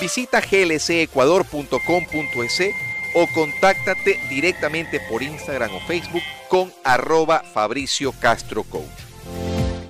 Visita 0.00 0.40
glcecuador.com.es 0.40 2.62
o 3.14 3.26
contáctate 3.28 4.18
directamente 4.28 5.00
por 5.08 5.22
Instagram 5.22 5.74
o 5.74 5.80
Facebook 5.80 6.22
con 6.48 6.72
arroba 6.82 7.42
Fabricio 7.42 8.12
Castro 8.12 8.64
Coach. 8.64 8.84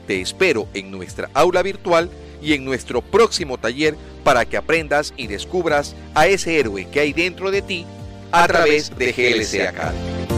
Te 0.06 0.20
espero 0.20 0.68
en 0.74 0.90
nuestra 0.90 1.30
aula 1.32 1.62
virtual 1.62 2.10
y 2.42 2.52
en 2.52 2.64
nuestro 2.64 3.00
próximo 3.00 3.58
taller 3.58 3.96
para 4.22 4.44
que 4.44 4.56
aprendas 4.56 5.14
y 5.16 5.26
descubras 5.26 5.96
a 6.14 6.26
ese 6.26 6.58
héroe 6.58 6.88
que 6.90 7.00
hay 7.00 7.12
dentro 7.12 7.50
de 7.50 7.62
ti 7.62 7.86
a 8.30 8.46
través 8.46 8.96
de 8.96 9.12
GLC 9.12 9.68
Academy. 9.68 10.33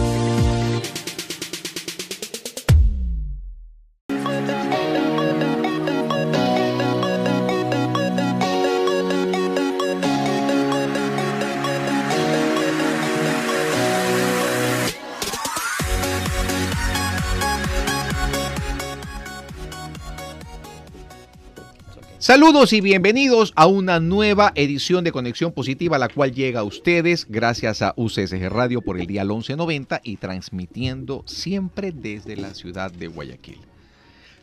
Saludos 22.27 22.73
y 22.73 22.81
bienvenidos 22.81 23.53
a 23.55 23.69
una 23.69 24.01
nueva 24.01 24.51
edición 24.57 25.05
de 25.05 25.13
Conexión 25.13 25.53
Positiva, 25.53 25.97
la 25.97 26.09
cual 26.09 26.33
llega 26.33 26.59
a 26.59 26.65
ustedes 26.65 27.25
gracias 27.29 27.83
a 27.83 27.95
UCSG 27.97 28.49
Radio 28.49 28.83
por 28.83 28.99
el 28.99 29.07
día 29.07 29.23
1190 29.23 30.01
y 30.03 30.17
transmitiendo 30.17 31.23
siempre 31.25 31.93
desde 31.93 32.35
la 32.35 32.53
ciudad 32.55 32.91
de 32.91 33.07
Guayaquil. 33.07 33.61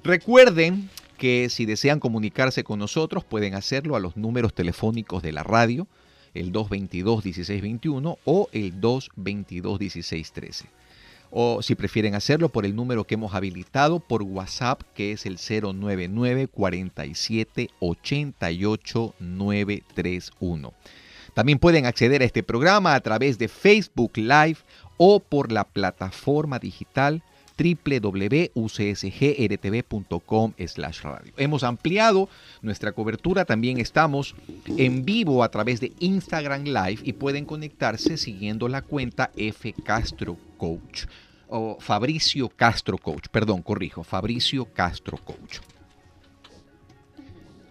Recuerden 0.02 0.90
que 1.18 1.50
si 1.50 1.66
desean 1.66 2.00
comunicarse 2.00 2.64
con 2.64 2.80
nosotros 2.80 3.26
pueden 3.26 3.54
hacerlo 3.54 3.98
a 3.98 4.00
los 4.00 4.16
números 4.16 4.54
telefónicos 4.54 5.22
de 5.22 5.34
la 5.34 5.44
radio, 5.44 5.86
el 6.34 6.54
222-1621 6.54 8.18
o 8.24 8.48
el 8.54 8.80
222-1613 8.80 10.68
o 11.36 11.64
si 11.64 11.74
prefieren 11.74 12.14
hacerlo 12.14 12.50
por 12.50 12.64
el 12.64 12.76
número 12.76 13.06
que 13.06 13.16
hemos 13.16 13.34
habilitado 13.34 14.00
por 14.00 14.22
WhatsApp, 14.22 14.84
que 14.94 15.14
es 15.14 15.26
el 15.26 15.38
099 15.38 16.48
47 16.48 17.70
88 17.80 19.16
931. 19.20 20.74
También 21.34 21.58
pueden 21.58 21.88
acceder 21.88 22.22
a 22.22 22.26
este 22.26 22.44
programa 22.44 22.94
a 22.94 23.00
través 23.00 23.40
de 23.40 23.48
Facebook 23.48 24.12
Live 24.16 24.58
o 24.98 25.20
por 25.20 25.52
la 25.52 25.64
plataforma 25.64 26.60
digital 26.60 27.24
www.ucsgrtv.com 27.58 30.54
radio. 31.02 31.34
Hemos 31.38 31.64
ampliado 31.64 32.30
nuestra 32.62 32.92
cobertura, 32.92 33.46
también 33.46 33.80
estamos 33.80 34.36
en 34.78 35.06
vivo 35.06 35.44
a 35.44 35.50
través 35.50 35.80
de 35.80 35.94
Instagram 36.00 36.66
Live 36.66 37.00
y 37.04 37.14
pueden 37.14 37.46
conectarse 37.46 38.18
siguiendo 38.18 38.68
la 38.68 38.82
cuenta 38.82 39.32
F 39.36 39.74
Castro 39.84 40.38
Coach 40.58 41.06
o 41.48 41.78
Fabricio 41.80 42.50
Castro 42.50 42.98
Coach, 42.98 43.28
perdón, 43.30 43.62
corrijo, 43.62 44.04
Fabricio 44.04 44.66
Castro 44.74 45.18
Coach. 45.18 45.60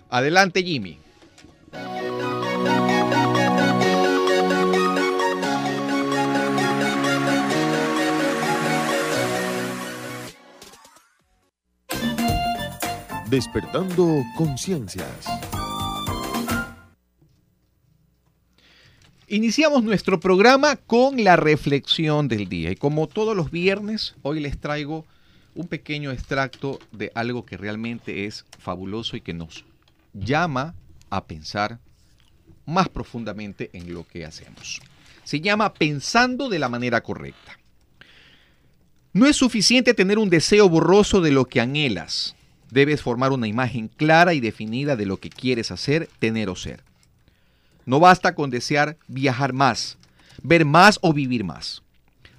Adelante 0.08 0.62
Jimmy. 0.62 0.98
Despertando 13.32 14.22
conciencias. 14.36 15.26
Iniciamos 19.26 19.82
nuestro 19.82 20.20
programa 20.20 20.76
con 20.76 21.24
la 21.24 21.36
reflexión 21.36 22.28
del 22.28 22.50
día 22.50 22.72
y 22.72 22.76
como 22.76 23.06
todos 23.06 23.34
los 23.34 23.50
viernes, 23.50 24.16
hoy 24.20 24.40
les 24.40 24.60
traigo 24.60 25.06
un 25.54 25.66
pequeño 25.66 26.10
extracto 26.10 26.78
de 26.90 27.10
algo 27.14 27.46
que 27.46 27.56
realmente 27.56 28.26
es 28.26 28.44
fabuloso 28.58 29.16
y 29.16 29.22
que 29.22 29.32
nos 29.32 29.64
llama 30.12 30.74
a 31.08 31.24
pensar 31.24 31.78
más 32.66 32.90
profundamente 32.90 33.70
en 33.72 33.94
lo 33.94 34.06
que 34.06 34.26
hacemos. 34.26 34.82
Se 35.24 35.40
llama 35.40 35.72
pensando 35.72 36.50
de 36.50 36.58
la 36.58 36.68
manera 36.68 37.02
correcta. 37.02 37.58
No 39.14 39.24
es 39.24 39.36
suficiente 39.36 39.94
tener 39.94 40.18
un 40.18 40.28
deseo 40.28 40.68
borroso 40.68 41.22
de 41.22 41.30
lo 41.30 41.46
que 41.46 41.62
anhelas. 41.62 42.36
Debes 42.72 43.02
formar 43.02 43.32
una 43.32 43.46
imagen 43.46 43.88
clara 43.88 44.32
y 44.32 44.40
definida 44.40 44.96
de 44.96 45.04
lo 45.04 45.18
que 45.18 45.28
quieres 45.28 45.70
hacer, 45.70 46.08
tener 46.18 46.48
o 46.48 46.56
ser. 46.56 46.82
No 47.84 48.00
basta 48.00 48.34
con 48.34 48.48
desear 48.48 48.96
viajar 49.08 49.52
más, 49.52 49.98
ver 50.42 50.64
más 50.64 50.98
o 51.02 51.12
vivir 51.12 51.44
más. 51.44 51.82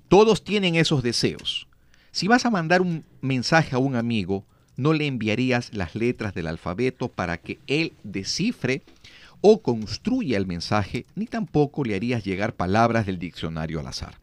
Todos 0.07 0.43
tienen 0.43 0.73
esos 0.73 1.03
deseos. 1.03 1.67
Si 2.11 2.27
vas 2.27 2.47
a 2.47 2.49
mandar 2.49 2.81
un 2.81 3.03
mensaje 3.21 3.75
a 3.75 3.77
un 3.77 3.95
amigo, 3.95 4.43
no 4.75 4.93
le 4.93 5.05
enviarías 5.05 5.71
las 5.71 5.93
letras 5.93 6.33
del 6.33 6.47
alfabeto 6.47 7.09
para 7.09 7.37
que 7.37 7.59
él 7.67 7.93
descifre 8.03 8.81
o 9.41 9.61
construya 9.61 10.37
el 10.37 10.47
mensaje, 10.47 11.05
ni 11.13 11.27
tampoco 11.27 11.83
le 11.83 11.93
harías 11.93 12.23
llegar 12.23 12.55
palabras 12.55 13.05
del 13.05 13.19
diccionario 13.19 13.79
al 13.79 13.85
azar. 13.85 14.17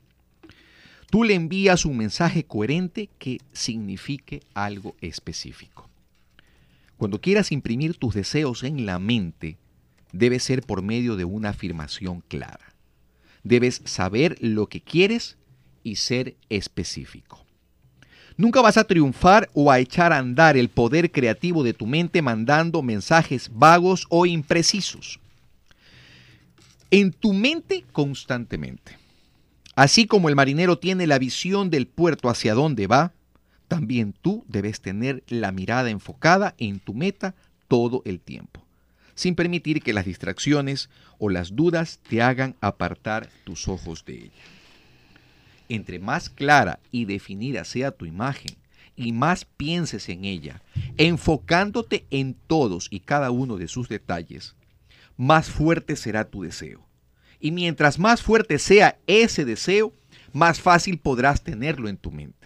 Tú 1.08 1.22
le 1.22 1.34
envías 1.34 1.84
un 1.84 1.96
mensaje 1.96 2.42
coherente 2.42 3.08
que 3.20 3.38
signifique 3.52 4.42
algo 4.54 4.96
específico. 5.00 5.89
Cuando 7.00 7.22
quieras 7.22 7.50
imprimir 7.50 7.96
tus 7.96 8.12
deseos 8.12 8.62
en 8.62 8.84
la 8.84 8.98
mente, 8.98 9.56
debe 10.12 10.38
ser 10.38 10.60
por 10.60 10.82
medio 10.82 11.16
de 11.16 11.24
una 11.24 11.48
afirmación 11.48 12.22
clara. 12.28 12.74
Debes 13.42 13.80
saber 13.86 14.36
lo 14.42 14.66
que 14.66 14.82
quieres 14.82 15.38
y 15.82 15.96
ser 15.96 16.36
específico. 16.50 17.42
Nunca 18.36 18.60
vas 18.60 18.76
a 18.76 18.84
triunfar 18.84 19.48
o 19.54 19.70
a 19.70 19.78
echar 19.78 20.12
a 20.12 20.18
andar 20.18 20.58
el 20.58 20.68
poder 20.68 21.10
creativo 21.10 21.64
de 21.64 21.72
tu 21.72 21.86
mente 21.86 22.20
mandando 22.20 22.82
mensajes 22.82 23.50
vagos 23.50 24.04
o 24.10 24.26
imprecisos. 24.26 25.20
En 26.90 27.12
tu 27.12 27.32
mente 27.32 27.82
constantemente. 27.92 28.98
Así 29.74 30.06
como 30.06 30.28
el 30.28 30.36
marinero 30.36 30.76
tiene 30.78 31.06
la 31.06 31.18
visión 31.18 31.70
del 31.70 31.86
puerto 31.86 32.28
hacia 32.28 32.52
donde 32.52 32.86
va, 32.86 33.14
también 33.70 34.12
tú 34.20 34.44
debes 34.48 34.80
tener 34.80 35.22
la 35.28 35.52
mirada 35.52 35.90
enfocada 35.90 36.56
en 36.58 36.80
tu 36.80 36.92
meta 36.92 37.36
todo 37.68 38.02
el 38.04 38.18
tiempo 38.18 38.60
sin 39.14 39.34
permitir 39.34 39.82
que 39.82 39.92
las 39.92 40.06
distracciones 40.06 40.88
o 41.18 41.28
las 41.28 41.54
dudas 41.54 42.00
te 42.08 42.22
hagan 42.22 42.56
apartar 42.62 43.28
tus 43.44 43.68
ojos 43.68 44.06
de 44.06 44.14
ella. 44.14 44.42
Entre 45.68 45.98
más 45.98 46.30
clara 46.30 46.80
y 46.90 47.04
definida 47.04 47.64
sea 47.64 47.90
tu 47.90 48.06
imagen 48.06 48.56
y 48.96 49.12
más 49.12 49.44
pienses 49.44 50.08
en 50.08 50.24
ella, 50.24 50.62
enfocándote 50.96 52.06
en 52.10 52.34
todos 52.46 52.88
y 52.90 53.00
cada 53.00 53.30
uno 53.30 53.58
de 53.58 53.68
sus 53.68 53.90
detalles, 53.90 54.54
más 55.18 55.50
fuerte 55.50 55.96
será 55.96 56.24
tu 56.24 56.42
deseo. 56.42 56.80
Y 57.40 57.50
mientras 57.50 57.98
más 57.98 58.22
fuerte 58.22 58.58
sea 58.58 58.98
ese 59.06 59.44
deseo, 59.44 59.92
más 60.32 60.62
fácil 60.62 60.98
podrás 60.98 61.42
tenerlo 61.44 61.90
en 61.90 61.98
tu 61.98 62.10
mente. 62.10 62.39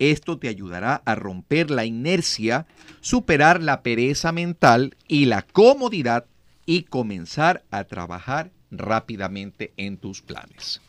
Esto 0.00 0.38
te 0.38 0.48
ayudará 0.48 1.02
a 1.04 1.14
romper 1.14 1.70
la 1.70 1.84
inercia, 1.84 2.66
superar 3.02 3.62
la 3.62 3.82
pereza 3.82 4.32
mental 4.32 4.96
y 5.06 5.26
la 5.26 5.42
comodidad 5.42 6.24
y 6.64 6.84
comenzar 6.84 7.64
a 7.70 7.84
trabajar 7.84 8.50
rápidamente 8.70 9.74
en 9.76 9.98
tus 9.98 10.22
planes. 10.22 10.80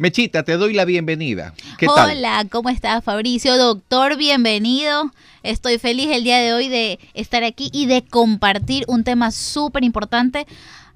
Mechita, 0.00 0.44
te 0.44 0.56
doy 0.56 0.72
la 0.72 0.86
bienvenida. 0.86 1.52
¿Qué 1.76 1.86
tal? 1.86 2.16
Hola, 2.16 2.46
¿cómo 2.50 2.70
estás, 2.70 3.04
Fabricio? 3.04 3.58
Doctor, 3.58 4.16
bienvenido. 4.16 5.10
Estoy 5.42 5.76
feliz 5.76 6.08
el 6.10 6.24
día 6.24 6.38
de 6.38 6.54
hoy 6.54 6.70
de 6.70 6.98
estar 7.12 7.44
aquí 7.44 7.68
y 7.70 7.84
de 7.84 8.02
compartir 8.02 8.86
un 8.88 9.04
tema 9.04 9.30
súper 9.30 9.84
importante. 9.84 10.46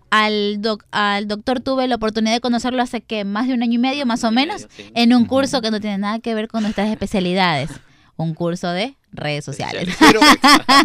Al, 0.09 0.59
al 0.91 1.29
doctor 1.29 1.61
tuve 1.61 1.87
la 1.87 1.97
oportunidad 1.97 2.33
de 2.33 2.41
conocerlo 2.41 2.81
hace 2.81 3.03
que 3.03 3.27
más 3.27 3.47
de 3.47 3.53
un 3.53 3.63
año 3.63 3.75
y 3.75 3.79
medio, 3.79 4.07
más 4.07 4.25
o 4.25 4.31
menos, 4.31 4.69
en 4.95 5.13
un 5.13 5.27
curso 5.27 5.61
que 5.61 5.71
no 5.71 5.81
tiene 5.81 5.99
nada 5.99 6.21
que 6.21 6.35
ver 6.35 6.49
con 6.49 6.63
nuestras 6.63 6.89
especialidades. 6.89 7.69
Un 8.17 8.35
curso 8.35 8.71
de 8.71 8.95
redes 9.13 9.45
sociales. 9.45 9.89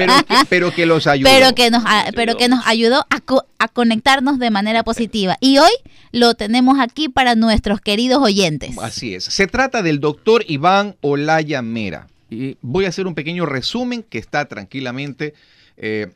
Pero, 0.49 0.73
que, 0.73 0.85
los 0.85 1.07
ayudó. 1.07 1.29
Pero 1.29 1.55
que 1.55 1.69
nos, 1.69 1.83
pero 2.15 2.37
que 2.37 2.47
nos 2.47 2.65
ayudó 2.65 3.05
a, 3.09 3.21
a, 3.57 3.67
conectarnos 3.67 4.39
de 4.39 4.49
manera 4.51 4.83
positiva. 4.83 5.37
Y 5.41 5.57
hoy 5.57 5.71
lo 6.11 6.33
tenemos 6.35 6.79
aquí 6.79 7.09
para 7.09 7.35
nuestros 7.35 7.81
queridos 7.81 8.21
oyentes. 8.21 8.77
Así 8.79 9.15
es. 9.15 9.25
Se 9.25 9.47
trata 9.47 9.81
del 9.81 9.99
doctor 9.99 10.43
Iván 10.47 10.95
Olaya 11.01 11.61
Mera. 11.61 12.07
Y 12.29 12.57
voy 12.61 12.85
a 12.85 12.89
hacer 12.89 13.07
un 13.07 13.15
pequeño 13.15 13.45
resumen 13.45 14.03
que 14.03 14.19
está 14.19 14.45
tranquilamente 14.45 15.33
eh, 15.77 16.07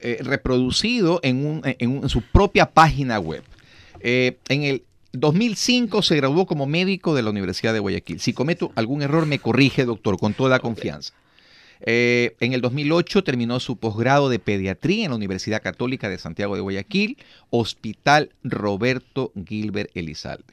eh, 0.00 0.18
reproducido 0.20 1.20
en, 1.22 1.60
en, 1.64 2.08
su 2.08 2.22
propia 2.22 2.70
página 2.70 3.18
web. 3.18 3.42
Eh, 4.00 4.38
en 4.48 4.62
el 4.62 4.82
2005 5.12 6.02
se 6.02 6.16
graduó 6.16 6.46
como 6.46 6.66
médico 6.66 7.14
de 7.14 7.22
la 7.22 7.30
Universidad 7.30 7.72
de 7.72 7.80
Guayaquil. 7.80 8.20
Si 8.20 8.32
cometo 8.32 8.72
algún 8.76 9.02
error, 9.02 9.26
me 9.26 9.38
corrige, 9.38 9.84
doctor, 9.84 10.18
con 10.18 10.34
toda 10.34 10.60
confianza. 10.60 11.14
Eh, 11.82 12.36
en 12.40 12.52
el 12.52 12.60
2008 12.60 13.24
terminó 13.24 13.58
su 13.58 13.76
posgrado 13.76 14.28
de 14.28 14.38
pediatría 14.38 15.04
en 15.04 15.10
la 15.10 15.16
Universidad 15.16 15.62
Católica 15.62 16.08
de 16.08 16.18
Santiago 16.18 16.54
de 16.54 16.60
Guayaquil, 16.60 17.16
Hospital 17.48 18.30
Roberto 18.44 19.32
Gilbert 19.46 19.90
Elizalde. 19.94 20.44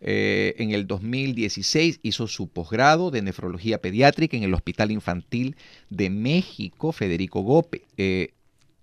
Eh, 0.00 0.54
en 0.58 0.70
el 0.72 0.86
2016 0.86 2.00
hizo 2.02 2.28
su 2.28 2.48
posgrado 2.48 3.10
de 3.10 3.22
nefrología 3.22 3.78
pediátrica 3.78 4.36
en 4.36 4.44
el 4.44 4.54
Hospital 4.54 4.92
Infantil 4.92 5.56
de 5.90 6.10
México, 6.10 6.92
Federico 6.92 7.66
eh, 7.96 8.30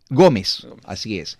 Gómez, 0.09 0.67
así 0.83 1.19
es. 1.19 1.37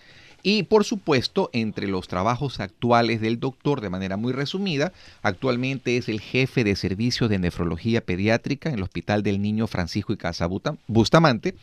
Y 0.48 0.62
por 0.62 0.84
supuesto, 0.84 1.50
entre 1.54 1.88
los 1.88 2.08
trabajos 2.08 2.60
actuales 2.60 3.20
del 3.20 3.40
doctor, 3.40 3.82
de 3.82 3.90
manera 3.90 4.16
muy 4.16 4.32
resumida, 4.32 4.94
actualmente 5.24 5.98
es 5.98 6.08
el 6.08 6.22
jefe 6.22 6.64
de 6.64 6.76
servicios 6.76 7.32
de 7.32 7.40
nefrología 7.40 8.02
pediátrica 8.02 8.70
en 8.70 8.76
el 8.76 8.84
Hospital 8.84 9.24
del 9.24 9.42
Niño 9.42 9.66
Francisco 9.66 10.14
y 10.14 10.18
Casa 10.18 10.48
Bustamante, 10.86 11.56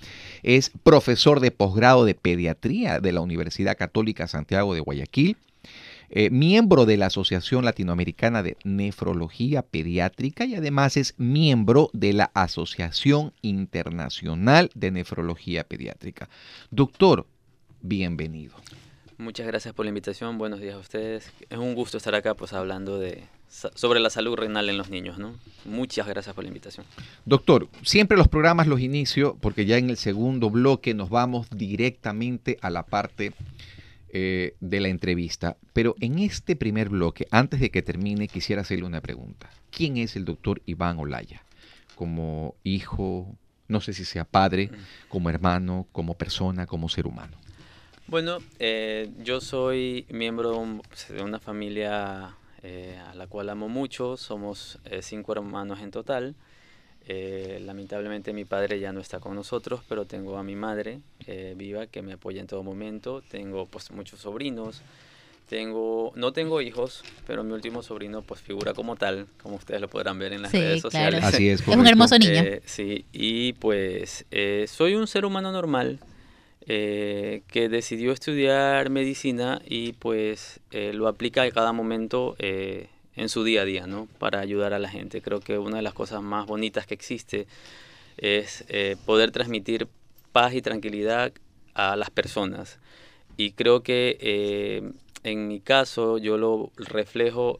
es 0.43 0.73
profesor 0.83 1.39
de 1.39 1.53
posgrado 1.53 2.05
de 2.05 2.17
pediatría 2.17 2.99
de 2.99 3.13
la 3.13 3.21
Universidad 3.21 3.77
Católica 3.77 4.27
Santiago 4.27 4.75
de 4.75 4.81
Guayaquil, 4.81 5.37
eh, 6.11 6.31
miembro 6.31 6.85
de 6.85 6.97
la 6.97 7.07
Asociación 7.07 7.65
Latinoamericana 7.65 8.43
de 8.43 8.57
Nefrología 8.65 9.63
Pediátrica 9.63 10.45
y 10.45 10.57
además 10.57 10.97
es 10.97 11.15
miembro 11.19 11.89
de 11.93 12.15
la 12.15 12.33
Asociación 12.35 13.33
Internacional 13.43 14.73
de 14.75 14.91
Nefrología 14.91 15.63
Pediátrica. 15.63 16.29
Doctor, 16.73 17.29
bienvenido. 17.81 18.62
Muchas 19.23 19.47
gracias 19.47 19.73
por 19.73 19.87
la 19.87 19.91
invitación, 19.91 20.37
buenos 20.37 20.61
días 20.61 20.75
a 20.75 20.79
ustedes. 20.79 21.31
Es 21.49 21.57
un 21.57 21.77
gusto 21.77 21.97
estar 21.97 22.13
acá 22.17 22.35
pues 22.35 22.53
hablando 22.53 22.99
de 22.99 23.23
sobre 23.47 24.01
la 24.01 24.11
salud 24.11 24.35
renal 24.35 24.69
en 24.69 24.77
los 24.77 24.91
niños, 24.91 25.19
¿no? 25.19 25.39
Muchas 25.65 26.09
gracias 26.09 26.35
por 26.35 26.43
la 26.43 26.49
invitación. 26.49 26.85
Doctor, 27.25 27.69
siempre 27.85 28.17
los 28.17 28.27
programas 28.27 28.67
los 28.67 28.81
inicio 28.81 29.37
porque 29.41 29.65
ya 29.65 29.79
en 29.79 29.91
el 29.91 29.97
segundo 29.97 30.51
bloque 30.51 30.93
nos 30.93 31.09
vamos 31.09 31.47
directamente 31.51 32.59
a 32.63 32.71
la 32.71 32.83
parte 32.83 33.33
eh, 34.13 34.57
de 34.59 34.81
la 34.81 34.89
entrevista. 34.89 35.57
Pero 35.73 35.95
en 36.01 36.19
este 36.19 36.57
primer 36.57 36.89
bloque, 36.89 37.29
antes 37.31 37.61
de 37.61 37.71
que 37.71 37.81
termine, 37.81 38.27
quisiera 38.27 38.63
hacerle 38.63 38.87
una 38.87 39.03
pregunta. 39.03 39.51
¿Quién 39.71 39.99
es 39.99 40.17
el 40.17 40.25
doctor 40.25 40.63
Iván 40.67 40.99
Olaya? 40.99 41.45
Como 41.95 42.57
hijo, 42.65 43.37
no 43.69 43.81
sé 43.81 43.93
si 43.93 44.05
sea 44.05 44.25
padre, 44.25 44.71
mm. 44.73 45.09
como 45.09 45.31
hermano, 45.31 45.87
como 45.93 46.15
persona, 46.15 46.67
como 46.67 46.89
ser 46.89 47.07
humano. 47.07 47.37
Bueno, 48.13 48.41
eh, 48.59 49.09
yo 49.25 49.41
soy 49.41 50.05
miembro 50.11 50.63
de 51.09 51.23
una 51.23 51.39
familia 51.39 52.37
eh, 52.63 53.01
a 53.11 53.15
la 53.15 53.27
cual 53.27 53.49
amo 53.49 53.71
mucho, 53.71 54.19
somos 54.19 54.79
eh, 54.85 55.01
cinco 55.01 55.33
hermanos 55.33 55.81
en 55.81 55.91
total. 55.91 56.35
lamentablemente 57.09 58.35
mi 58.35 58.45
padre 58.45 58.79
ya 58.81 58.93
no 58.93 59.01
está 59.01 59.19
con 59.19 59.35
nosotros, 59.35 59.81
pero 59.89 60.05
tengo 60.05 60.37
a 60.37 60.43
mi 60.43 60.57
madre 60.57 61.01
viva 61.57 61.87
que 61.87 62.03
me 62.03 62.13
apoya 62.13 62.43
en 62.43 62.47
todo 62.47 62.63
momento. 62.63 63.23
Tengo 63.31 63.65
pues 63.65 63.91
muchos 63.91 64.21
sobrinos. 64.21 64.83
Tengo, 65.49 66.13
no 66.15 66.35
tengo 66.35 66.61
hijos, 66.61 67.05
pero 67.27 67.45
mi 67.45 67.53
último 67.53 67.83
sobrino 67.83 68.21
pues 68.21 68.43
figura 68.43 68.75
como 68.75 68.95
tal, 68.97 69.27
como 69.43 69.57
ustedes 69.57 69.81
lo 69.81 69.89
podrán 69.89 70.19
ver 70.19 70.35
en 70.35 70.43
las 70.43 70.53
redes 70.53 70.83
sociales. 70.83 71.25
Así 71.25 71.49
es. 71.49 71.63
Es 71.63 71.67
un 71.67 71.87
hermoso 71.87 72.19
niño. 72.19 72.43
sí, 72.67 73.07
y 73.11 73.55
pues 73.55 74.27
soy 74.67 74.97
un 74.97 75.07
ser 75.07 75.25
humano 75.25 75.51
normal, 75.51 75.99
eh, 76.67 77.43
que 77.49 77.69
decidió 77.69 78.13
estudiar 78.13 78.89
medicina 78.89 79.61
y 79.67 79.95
pues 79.95 80.61
eh, 80.71 80.93
lo 80.93 81.09
aplica 81.09 81.43
a 81.43 81.51
cada 81.51 81.73
momento 81.73 82.37
eh, 82.39 82.89
en 83.17 83.29
su 83.29 83.43
día 83.43 83.63
a 83.63 83.65
día, 83.65 83.87
¿no? 83.89 84.07
Para 84.19 84.39
ayudar 84.39 84.73
a 84.73 84.79
la 84.79 84.89
gente. 84.89 85.23
Creo 85.23 85.41
que 85.41 85.59
una 85.59 85.79
de 85.79 85.83
las 85.83 85.95
cosas 85.95 86.23
más 86.23 86.47
bonitas 86.47 86.87
que 86.87 86.95
existe 86.95 87.47
es 88.17 88.65
poder 89.07 89.31
transmitir 89.31 89.89
paz 90.33 90.55
y 90.55 90.63
tranquilidad 90.63 91.33
a 91.75 91.97
las 91.97 92.11
personas. 92.11 92.79
Y 93.37 93.53
creo 93.53 93.83
que 93.83 94.93
en 95.25 95.49
mi 95.49 95.61
caso 95.61 96.19
yo 96.19 96.37
lo 96.37 96.71
reflejo 96.77 97.59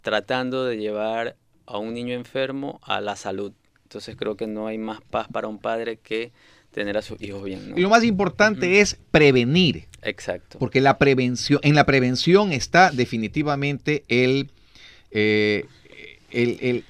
tratando 0.00 0.64
de 0.64 0.76
llevar 0.78 1.36
a 1.66 1.78
un 1.78 1.92
niño 1.92 2.14
enfermo 2.14 2.80
a 2.82 3.00
la 3.00 3.16
salud. 3.16 3.52
Entonces 3.82 4.16
creo 4.16 4.36
que 4.36 4.46
no 4.46 4.66
hay 4.66 4.78
más 4.78 5.00
paz 5.02 5.28
para 5.30 5.48
un 5.48 5.58
padre 5.58 5.98
que 5.98 6.32
tener 6.72 6.96
a 6.96 7.02
sus 7.02 7.20
hijos 7.22 7.44
bien. 7.44 7.74
Y 7.76 7.80
lo 7.80 7.90
más 7.90 8.02
importante 8.02 8.80
es 8.80 8.96
prevenir. 9.10 9.84
Exacto. 10.02 10.58
Porque 10.58 10.80
la 10.80 10.98
prevención, 10.98 11.60
en 11.62 11.74
la 11.74 11.86
prevención 11.86 12.52
está 12.52 12.90
definitivamente 12.90 14.02
el, 14.08 14.50
eh, 15.12 15.66
el, 16.32 16.84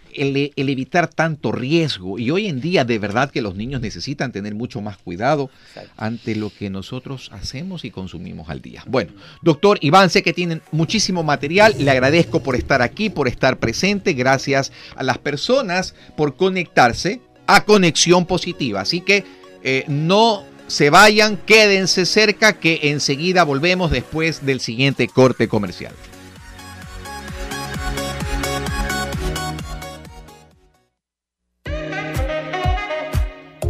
evitar 0.57 1.09
tanto 1.09 1.53
riesgo. 1.53 2.19
Y 2.19 2.31
hoy 2.31 2.47
en 2.47 2.61
día 2.61 2.85
de 2.85 2.99
verdad 2.99 3.31
que 3.31 3.43
los 3.43 3.55
niños 3.55 3.81
necesitan 3.81 4.33
tener 4.33 4.55
mucho 4.55 4.81
más 4.81 4.97
cuidado 4.97 5.51
ante 5.97 6.37
lo 6.37 6.51
que 6.51 6.71
nosotros 6.71 7.29
hacemos 7.33 7.85
y 7.85 7.91
consumimos 7.91 8.49
al 8.49 8.62
día. 8.62 8.85
Bueno, 8.87 9.12
doctor 9.43 9.79
Iván, 9.81 10.09
sé 10.09 10.23
que 10.23 10.33
tienen 10.33 10.62
muchísimo 10.71 11.23
material. 11.23 11.75
Le 11.79 11.91
agradezco 11.91 12.43
por 12.43 12.57
estar 12.57 12.83
aquí, 12.83 13.11
por 13.11 13.29
estar 13.29 13.59
presente. 13.59 14.15
Gracias 14.15 14.73
a 14.95 15.03
las 15.03 15.19
personas 15.19 15.95
por 16.17 16.37
conectarse 16.37 17.21
a 17.47 17.65
Conexión 17.65 18.25
Positiva. 18.27 18.81
Así 18.81 19.01
que 19.01 19.25
eh, 19.62 19.85
no 19.88 20.45
se 20.66 20.90
vayan, 20.90 21.37
quédense 21.37 22.07
cerca 22.07 22.54
que 22.54 22.81
enseguida 22.85 23.45
volvemos 23.45 23.90
después 23.90 24.45
del 24.47 24.61
siguiente 24.61 25.09
corte 25.09 25.49
comercial. 25.49 25.95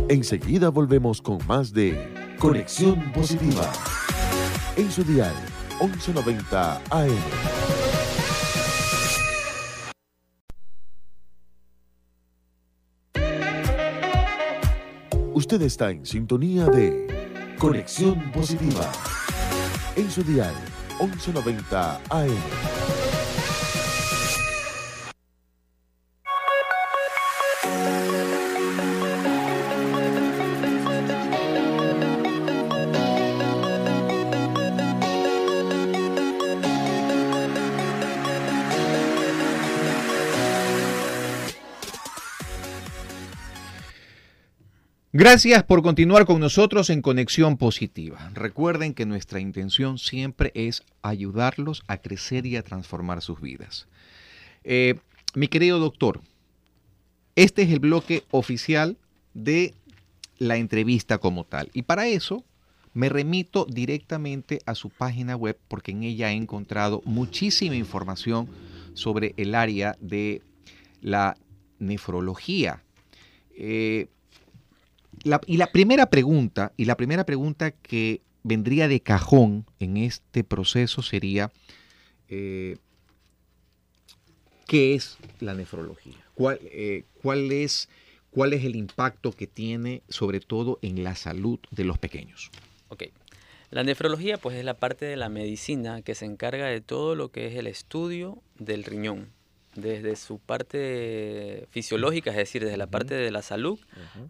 Enseguida 0.09 0.69
volvemos 0.69 1.23
con 1.23 1.39
más 1.47 1.73
de 1.73 1.97
Conexión 2.39 3.13
Positiva. 3.13 3.73
En 4.77 4.91
su 4.91 5.03
dial 5.05 5.35
1190 5.81 6.83
AM. 6.91 7.72
Usted 15.35 15.63
está 15.63 15.91
en 15.91 16.05
sintonía 16.05 16.67
de 16.67 17.07
Conexión 17.59 18.31
Positiva. 18.33 18.93
En 19.97 20.11
su 20.11 20.23
dial 20.23 20.55
1190 21.01 22.01
AM. 22.11 23.02
Gracias 45.15 45.63
por 45.65 45.83
continuar 45.83 46.25
con 46.25 46.41
nosotros 46.41 46.89
en 46.89 47.03
Conexión 47.03 47.59
Positiva. 47.59 48.31
Recuerden 48.33 48.95
que 48.95 49.05
nuestra 49.05 49.41
intención 49.41 49.99
siempre 49.99 50.53
es 50.55 50.85
ayudarlos 51.03 51.83
a 51.87 51.99
crecer 51.99 52.47
y 52.47 52.57
a 52.57 52.63
transformar 52.63 53.21
sus 53.21 53.39
vidas. 53.39 53.89
Eh, 54.65 54.95
mi 55.35 55.49
querido 55.49 55.79
doctor, 55.79 56.23
este 57.37 57.61
es 57.61 57.71
el 57.71 57.81
bloque 57.81 58.25
oficial 58.31 58.97
de 59.35 59.75
la 60.39 60.57
entrevista 60.57 61.19
como 61.19 61.45
tal. 61.45 61.69
Y 61.75 61.83
para 61.83 62.07
eso 62.07 62.43
me 62.95 63.11
remito 63.11 63.67
directamente 63.67 64.61
a 64.65 64.75
su 64.75 64.89
página 64.89 65.37
web 65.37 65.59
porque 65.69 65.91
en 65.91 66.05
ella 66.05 66.33
he 66.33 66.37
encontrado 66.37 67.03
muchísima 67.05 67.77
información 67.77 68.49
sobre 68.95 69.35
el 69.37 69.55
área 69.55 69.95
de 70.01 70.41
la 71.03 71.37
nefrología. 71.79 72.83
Eh, 73.59 74.07
y 75.47 75.57
la 75.57 75.67
primera 75.69 76.07
pregunta, 76.07 76.73
y 76.77 76.85
la 76.85 76.97
primera 76.97 77.25
pregunta 77.25 77.71
que 77.71 78.23
vendría 78.43 78.89
de 78.89 79.01
cajón 79.01 79.67
en 79.79 79.97
este 79.97 80.45
proceso 80.45 81.03
sería, 81.03 81.53
eh, 82.29 82.77
¿qué 84.67 84.95
es 84.95 85.19
la 85.41 85.55
nefrología? 85.55 86.19
¿Cuál, 86.35 86.59
eh, 86.63 87.05
¿Cuál 87.21 87.53
es 87.53 87.89
cuál 88.33 88.55
es 88.55 88.65
el 88.65 88.75
impacto 88.75 89.31
que 89.33 89.47
tiene 89.47 90.03
sobre 90.09 90.41
todo 90.41 90.79
en 90.83 91.05
la 91.05 91.15
salud 91.15 91.61
de 91.71 91.85
los 91.85 91.99
pequeños. 91.99 92.51
Ok. 92.89 93.05
La 93.71 93.85
nefrología 93.85 94.39
pues 94.39 94.57
es 94.57 94.65
la 94.65 94.75
parte 94.75 95.05
de 95.05 95.17
la 95.17 95.29
medicina 95.29 96.03
que 96.03 96.15
se 96.15 96.25
encarga 96.25 96.67
de 96.67 96.81
todo 96.81 97.15
lo 97.15 97.31
que 97.31 97.47
es 97.47 97.55
el 97.55 97.67
estudio 97.67 98.43
del 98.59 98.85
riñón 98.85 99.31
desde 99.75 100.17
su 100.17 100.39
parte 100.39 101.67
fisiológica, 101.71 102.31
es 102.31 102.37
decir, 102.37 102.65
desde 102.65 102.77
la 102.77 102.87
parte 102.87 103.15
de 103.15 103.31
la 103.31 103.43
salud 103.43 103.79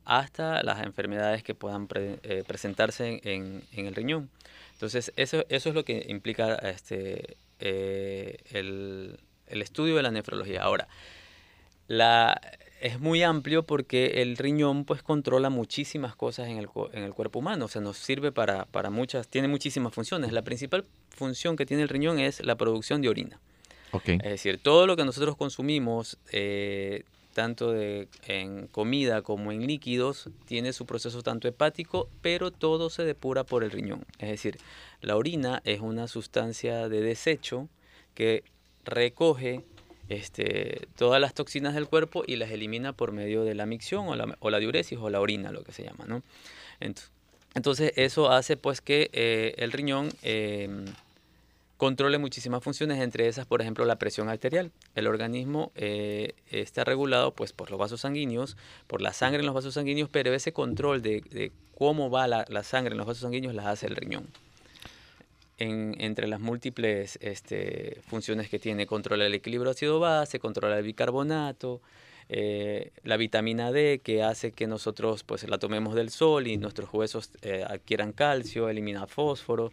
hasta 0.04 0.62
las 0.62 0.84
enfermedades 0.84 1.42
que 1.42 1.54
puedan 1.54 1.88
eh, 1.94 2.44
presentarse 2.46 3.20
en, 3.25 3.62
el 3.72 3.94
riñón. 3.94 4.30
Entonces, 4.72 5.12
eso, 5.16 5.44
eso 5.49 5.68
es 5.68 5.75
lo 5.75 5.84
que 5.84 6.06
implica 6.08 6.54
este, 6.56 7.37
eh, 7.58 8.38
el, 8.52 9.18
estudio 9.46 9.96
de 9.96 10.02
la 10.02 10.11
nefrología. 10.11 10.62
Ahora, 10.62 10.88
la, 11.88 12.40
es 12.80 13.00
muy 13.00 13.22
amplio 13.22 13.64
porque 13.64 14.22
el 14.22 14.37
riñón 14.37 14.84
pues 14.84 15.02
controla 15.02 15.50
muchísimas 15.50 16.14
cosas 16.14 16.49
en 16.49 16.58
el, 16.58 16.68
en 16.92 17.02
el 17.02 17.14
cuerpo 17.14 17.40
humano, 17.40 17.64
o 17.64 17.68
sea, 17.68 17.82
nos 17.82 17.96
sirve 17.96 18.32
para, 18.32 18.64
para 18.66 18.90
muchas, 18.90 19.28
tiene 19.28 19.49
muchísimas 19.49 19.92
funciones. 19.92 20.32
La 20.32 20.42
principal 20.42 20.84
función 21.11 21.56
que 21.56 21.66
tiene 21.66 21.82
el 21.82 21.88
riñón 21.88 22.20
es 22.20 22.44
la 22.44 22.56
producción 22.56 23.02
de 23.02 23.08
orina. 23.08 23.40
Es 23.92 24.22
decir, 24.22 24.58
todo 24.62 24.87
lo 24.87 24.96
que 24.96 25.04
nosotros 25.04 25.37
consumimos, 25.37 26.18
eh, 26.30 27.04
tanto 27.34 27.75
en 27.76 28.66
comida 28.68 29.22
como 29.22 29.52
en 29.52 29.66
líquidos, 29.66 30.30
tiene 30.46 30.72
su 30.72 30.87
proceso 30.87 31.22
tanto 31.22 31.49
hepático, 31.49 32.08
pero 32.20 32.50
todo 32.50 32.90
se 32.90 33.04
depura 33.04 33.44
por 33.44 33.64
el 33.64 33.70
riñón. 33.70 34.04
Es 34.18 34.28
decir, 34.30 34.58
la 35.00 35.16
orina 35.16 35.62
es 35.64 35.80
una 35.80 36.08
sustancia 36.08 36.88
de 36.88 37.00
desecho 37.00 37.68
que 38.14 38.44
recoge 38.84 39.62
este, 40.08 40.88
todas 40.96 41.20
las 41.20 41.34
toxinas 41.34 41.75
del 41.75 41.88
cuerpo 41.88 42.25
y 42.26 42.37
las 42.37 42.50
elimina 42.50 42.92
por 42.92 43.12
medio 43.12 43.44
de 43.44 43.54
la 43.54 43.66
micción 43.66 44.08
o 44.08 44.16
la, 44.16 44.37
o 44.40 44.50
la 44.50 44.58
diuresis 44.58 44.99
o 45.00 45.08
la 45.11 45.20
orina, 45.20 45.52
lo 45.52 45.64
que 45.64 45.72
se 45.72 45.84
llama. 45.84 46.04
¿no? 46.06 46.22
Entonces, 47.54 47.92
eso 47.96 48.30
hace 48.30 48.56
pues 48.56 48.80
que 48.80 49.11
eh, 49.12 49.54
el 49.58 49.72
riñón 49.72 50.11
em, 50.22 50.87
controle 51.83 52.19
muchísimas 52.19 52.62
funciones, 52.62 53.01
entre 53.01 53.27
esas, 53.27 53.45
por 53.45 53.61
ejemplo, 53.61 53.85
la 53.85 53.97
presión 53.97 54.29
arterial. 54.29 54.71
El 54.95 55.09
organismo 55.09 55.73
eh, 55.75 56.35
está 56.49 56.85
regulado 56.85 57.35
pues, 57.35 57.53
por 57.53 57.73
los 57.73 57.81
vasos 57.81 58.03
sanguíneos, 58.03 58.57
por 58.87 59.01
la 59.01 59.12
sangre 59.12 59.41
en 59.41 59.47
los 59.47 59.55
vasos 59.57 59.75
sanguíneos, 59.75 60.09
pero 60.09 60.33
ese 60.33 60.53
control 60.53 61.03
de, 61.03 61.51
cómo 61.77 62.09
va 62.09 62.29
la, 62.29 62.62
sangre 62.62 62.93
en 62.93 62.99
los 62.99 63.07
vasos 63.09 63.23
sanguíneos 63.23 63.53
las 63.57 63.67
hace 63.67 63.89
el 63.89 63.97
riñón. 63.97 64.29
entre 65.59 66.29
las 66.29 66.39
múltiples 66.39 67.19
este, 67.21 68.01
funciones 68.07 68.49
que 68.49 68.61
tiene, 68.61 68.87
controla 68.87 69.27
el 69.27 69.35
equilibrio 69.35 69.73
ácido-base, 69.73 70.39
controla 70.39 70.79
el 70.79 70.85
bicarbonato, 70.85 71.81
eh, 72.29 72.93
la 73.03 73.17
vitamina 73.17 73.73
D 73.73 74.01
que 74.05 74.23
hace 74.23 74.53
que 74.53 74.69
nosotros 74.69 75.25
pues 75.25 75.49
la 75.49 75.59
tomemos 75.59 75.97
del 75.97 76.11
sol 76.11 76.47
y 76.47 76.59
nuestros 76.59 76.95
huesos 76.95 77.31
eh, 77.43 77.65
adquieran 77.69 78.12
calcio, 78.12 78.69
elimina 78.69 79.09
fósforo, 79.09 79.73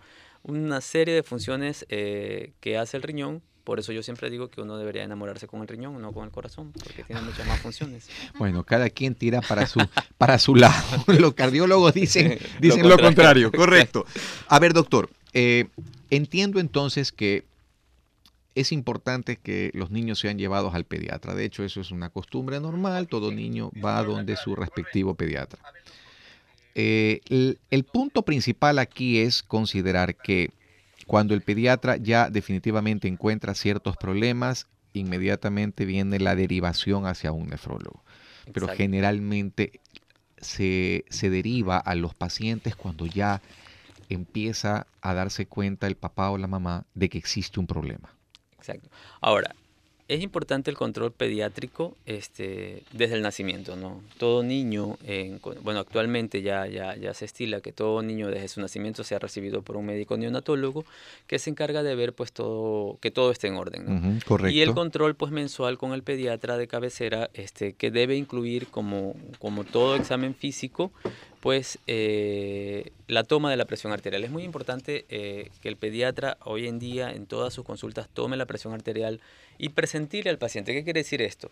una 0.49 0.81
serie 0.81 1.13
de 1.13 1.23
funciones 1.23 1.85
eh, 1.89 2.53
que 2.59 2.77
hace 2.77 2.97
el 2.97 3.03
riñón. 3.03 3.41
Por 3.63 3.79
eso 3.79 3.91
yo 3.91 4.01
siempre 4.01 4.29
digo 4.31 4.49
que 4.49 4.61
uno 4.61 4.77
debería 4.77 5.03
enamorarse 5.03 5.45
con 5.45 5.61
el 5.61 5.67
riñón, 5.67 6.01
no 6.01 6.11
con 6.11 6.25
el 6.25 6.31
corazón, 6.31 6.71
porque 6.71 7.03
tiene 7.03 7.21
muchas 7.21 7.45
más 7.47 7.59
funciones. 7.59 8.09
Bueno, 8.39 8.63
cada 8.63 8.89
quien 8.89 9.13
tira 9.13 9.41
para 9.41 9.67
su, 9.67 9.79
para 10.17 10.39
su 10.39 10.55
lado. 10.55 11.03
Los 11.19 11.33
cardiólogos 11.33 11.93
dicen, 11.93 12.39
dicen 12.59 12.87
lo, 12.89 12.97
contrario. 12.97 13.51
correcto. 13.51 14.05
A 14.47 14.57
ver, 14.59 14.73
doctor, 14.73 15.09
eh, 15.33 15.67
entiendo 16.09 16.59
entonces 16.59 17.11
que 17.11 17.43
es 18.55 18.71
importante 18.71 19.37
que 19.37 19.71
los 19.73 19.91
niños 19.91 20.19
sean 20.19 20.37
llevados 20.37 20.73
al 20.73 20.83
pediatra. 20.83 21.33
De 21.33 21.45
hecho, 21.45 21.63
eso 21.63 21.81
es 21.81 21.91
una 21.91 22.09
costumbre 22.09 22.59
normal. 22.59 23.07
Todo 23.07 23.31
niño 23.31 23.71
va 23.83 24.03
donde 24.03 24.35
su 24.35 24.55
respectivo 24.55 25.15
pediatra. 25.15 25.59
Eh, 26.81 27.57
el, 27.71 27.83
punto 27.83 28.23
principal 28.23 28.79
aquí 28.79 29.19
es 29.19 29.43
considerar 29.43 30.15
que 30.15 30.51
cuando 31.07 31.33
el 31.33 31.41
pediatra 31.41 31.97
ya 31.97 32.29
definitivamente 32.29 33.09
encuentra 33.09 33.53
ciertos 33.53 33.97
problemas, 33.97 34.65
inmediatamente 34.93 35.83
viene 35.83 36.19
la 36.19 36.35
derivación 36.35 37.05
hacia 37.05 37.33
un 37.33 37.49
nefrólogo. 37.49 38.01
Pero 38.53 38.69
generalmente 38.69 39.81
se, 40.37 41.03
se, 41.09 41.29
deriva 41.29 41.77
a 41.77 41.95
los 41.95 42.15
pacientes 42.15 42.77
cuando 42.77 43.05
ya 43.07 43.41
empieza 44.07 44.87
a 45.01 45.13
darse 45.13 45.47
cuenta 45.47 45.85
el 45.85 45.97
papá 45.97 46.29
o 46.29 46.37
la 46.37 46.47
mamá 46.47 46.85
de 46.93 47.09
que 47.09 47.17
existe 47.17 47.59
un 47.59 47.67
problema. 47.67 48.15
Exacto. 48.57 48.89
Ahora, 49.19 49.53
es 50.09 50.23
importante 50.23 50.71
el 50.71 50.75
control 50.75 51.11
pediátrico 51.11 51.95
este, 52.07 52.81
desde 52.91 53.13
el 53.13 53.21
nacimiento, 53.21 53.75
¿no? 53.75 54.01
Todo 54.17 54.41
niño, 54.41 54.97
bueno, 55.61 55.79
actualmente 55.79 56.41
ya, 56.41 56.65
ya, 56.65 56.95
ya 56.95 57.13
se 57.13 57.25
estila 57.25 57.61
que 57.61 57.71
todo 57.71 58.01
niño 58.01 58.27
desde 58.27 58.47
su 58.47 58.59
nacimiento 58.59 59.03
sea 59.03 59.19
recibido 59.19 59.61
por 59.61 59.77
un 59.77 59.85
médico 59.85 60.17
neonatólogo 60.17 60.83
que 61.27 61.37
se 61.37 61.51
encarga 61.51 61.83
de 61.83 61.93
ver 61.93 62.13
pues 62.13 62.31
todo, 62.31 62.97
que 63.01 63.11
todo 63.11 63.31
esté 63.31 63.49
en 63.49 63.55
orden, 63.57 63.85
¿no? 63.85 64.19
correcto. 64.25 64.49
Y 64.49 64.61
el 64.61 64.73
control 64.73 65.13
pues 65.13 65.31
mensual 65.31 65.77
con 65.77 65.93
el 65.93 66.01
pediatra 66.01 66.57
de 66.57 66.67
cabecera, 66.67 67.29
este, 67.35 67.73
que 67.73 67.91
debe 67.91 68.15
incluir 68.15 68.67
como, 68.67 69.15
como 69.37 69.63
todo 69.63 69.95
examen 69.95 70.33
físico, 70.33 70.91
pues 71.39 71.77
eh, 71.85 72.91
la 73.07 73.23
toma 73.23 73.51
de 73.51 73.57
la 73.57 73.65
presión 73.65 73.93
arterial. 73.93 74.23
Es 74.23 74.31
muy 74.31 74.43
importante 74.43 75.05
eh, 75.09 75.51
que 75.61 75.69
el 75.69 75.77
pediatra 75.77 76.37
hoy 76.43 76.67
en 76.67 76.79
día 76.79 77.11
en 77.11 77.27
todas 77.27 77.53
sus 77.53 77.63
consultas 77.63 78.09
tome 78.11 78.37
la 78.37 78.45
presión 78.45 78.73
arterial 78.73 79.21
y 79.59 79.69
presentirle 79.69 80.31
al 80.31 80.39
paciente. 80.39 80.73
¿Qué 80.73 80.83
quiere 80.83 81.01
decir 81.01 81.21
esto? 81.21 81.51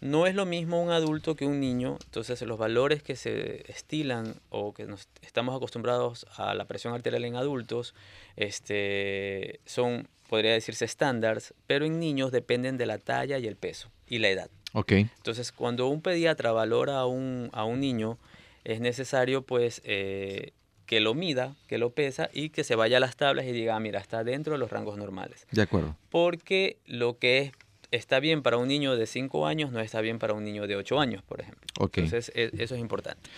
No 0.00 0.26
es 0.26 0.34
lo 0.34 0.44
mismo 0.44 0.82
un 0.82 0.90
adulto 0.90 1.36
que 1.36 1.46
un 1.46 1.60
niño, 1.60 1.96
entonces 2.04 2.42
los 2.42 2.58
valores 2.58 3.02
que 3.02 3.16
se 3.16 3.70
estilan 3.70 4.34
o 4.50 4.74
que 4.74 4.84
nos 4.84 5.08
estamos 5.22 5.56
acostumbrados 5.56 6.26
a 6.36 6.52
la 6.54 6.66
presión 6.66 6.92
arterial 6.92 7.24
en 7.24 7.36
adultos 7.36 7.94
este, 8.36 9.60
son, 9.64 10.08
podría 10.28 10.52
decirse, 10.52 10.84
estándares, 10.84 11.54
pero 11.66 11.86
en 11.86 11.98
niños 12.00 12.32
dependen 12.32 12.76
de 12.76 12.86
la 12.86 12.98
talla 12.98 13.38
y 13.38 13.46
el 13.46 13.56
peso 13.56 13.90
y 14.06 14.18
la 14.18 14.28
edad. 14.28 14.50
Okay. 14.74 15.08
Entonces, 15.16 15.52
cuando 15.52 15.86
un 15.86 16.02
pediatra 16.02 16.50
valora 16.50 16.98
a 16.98 17.06
un, 17.06 17.48
a 17.52 17.64
un 17.64 17.78
niño, 17.80 18.18
es 18.64 18.80
necesario 18.80 19.42
pues 19.42 19.80
eh, 19.84 20.52
que 20.86 21.00
lo 21.00 21.14
mida, 21.14 21.54
que 21.66 21.78
lo 21.78 21.90
pesa 21.90 22.30
y 22.32 22.50
que 22.50 22.64
se 22.64 22.74
vaya 22.74 22.98
a 22.98 23.00
las 23.00 23.16
tablas 23.16 23.46
y 23.46 23.52
diga, 23.52 23.76
ah, 23.76 23.80
mira, 23.80 24.00
está 24.00 24.24
dentro 24.24 24.52
de 24.52 24.58
los 24.58 24.70
rangos 24.70 24.96
normales. 24.96 25.46
De 25.50 25.62
acuerdo. 25.62 25.96
Porque 26.10 26.78
lo 26.86 27.18
que 27.18 27.38
es, 27.38 27.52
está 27.90 28.20
bien 28.20 28.42
para 28.42 28.56
un 28.56 28.68
niño 28.68 28.96
de 28.96 29.06
5 29.06 29.46
años 29.46 29.72
no 29.72 29.80
está 29.80 30.00
bien 30.00 30.18
para 30.18 30.34
un 30.34 30.44
niño 30.44 30.66
de 30.66 30.76
8 30.76 31.00
años, 31.00 31.22
por 31.22 31.40
ejemplo. 31.40 31.66
Entonces, 31.80 32.32
e, 32.34 32.50
eso 32.58 32.74
es 32.74 32.80
importante. 32.80 33.28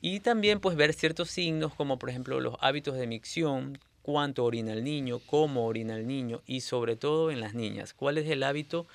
Y 0.00 0.20
también 0.20 0.60
pues 0.60 0.76
ver 0.76 0.92
ciertos 0.92 1.30
signos 1.30 1.74
como 1.74 1.98
por 1.98 2.10
ejemplo 2.10 2.40
los 2.40 2.56
hábitos 2.60 2.96
de 2.96 3.06
micción, 3.06 3.78
cuánto 4.02 4.44
orina 4.44 4.72
el 4.72 4.84
niño, 4.84 5.20
cómo 5.26 5.66
orina 5.66 5.96
el 5.96 6.06
niño 6.06 6.42
y 6.46 6.60
sobre 6.60 6.96
todo 6.96 7.30
en 7.30 7.40
las 7.40 7.54
niñas, 7.54 7.92
cuál 7.92 8.18
es 8.18 8.28
el 8.30 8.42
hábito 8.42 8.86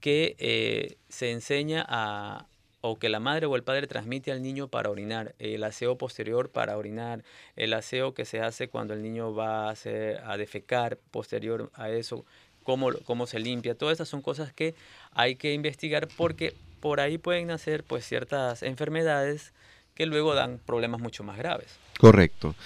que 0.00 0.36
eh, 0.38 0.96
se 1.08 1.30
enseña 1.30 1.84
a, 1.88 2.46
o 2.82 2.98
que 2.98 3.08
la 3.08 3.20
madre 3.20 3.46
o 3.46 3.56
el 3.56 3.62
padre 3.62 3.86
transmite 3.86 4.32
al 4.32 4.42
niño 4.42 4.68
para 4.68 4.90
orinar, 4.90 5.34
el 5.38 5.64
aseo 5.64 5.96
posterior 5.96 6.50
para 6.50 6.76
orinar, 6.76 7.24
el 7.56 7.72
aseo 7.72 8.12
que 8.12 8.24
se 8.24 8.40
hace 8.40 8.68
cuando 8.68 8.92
el 8.92 9.02
niño 9.02 9.34
va 9.34 9.68
a, 9.68 9.70
hacer, 9.70 10.20
a 10.26 10.36
defecar 10.36 10.98
posterior 11.10 11.70
a 11.74 11.90
eso, 11.90 12.26
cómo, 12.64 12.90
cómo 13.04 13.26
se 13.26 13.38
limpia, 13.38 13.76
todas 13.76 13.94
esas 13.94 14.08
son 14.08 14.20
cosas 14.20 14.52
que 14.52 14.74
hay 15.12 15.36
que 15.36 15.54
investigar 15.54 16.08
porque 16.16 16.54
por 16.80 16.98
ahí 16.98 17.18
pueden 17.18 17.46
nacer 17.46 17.84
pues 17.84 18.04
ciertas 18.04 18.64
enfermedades 18.64 19.52
que 19.94 20.04
luego 20.04 20.34
dan 20.34 20.58
problemas 20.58 21.00
mucho 21.00 21.22
más 21.22 21.38
graves. 21.38 21.68
Correcto. 22.00 22.56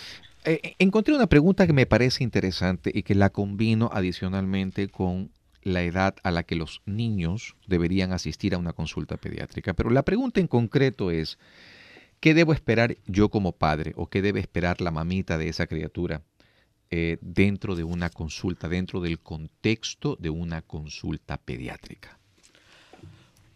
Eh, 0.46 0.76
encontré 0.78 1.14
una 1.14 1.26
pregunta 1.26 1.66
que 1.66 1.73
me 1.75 1.87
parece 1.87 2.25
interesante 2.25 2.90
y 2.94 3.02
que 3.02 3.14
la 3.14 3.30
combino 3.30 3.90
adicionalmente 3.92 4.88
con 4.88 5.30
la 5.66 5.82
edad 5.82 6.14
a 6.23 6.30
la 6.30 6.44
que 6.44 6.54
los 6.54 6.82
niños 6.87 7.56
deberían 7.66 8.12
asistir 8.12 8.54
a 8.54 8.58
una 8.58 8.73
consulta 8.73 9.16
pediátrica. 9.16 9.75
Pero 9.75 9.90
la 9.90 10.04
pregunta 10.04 10.40
en 10.40 10.46
concreto 10.46 11.11
es, 11.11 11.38
¿Qué 12.20 12.35
debo 12.35 12.52
esperar 12.52 12.96
yo 13.06 13.28
como 13.28 13.52
padre 13.52 13.92
o 13.96 14.06
qué 14.06 14.23
debe 14.23 14.40
esperar 14.40 14.80
la 14.80 14.90
mamita 14.90 15.38
de 15.38 15.49
esa 15.49 15.66
criatura 15.66 16.23
eh, 16.90 17.18
dentro 17.20 17.76
de 17.76 17.85
una 17.85 18.11
consulta, 18.11 18.68
dentro 18.68 19.00
del 19.00 19.18
contexto 19.18 20.16
de 20.16 20.30
una 20.30 20.62
consulta 20.62 21.37
pediátrica? 21.37 22.18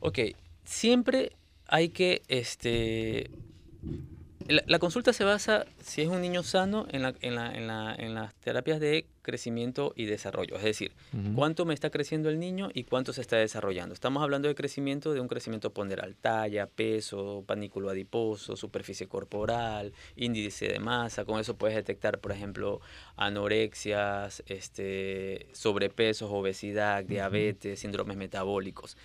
Ok, 0.00 0.18
siempre 0.64 1.32
hay 1.66 1.90
que 1.90 2.22
este, 2.28 3.30
la, 4.50 4.78
consulta 4.78 5.12
se 5.12 5.24
basa, 5.24 5.66
si 5.80 6.02
es 6.02 6.08
un 6.08 6.20
niño 6.20 6.42
sano, 6.42 6.86
en, 6.90 7.02
las 8.14 8.34
terapias 8.36 8.80
de 8.80 9.06
crecimiento 9.22 9.92
y 9.96 10.06
desarrollo. 10.06 10.56
Es 10.56 10.64
decir, 10.64 10.92
cuánto 11.34 11.64
me 11.64 11.74
está 11.74 11.90
creciendo 11.90 12.28
el 12.28 12.38
niño 12.38 12.70
y 12.74 12.84
cuánto 12.84 13.12
se 13.12 13.20
está 13.20 13.36
desarrollando. 13.36 13.94
Estamos 13.94 14.22
hablando 14.22 14.48
de 14.48 14.54
crecimiento, 14.54 15.12
de 15.12 15.20
un 15.20 15.28
crecimiento 15.28 15.72
ponderal. 15.72 16.16
Talla, 16.16 16.66
peso, 16.66 17.44
panículo 17.46 17.90
adiposo, 17.90 18.56
superficie 18.56 19.06
corporal, 19.08 19.92
índice 20.16 20.68
de 20.68 20.80
masa. 20.80 21.24
Con 21.24 21.38
eso 21.38 21.56
puedes 21.56 21.76
detectar, 21.76 22.18
por 22.18 22.32
ejemplo, 22.32 22.80
anorexias, 23.16 24.42
este, 24.46 25.48
sobrepesos, 25.52 26.30
obesidad, 26.32 27.04
diabetes, 27.04 27.80
síndromes 27.80 28.16
metabólicos. 28.16 28.96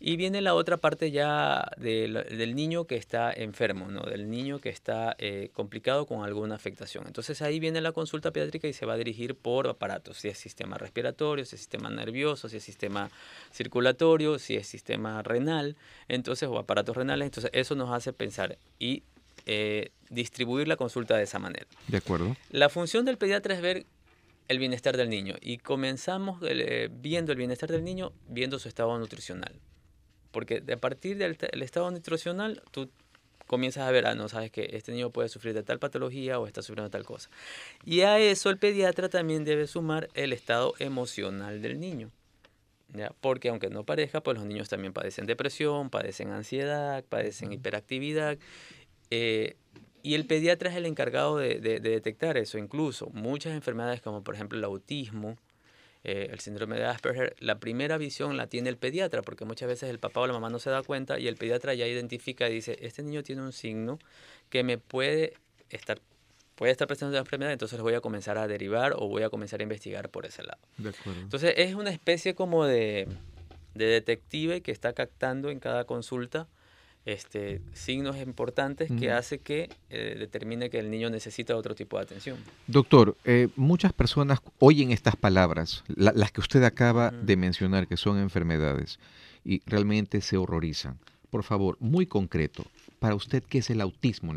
Y 0.00 0.16
viene 0.16 0.40
la 0.40 0.54
otra 0.54 0.76
parte 0.76 1.10
ya 1.10 1.70
del, 1.76 2.54
niño 2.54 2.84
que 2.84 2.96
está 2.96 3.32
enfermo, 3.32 3.88
¿no? 3.90 4.02
del 4.02 4.30
niño 4.30 4.60
que 4.60 4.68
está 4.68 5.16
eh, 5.18 5.50
complicado 5.52 6.06
con 6.06 6.24
alguna 6.24 6.54
afectación. 6.54 7.04
Entonces 7.06 7.42
ahí 7.42 7.58
viene 7.58 7.80
la 7.80 7.90
consulta 7.92 8.30
pediátrica 8.30 8.68
y 8.68 8.72
se 8.72 8.86
va 8.86 8.94
a 8.94 8.96
dirigir 8.96 9.34
por 9.34 9.66
aparatos, 9.66 10.18
si 10.18 10.28
es 10.28 10.38
sistema 10.38 10.78
respiratorio, 10.78 11.44
si 11.44 11.56
es 11.56 11.60
sistema 11.60 11.90
nervioso, 11.90 12.48
si 12.48 12.58
es 12.58 12.62
sistema 12.62 13.10
circulatorio, 13.52 14.38
si 14.38 14.56
es 14.56 14.68
sistema 14.68 15.22
renal, 15.22 15.76
entonces, 16.06 16.48
o 16.48 16.58
aparatos 16.58 16.96
renales. 16.96 17.26
Entonces 17.26 17.50
eso 17.52 17.74
nos 17.74 17.90
hace 17.90 18.12
pensar 18.12 18.56
y 18.78 19.02
eh, 19.46 19.90
distribuir 20.10 20.68
la 20.68 20.76
consulta 20.76 21.16
de 21.16 21.24
esa 21.24 21.38
manera. 21.38 21.66
De 21.88 21.98
acuerdo. 21.98 22.36
La 22.50 22.68
función 22.68 23.04
del 23.04 23.18
pediatra 23.18 23.54
es 23.54 23.62
ver 23.62 23.84
el 24.48 24.58
bienestar 24.58 24.96
del 24.96 25.10
niño 25.10 25.34
y 25.40 25.58
comenzamos 25.58 26.40
eh, 26.42 26.88
viendo 26.90 27.32
el 27.32 27.38
bienestar 27.38 27.70
del 27.70 27.84
niño 27.84 28.12
viendo 28.28 28.58
su 28.58 28.68
estado 28.68 28.98
nutricional. 28.98 29.52
Porque 30.30 30.62
a 30.72 30.76
partir 30.76 31.16
del 31.16 31.36
estado 31.62 31.90
nutricional, 31.90 32.62
tú 32.70 32.90
comienzas 33.48 33.88
a 33.88 33.90
ver, 33.90 34.06
ah, 34.06 34.14
no, 34.14 34.28
sabes 34.28 34.52
que 34.52 34.70
este 34.72 34.92
niño 34.92 35.10
puede 35.10 35.28
sufrir 35.28 35.54
de 35.54 35.64
tal 35.64 35.80
patología 35.80 36.38
o 36.38 36.46
está 36.46 36.62
sufriendo 36.62 36.90
tal 36.90 37.04
cosa. 37.04 37.28
Y 37.84 38.02
a 38.02 38.18
eso 38.18 38.50
el 38.50 38.58
pediatra 38.58 39.08
también 39.08 39.44
debe 39.44 39.66
sumar 39.66 40.08
el 40.14 40.32
estado 40.32 40.74
emocional 40.78 41.60
del 41.62 41.80
niño. 41.80 42.10
¿ya? 42.94 43.12
Porque 43.20 43.48
aunque 43.48 43.70
no 43.70 43.84
pareja, 43.84 44.22
pues 44.22 44.36
los 44.36 44.46
niños 44.46 44.68
también 44.68 44.92
padecen 44.92 45.26
depresión, 45.26 45.90
padecen 45.90 46.30
ansiedad, 46.30 47.04
padecen 47.08 47.52
hiperactividad. 47.52 48.38
Eh, 49.10 49.56
y 50.02 50.14
el 50.14 50.26
pediatra 50.26 50.70
es 50.70 50.76
el 50.76 50.86
encargado 50.86 51.38
de, 51.38 51.58
de, 51.58 51.80
detectar 51.80 52.36
eso. 52.36 52.58
Incluso 52.58 53.08
muchas 53.10 53.54
enfermedades 53.54 54.00
como 54.00 54.22
por 54.22 54.34
ejemplo 54.34 54.58
el 54.58 54.64
autismo, 54.64 55.36
eh, 56.10 56.30
el 56.32 56.40
síndrome 56.40 56.76
de 56.76 56.86
Asperger, 56.86 57.36
la 57.38 57.58
primera 57.58 57.98
visión 57.98 58.38
la 58.38 58.46
tiene 58.46 58.70
el 58.70 58.78
pediatra, 58.78 59.20
porque 59.20 59.44
muchas 59.44 59.68
veces 59.68 59.90
el 59.90 59.98
papá 59.98 60.20
o 60.20 60.26
la 60.26 60.32
mamá 60.32 60.48
no 60.48 60.58
se 60.58 60.70
da 60.70 60.82
cuenta 60.82 61.18
y 61.18 61.28
el 61.28 61.36
pediatra 61.36 61.74
ya 61.74 61.86
identifica 61.86 62.48
y 62.48 62.54
dice, 62.54 62.78
este 62.80 63.02
niño 63.02 63.22
tiene 63.22 63.42
un 63.42 63.52
signo 63.52 63.98
que 64.48 64.62
me 64.62 64.78
puede 64.78 65.34
estar 65.68 66.00
puede 66.54 66.72
estar 66.72 66.88
presentando 66.88 67.16
la 67.16 67.20
enfermedad, 67.20 67.52
entonces 67.52 67.78
voy 67.82 67.92
a 67.92 68.00
comenzar 68.00 68.38
a 68.38 68.48
derivar 68.48 68.94
o 68.96 69.06
voy 69.06 69.22
a 69.22 69.28
comenzar 69.28 69.60
a 69.60 69.64
investigar 69.64 70.08
por 70.08 70.24
ese 70.24 70.42
lado. 70.44 70.58
Entonces 71.04 71.52
es 71.58 71.74
una 71.74 71.90
especie 71.90 72.34
como 72.34 72.64
de, 72.64 73.06
de 73.74 73.84
detective 73.84 74.62
que 74.62 74.72
está 74.72 74.94
captando 74.94 75.50
en 75.50 75.60
cada 75.60 75.84
consulta 75.84 76.48
este, 77.04 77.62
signos 77.72 78.16
importantes 78.18 78.90
que 78.98 79.10
hace 79.10 79.38
que 79.38 79.70
eh, 79.88 80.16
determine 80.18 80.68
que 80.68 80.78
el 80.78 80.90
niño 80.90 81.08
necesita 81.08 81.56
otro 81.56 81.74
tipo 81.74 81.96
de 81.96 82.02
atención. 82.02 82.36
Doctor, 82.66 83.16
eh, 83.24 83.48
muchas 83.56 83.92
personas 83.92 84.40
oyen 84.58 84.90
estas 84.90 85.16
palabras, 85.16 85.84
las 85.96 86.32
que 86.32 86.40
usted 86.40 86.62
acaba 86.64 87.10
de 87.10 87.36
mencionar, 87.36 87.86
que 87.86 87.96
son 87.96 88.18
enfermedades, 88.18 88.98
y 89.44 89.62
realmente 89.64 90.20
se 90.20 90.36
horrorizan. 90.36 90.98
Por 91.30 91.44
favor, 91.44 91.76
muy 91.80 92.06
concreto, 92.06 92.64
para 92.98 93.14
usted, 93.14 93.42
¿qué 93.42 93.58
es 93.58 93.70
el 93.70 93.80
autismo? 93.80 94.34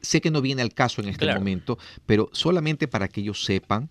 Sé 0.00 0.20
que 0.20 0.30
no 0.30 0.40
viene 0.40 0.62
al 0.62 0.72
caso 0.72 1.02
en 1.02 1.08
este 1.08 1.32
momento, 1.34 1.78
pero 2.06 2.30
solamente 2.32 2.88
para 2.88 3.08
que 3.08 3.20
ellos 3.20 3.44
sepan 3.44 3.90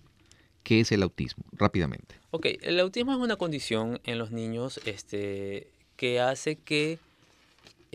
qué 0.62 0.80
es 0.80 0.90
el 0.92 1.02
autismo, 1.02 1.44
rápidamente. 1.52 2.16
Ok, 2.30 2.46
el 2.62 2.80
autismo 2.80 3.12
es 3.12 3.18
una 3.18 3.36
condición 3.36 4.00
en 4.04 4.18
los 4.18 4.32
niños 4.32 4.80
este, 4.86 5.68
que 5.96 6.20
hace 6.20 6.56
que 6.56 6.98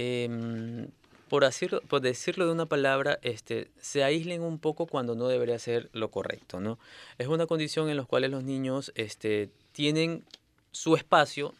Em, 0.01 0.87
por, 1.27 1.43
decirlo, 1.43 1.81
por 1.81 1.99
decirlo 1.99 2.45
de 2.45 2.53
una 2.53 2.67
palabra, 2.67 3.19
este, 3.21 3.67
se 3.81 4.01
aíslen 4.01 4.41
un 4.41 4.57
poco 4.57 4.87
cuando 4.87 5.13
no 5.13 5.27
debería 5.27 5.59
ser 5.59 5.89
lo 5.91 6.09
correcto, 6.09 6.61
¿no? 6.61 6.79
Es 7.17 7.27
una 7.27 7.47
condición 7.47 7.89
en 7.89 7.97
la 7.97 8.05
cual 8.05 8.31
los 8.31 8.45
niños 8.45 8.93
este, 8.95 9.49
tienen 9.73 10.23
su 10.71 10.95
espacio 10.95 11.53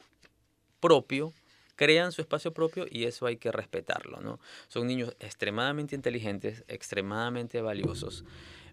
propio, 0.80 1.34
crean 1.75 2.13
su 2.13 2.21
espacio 2.21 2.54
propio 2.54 2.86
y 2.89 3.04
eso 3.04 3.25
hay 3.25 3.36
que 3.36 3.52
respetarlo, 3.52 4.21
¿no? 4.21 4.39
Son 4.69 4.88
niños 4.88 5.13
extremadamente 5.19 5.93
inteligentes, 5.93 6.63
extremadamente 6.69 7.62
valiosos, 7.62 8.23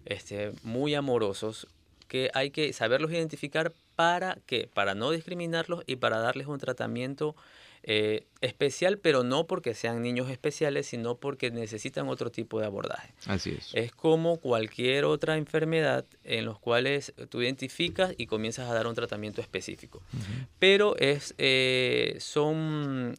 este, 0.05 0.53
muy 0.63 0.95
amorosos, 0.95 1.67
que 2.07 2.31
hay 2.33 2.51
que 2.51 2.71
saberlos 2.71 3.11
identificar 3.11 3.73
para 3.97 4.37
qué, 4.45 4.69
para 4.73 4.95
no 4.95 5.11
discriminarlos 5.11 5.83
y 5.87 5.97
para 5.97 6.19
darles 6.19 6.47
un 6.47 6.57
tratamiento 6.57 7.35
eh, 7.83 8.27
especial, 8.41 8.97
pero 8.97 9.23
no 9.23 9.47
porque 9.47 9.73
sean 9.73 10.01
niños 10.01 10.29
especiales, 10.29 10.87
sino 10.87 11.15
porque 11.15 11.51
necesitan 11.51 12.09
otro 12.09 12.31
tipo 12.31 12.59
de 12.59 12.65
abordaje. 12.65 13.13
Así 13.25 13.55
es. 13.57 13.71
Es 13.73 13.91
como 13.91 14.37
cualquier 14.37 15.05
otra 15.05 15.37
enfermedad 15.37 16.05
en 16.23 16.45
los 16.45 16.59
cuales 16.59 17.13
tú 17.29 17.41
identificas 17.41 18.13
y 18.17 18.27
comienzas 18.27 18.69
a 18.69 18.73
dar 18.73 18.87
un 18.87 18.95
tratamiento 18.95 19.41
específico. 19.41 20.01
Pero 20.59 20.95
es, 20.97 21.33
eh, 21.37 22.17
son 22.19 23.15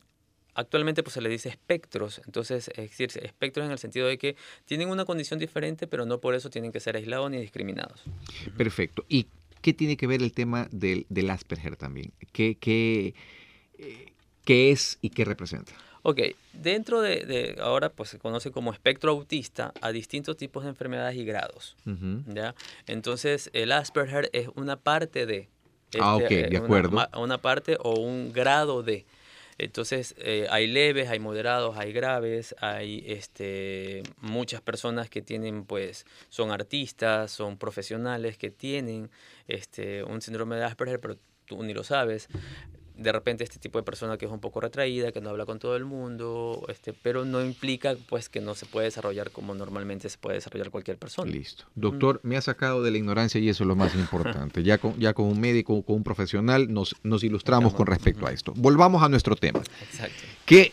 actualmente 0.58 1.04
pues 1.04 1.14
se 1.14 1.20
le 1.20 1.28
dice 1.28 1.48
espectros, 1.48 2.20
entonces 2.26 2.68
es 2.68 2.90
decir, 2.90 3.10
espectros 3.22 3.64
en 3.64 3.70
el 3.70 3.78
sentido 3.78 4.08
de 4.08 4.18
que 4.18 4.34
tienen 4.64 4.88
una 4.88 5.04
condición 5.04 5.38
diferente, 5.38 5.86
pero 5.86 6.04
no 6.04 6.20
por 6.20 6.34
eso 6.34 6.50
tienen 6.50 6.72
que 6.72 6.80
ser 6.80 6.96
aislados 6.96 7.30
ni 7.30 7.38
discriminados. 7.38 8.02
Perfecto. 8.56 9.04
¿Y 9.08 9.28
qué 9.62 9.72
tiene 9.72 9.96
que 9.96 10.08
ver 10.08 10.20
el 10.20 10.32
tema 10.32 10.68
del, 10.72 11.06
del 11.08 11.30
Asperger 11.30 11.76
también? 11.76 12.12
¿Qué, 12.32 12.56
qué, 12.56 13.14
eh, 13.78 14.12
¿Qué 14.48 14.70
es 14.70 14.98
y 15.02 15.10
qué 15.10 15.26
representa? 15.26 15.74
Ok, 16.00 16.20
dentro 16.54 17.02
de, 17.02 17.54
ahora 17.60 17.90
pues 17.90 18.08
se 18.08 18.18
conoce 18.18 18.50
como 18.50 18.72
espectro 18.72 19.10
autista 19.10 19.74
a 19.82 19.92
distintos 19.92 20.38
tipos 20.38 20.62
de 20.62 20.70
enfermedades 20.70 21.18
y 21.18 21.26
grados. 21.26 21.76
¿ya? 22.28 22.54
Entonces 22.86 23.50
el 23.52 23.72
Asperger 23.72 24.30
es 24.32 24.48
una 24.54 24.78
parte 24.78 25.26
de... 25.26 25.50
ah, 26.00 26.16
ok, 26.16 26.22
este, 26.22 26.48
de 26.48 26.56
acuerdo. 26.56 26.92
Una, 26.92 27.10
una, 27.18 27.36
parte 27.36 27.76
o 27.78 28.00
un 28.00 28.32
grado 28.32 28.82
de... 28.82 29.04
Entonces 29.58 30.14
eh, 30.16 30.46
hay 30.48 30.66
leves, 30.66 31.10
hay 31.10 31.18
moderados, 31.18 31.76
hay 31.76 31.92
graves, 31.92 32.54
hay 32.58 33.04
este, 33.06 34.02
muchas 34.22 34.62
personas 34.62 35.10
que 35.10 35.20
tienen 35.20 35.64
pues 35.64 36.06
son 36.30 36.52
artistas, 36.52 37.32
son 37.32 37.58
profesionales 37.58 38.38
que 38.38 38.50
tienen 38.50 39.10
este, 39.46 40.04
un 40.04 40.22
síndrome 40.22 40.56
de 40.56 40.64
Asperger, 40.64 41.00
pero 41.00 41.18
tú 41.44 41.62
ni 41.62 41.74
lo 41.74 41.84
sabes 41.84 42.30
de 42.98 43.12
repente 43.12 43.44
este 43.44 43.58
tipo 43.58 43.78
de 43.78 43.84
persona 43.84 44.18
que 44.18 44.26
es 44.26 44.30
un 44.30 44.40
poco 44.40 44.60
retraída, 44.60 45.12
que 45.12 45.20
no 45.20 45.30
habla 45.30 45.46
con 45.46 45.60
todo 45.60 45.76
el 45.76 45.84
mundo, 45.84 46.66
este, 46.68 46.92
pero 46.92 47.24
no 47.24 47.42
implica 47.44 47.94
pues 48.08 48.28
que 48.28 48.40
no 48.40 48.56
se 48.56 48.66
puede 48.66 48.86
desarrollar 48.86 49.30
como 49.30 49.54
normalmente 49.54 50.08
se 50.08 50.18
puede 50.18 50.34
desarrollar 50.34 50.70
cualquier 50.70 50.98
persona. 50.98 51.30
Listo. 51.30 51.64
Doctor, 51.76 52.20
me 52.24 52.36
ha 52.36 52.40
sacado 52.40 52.82
de 52.82 52.90
la 52.90 52.98
ignorancia 52.98 53.40
y 53.40 53.48
eso 53.48 53.62
es 53.62 53.68
lo 53.68 53.76
más 53.76 53.94
importante. 53.94 54.64
ya, 54.64 54.78
con, 54.78 54.98
ya 54.98 55.14
con 55.14 55.26
un 55.26 55.40
médico, 55.40 55.80
con 55.82 55.96
un 55.96 56.04
profesional, 56.04 56.72
nos, 56.72 56.96
nos 57.04 57.22
ilustramos 57.22 57.72
con 57.72 57.86
respecto 57.86 58.26
a 58.26 58.32
esto. 58.32 58.52
Volvamos 58.56 59.02
a 59.02 59.08
nuestro 59.08 59.36
tema. 59.36 59.60
Exacto. 59.82 60.24
¿Qué 60.44 60.72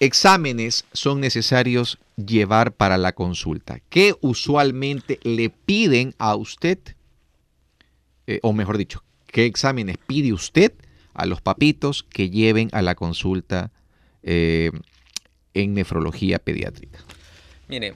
exámenes 0.00 0.86
son 0.92 1.20
necesarios 1.20 1.98
llevar 2.16 2.72
para 2.72 2.98
la 2.98 3.12
consulta? 3.12 3.80
¿Qué 3.88 4.16
usualmente 4.20 5.20
le 5.22 5.50
piden 5.50 6.16
a 6.18 6.34
usted? 6.34 6.78
Eh, 8.26 8.40
o 8.42 8.52
mejor 8.52 8.76
dicho, 8.76 9.04
¿qué 9.28 9.46
exámenes 9.46 9.98
pide 9.98 10.32
usted? 10.32 10.72
A 11.18 11.26
los 11.26 11.40
papitos 11.40 12.02
que 12.02 12.30
lleven 12.30 12.68
a 12.72 12.80
la 12.80 12.94
consulta 12.94 13.70
eh, 14.22 14.70
en 15.52 15.74
nefrología 15.74 16.38
pediátrica? 16.38 17.00
Mire, 17.68 17.94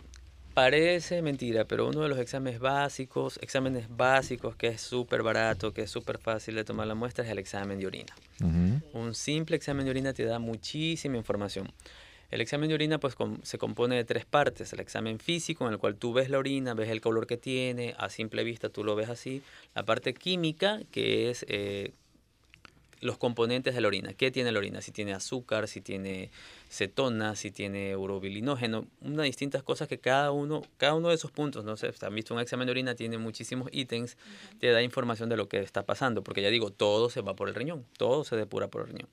parece 0.55 1.23
mentira, 1.23 1.65
pero 1.65 1.89
uno 1.89 2.03
de 2.03 2.09
los 2.09 2.19
exámenes 2.19 2.59
básicos, 2.59 3.39
exámenes 3.41 3.87
básicos 3.89 4.57
que 4.57 4.69
es 4.69 4.81
súper 4.81 5.23
barato, 5.23 5.73
que 5.73 5.83
es 5.83 5.91
súper 5.91 6.19
fácil 6.19 6.57
de 6.57 6.65
tomar 6.65 6.87
la 6.89 6.95
muestra, 6.95 7.25
es 7.25 7.31
el 7.31 7.39
examen 7.39 7.79
de 7.79 7.87
orina. 7.87 8.15
Un 8.93 9.15
simple 9.15 9.57
examen 9.57 9.85
de 9.85 9.93
orina 9.93 10.13
te 10.13 10.25
da 10.25 10.39
muchísima 10.39 11.17
información. 11.17 11.73
El 12.33 12.41
examen 12.41 12.69
de 12.69 12.75
orina 12.75 12.99
pues 12.99 13.15
se 13.43 13.59
compone 13.59 13.95
de 13.95 14.05
tres 14.05 14.25
partes. 14.25 14.73
El 14.73 14.81
examen 14.81 15.19
físico 15.19 15.67
en 15.67 15.75
el 15.75 15.79
cual 15.79 15.97
tú 15.97 16.15
ves 16.15 16.31
la 16.31 16.39
orina, 16.39 16.73
ves 16.73 16.89
el 16.89 17.03
color 17.03 17.27
que 17.27 17.37
tiene, 17.37 17.95
a 17.99 18.09
simple 18.09 18.43
vista 18.43 18.71
tú 18.71 18.85
lo 18.85 18.97
ves 18.97 19.11
así. 19.11 19.43
La 19.75 19.85
parte 19.85 20.15
química 20.15 20.81
que 20.91 21.31
es 21.31 21.45
eh, 21.49 21.93
los 23.03 23.19
componentes 23.19 23.75
de 23.75 23.81
la 23.81 23.89
orina. 23.89 24.15
¿Qué 24.15 24.31
tiene 24.31 24.53
la 24.53 24.59
orina? 24.59 24.81
Si 24.81 24.93
tiene 24.93 25.13
azúcar, 25.13 25.69
si 25.69 25.81
tiene 25.83 26.31
cetona, 26.73 27.37
si 27.37 27.51
tiene 27.51 27.95
urobilinógeno, 27.97 28.87
unas 29.03 29.27
distintas 29.27 29.63
cosas 29.63 29.89
que 29.89 29.99
cada 29.99 30.33
uno, 30.33 30.63
cada 30.79 30.95
uno 30.95 31.11
de 31.11 31.17
esos 31.17 31.31
puntos, 31.31 31.65
no 31.65 31.77
sé, 31.77 31.93
han 32.01 32.15
visto 32.15 32.33
un 32.33 32.41
examen 32.41 32.67
de 32.67 32.71
orina, 32.71 32.95
tiene 32.95 33.19
muchísimos 33.19 33.69
ítems, 33.73 34.17
te 34.59 34.69
da 34.69 34.83
información 34.83 35.29
de 35.29 35.37
lo 35.37 35.49
que 35.49 35.61
está 35.61 35.85
pasando, 35.85 36.25
porque 36.25 36.41
ya 36.41 36.49
digo, 36.49 36.71
todo 36.71 37.11
se 37.11 37.21
va 37.21 37.37
por 37.37 37.51
el 37.51 37.55
riñón, 37.55 37.85
todo 37.99 38.25
se 38.25 38.37
depura 38.37 38.69
por 38.69 38.83
el 38.83 38.89
riñón. 38.89 39.09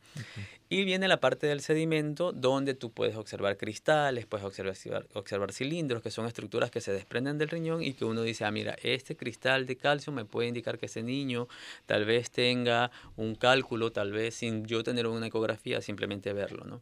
Y 0.70 0.86
viene 0.86 1.08
la 1.08 1.20
parte 1.20 1.48
del 1.48 1.60
sedimento, 1.60 2.32
donde 2.32 2.76
tú 2.76 2.92
puedes 2.92 3.16
observar 3.16 3.58
cristales, 3.58 4.26
puedes 4.26 4.46
observar, 4.46 5.08
observar 5.14 5.52
cilindros, 5.52 6.02
que 6.02 6.12
son 6.12 6.28
estructuras 6.28 6.72
que 6.72 6.80
se 6.80 6.94
desprenden 6.94 7.38
del 7.40 7.50
riñón 7.50 7.84
y 7.84 7.94
que 7.94 8.06
uno 8.06 8.22
dice, 8.22 8.46
ah, 8.46 8.52
mira, 8.52 8.78
este 8.84 9.18
cristal 9.18 9.66
de 9.66 9.76
calcio 9.76 10.14
me 10.14 10.24
puede 10.24 10.48
indicar 10.48 10.78
que 10.78 10.86
ese 10.86 11.04
niño 11.04 11.50
tal 11.88 12.06
vez 12.06 12.32
tenga 12.32 12.92
un 13.18 13.36
cálculo, 13.36 13.92
tal 13.92 14.14
vez 14.14 14.36
sin 14.36 14.66
yo 14.66 14.84
tener 14.84 15.08
una 15.08 15.28
ecografía, 15.28 15.82
simplemente 15.82 16.32
verlo, 16.32 16.64
¿no? 16.64 16.82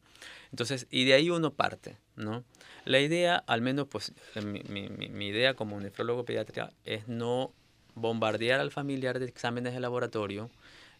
Entonces, 0.51 0.87
y 0.89 1.05
de 1.05 1.13
ahí 1.13 1.29
uno 1.29 1.51
parte, 1.51 1.97
¿no? 2.15 2.43
La 2.85 2.99
idea, 2.99 3.43
al 3.47 3.61
menos 3.61 3.87
pues 3.87 4.13
mi, 4.43 4.63
mi, 4.63 4.89
mi 4.89 5.27
idea 5.27 5.53
como 5.53 5.79
nefrólogo 5.79 6.23
pediatra 6.23 6.71
es 6.85 7.07
no 7.07 7.51
bombardear 7.95 8.59
al 8.59 8.71
familiar 8.71 9.19
de 9.19 9.25
exámenes 9.25 9.73
de 9.73 9.79
laboratorio, 9.79 10.49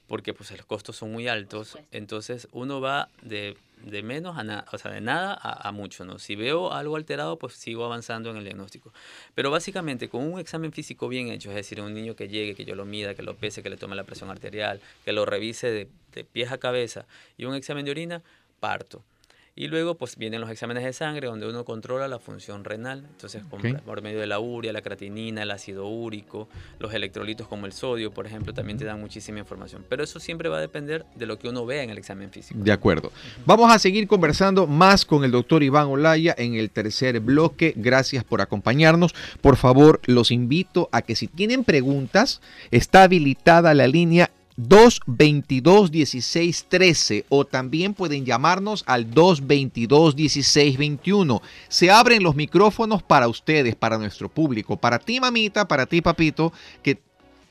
porque 0.07 0.33
pues 0.33 0.51
los 0.51 0.65
costos 0.65 0.95
son 0.95 1.11
muy 1.11 1.27
altos, 1.27 1.77
entonces 1.91 2.47
uno 2.53 2.79
va 2.79 3.09
de, 3.21 3.57
de 3.83 4.03
menos 4.03 4.37
a 4.37 4.43
nada, 4.43 4.65
o 4.71 4.77
sea, 4.77 4.91
de 4.91 5.01
nada 5.01 5.37
a, 5.39 5.67
a, 5.67 5.71
mucho, 5.73 6.05
¿no? 6.05 6.17
Si 6.17 6.35
veo 6.35 6.71
algo 6.71 6.95
alterado, 6.95 7.37
pues 7.37 7.53
sigo 7.53 7.83
avanzando 7.83 8.31
en 8.31 8.37
el 8.37 8.45
diagnóstico. 8.45 8.93
Pero 9.35 9.51
básicamente 9.51 10.07
con 10.07 10.23
un 10.23 10.39
examen 10.39 10.71
físico 10.71 11.09
bien 11.09 11.27
hecho, 11.27 11.49
es 11.49 11.55
decir, 11.55 11.81
un 11.81 11.93
niño 11.93 12.15
que 12.15 12.29
llegue, 12.29 12.55
que 12.55 12.63
yo 12.63 12.75
lo 12.75 12.85
mida, 12.85 13.15
que 13.15 13.21
lo 13.21 13.35
pese, 13.35 13.61
que 13.61 13.69
le 13.69 13.77
tome 13.77 13.95
la 13.95 14.05
presión 14.05 14.29
arterial, 14.29 14.79
que 15.03 15.11
lo 15.11 15.25
revise 15.25 15.69
de, 15.69 15.89
de 16.13 16.23
pies 16.23 16.51
a 16.51 16.57
cabeza 16.57 17.05
y 17.37 17.45
un 17.45 17.55
examen 17.55 17.83
de 17.83 17.91
orina, 17.91 18.23
parto. 18.61 19.03
Y 19.57 19.69
luego 19.69 19.95
pues 19.95 20.17
vienen 20.17 20.39
los 20.39 20.51
exámenes 20.51 20.83
de 20.83 20.93
sangre 20.93 21.25
donde 21.25 21.49
uno 21.49 21.65
controla 21.65 22.07
la 22.07 22.19
función 22.19 22.63
renal, 22.63 23.03
entonces 23.09 23.41
okay. 23.49 23.73
por 23.73 24.03
medio 24.03 24.19
de 24.19 24.27
la 24.27 24.39
urea, 24.39 24.71
la 24.71 24.83
creatinina, 24.83 25.41
el 25.41 25.49
ácido 25.49 25.87
úrico, 25.87 26.47
los 26.77 26.93
electrolitos 26.93 27.47
como 27.47 27.65
el 27.65 27.73
sodio, 27.73 28.11
por 28.11 28.27
ejemplo, 28.27 28.53
también 28.53 28.77
te 28.77 28.85
dan 28.85 29.01
muchísima 29.01 29.39
información. 29.39 29.83
Pero 29.89 30.03
eso 30.03 30.19
siempre 30.19 30.47
va 30.47 30.57
a 30.57 30.61
depender 30.61 31.07
de 31.15 31.25
lo 31.25 31.39
que 31.39 31.49
uno 31.49 31.65
vea 31.65 31.81
en 31.81 31.89
el 31.89 31.97
examen 31.97 32.29
físico. 32.29 32.59
De 32.63 32.71
acuerdo. 32.71 33.11
Vamos 33.47 33.73
a 33.73 33.79
seguir 33.79 34.07
conversando 34.07 34.67
más 34.67 35.05
con 35.05 35.23
el 35.23 35.31
doctor 35.31 35.63
Iván 35.63 35.87
Olaya 35.87 36.35
en 36.37 36.53
el 36.53 36.69
tercer 36.69 37.19
bloque. 37.19 37.73
Gracias 37.75 38.23
por 38.23 38.41
acompañarnos. 38.41 39.15
Por 39.41 39.55
favor, 39.55 40.01
los 40.05 40.29
invito 40.29 40.87
a 40.91 41.01
que 41.01 41.15
si 41.15 41.27
tienen 41.27 41.63
preguntas, 41.63 42.41
está 42.69 43.01
habilitada 43.01 43.73
la 43.73 43.87
línea 43.87 44.29
222 44.57 45.91
16 45.91 46.65
13 46.67 47.25
o 47.29 47.45
también 47.45 47.93
pueden 47.93 48.25
llamarnos 48.25 48.83
al 48.87 49.11
222 49.11 50.15
16 50.15 50.77
21. 50.77 51.41
Se 51.69 51.91
abren 51.91 52.23
los 52.23 52.35
micrófonos 52.35 53.03
para 53.03 53.27
ustedes, 53.27 53.75
para 53.75 53.97
nuestro 53.97 54.29
público, 54.29 54.75
para 54.75 54.99
ti 54.99 55.19
mamita, 55.19 55.67
para 55.67 55.85
ti 55.85 56.01
papito, 56.01 56.51
que 56.81 56.99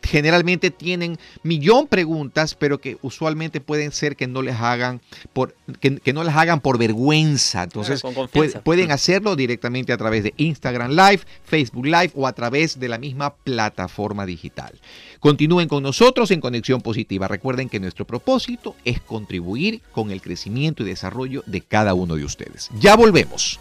generalmente 0.07 0.71
tienen 0.71 1.19
millón 1.43 1.87
preguntas, 1.87 2.55
pero 2.55 2.79
que 2.79 2.99
usualmente 3.03 3.61
pueden 3.61 3.93
ser 3.93 4.17
que 4.17 4.27
no 4.27 4.43
les 4.43 4.57
hagan 4.57 5.01
por 5.33 5.55
que, 5.81 5.97
que 5.97 6.13
no 6.13 6.25
les 6.25 6.35
hagan 6.35 6.61
por 6.61 6.79
vergüenza. 6.79 7.63
Entonces 7.65 8.03
puede, 8.33 8.61
pueden 8.61 8.93
hacerlo 8.93 9.37
directamente 9.37 9.93
a 9.93 9.97
través 9.97 10.25
de 10.25 10.35
Instagram 10.37 10.93
Live, 10.93 11.21
Facebook 11.45 11.87
Live 11.87 12.13
o 12.15 12.27
a 12.27 12.33
través 12.33 12.79
de 12.79 12.89
la 12.89 12.99
misma 12.99 13.35
plataforma 13.35 14.27
digital. 14.27 14.73
Continúen 15.21 15.69
con 15.69 15.83
nosotros 15.83 16.31
en 16.31 16.41
Conexión 16.41 16.83
Positiva. 16.83 17.29
Recuerden 17.29 17.69
que 17.69 17.81
nuestro 17.81 18.07
propósito 18.07 18.77
es 18.85 19.01
contribuir 19.01 19.81
con 19.93 20.11
el 20.11 20.21
crecimiento 20.23 20.83
y 20.83 20.87
desarrollo 20.87 21.43
de 21.47 21.63
cada 21.63 21.95
uno 21.95 22.17
de 22.17 22.25
ustedes. 22.25 22.71
Ya 22.79 22.97
volvemos. 22.97 23.59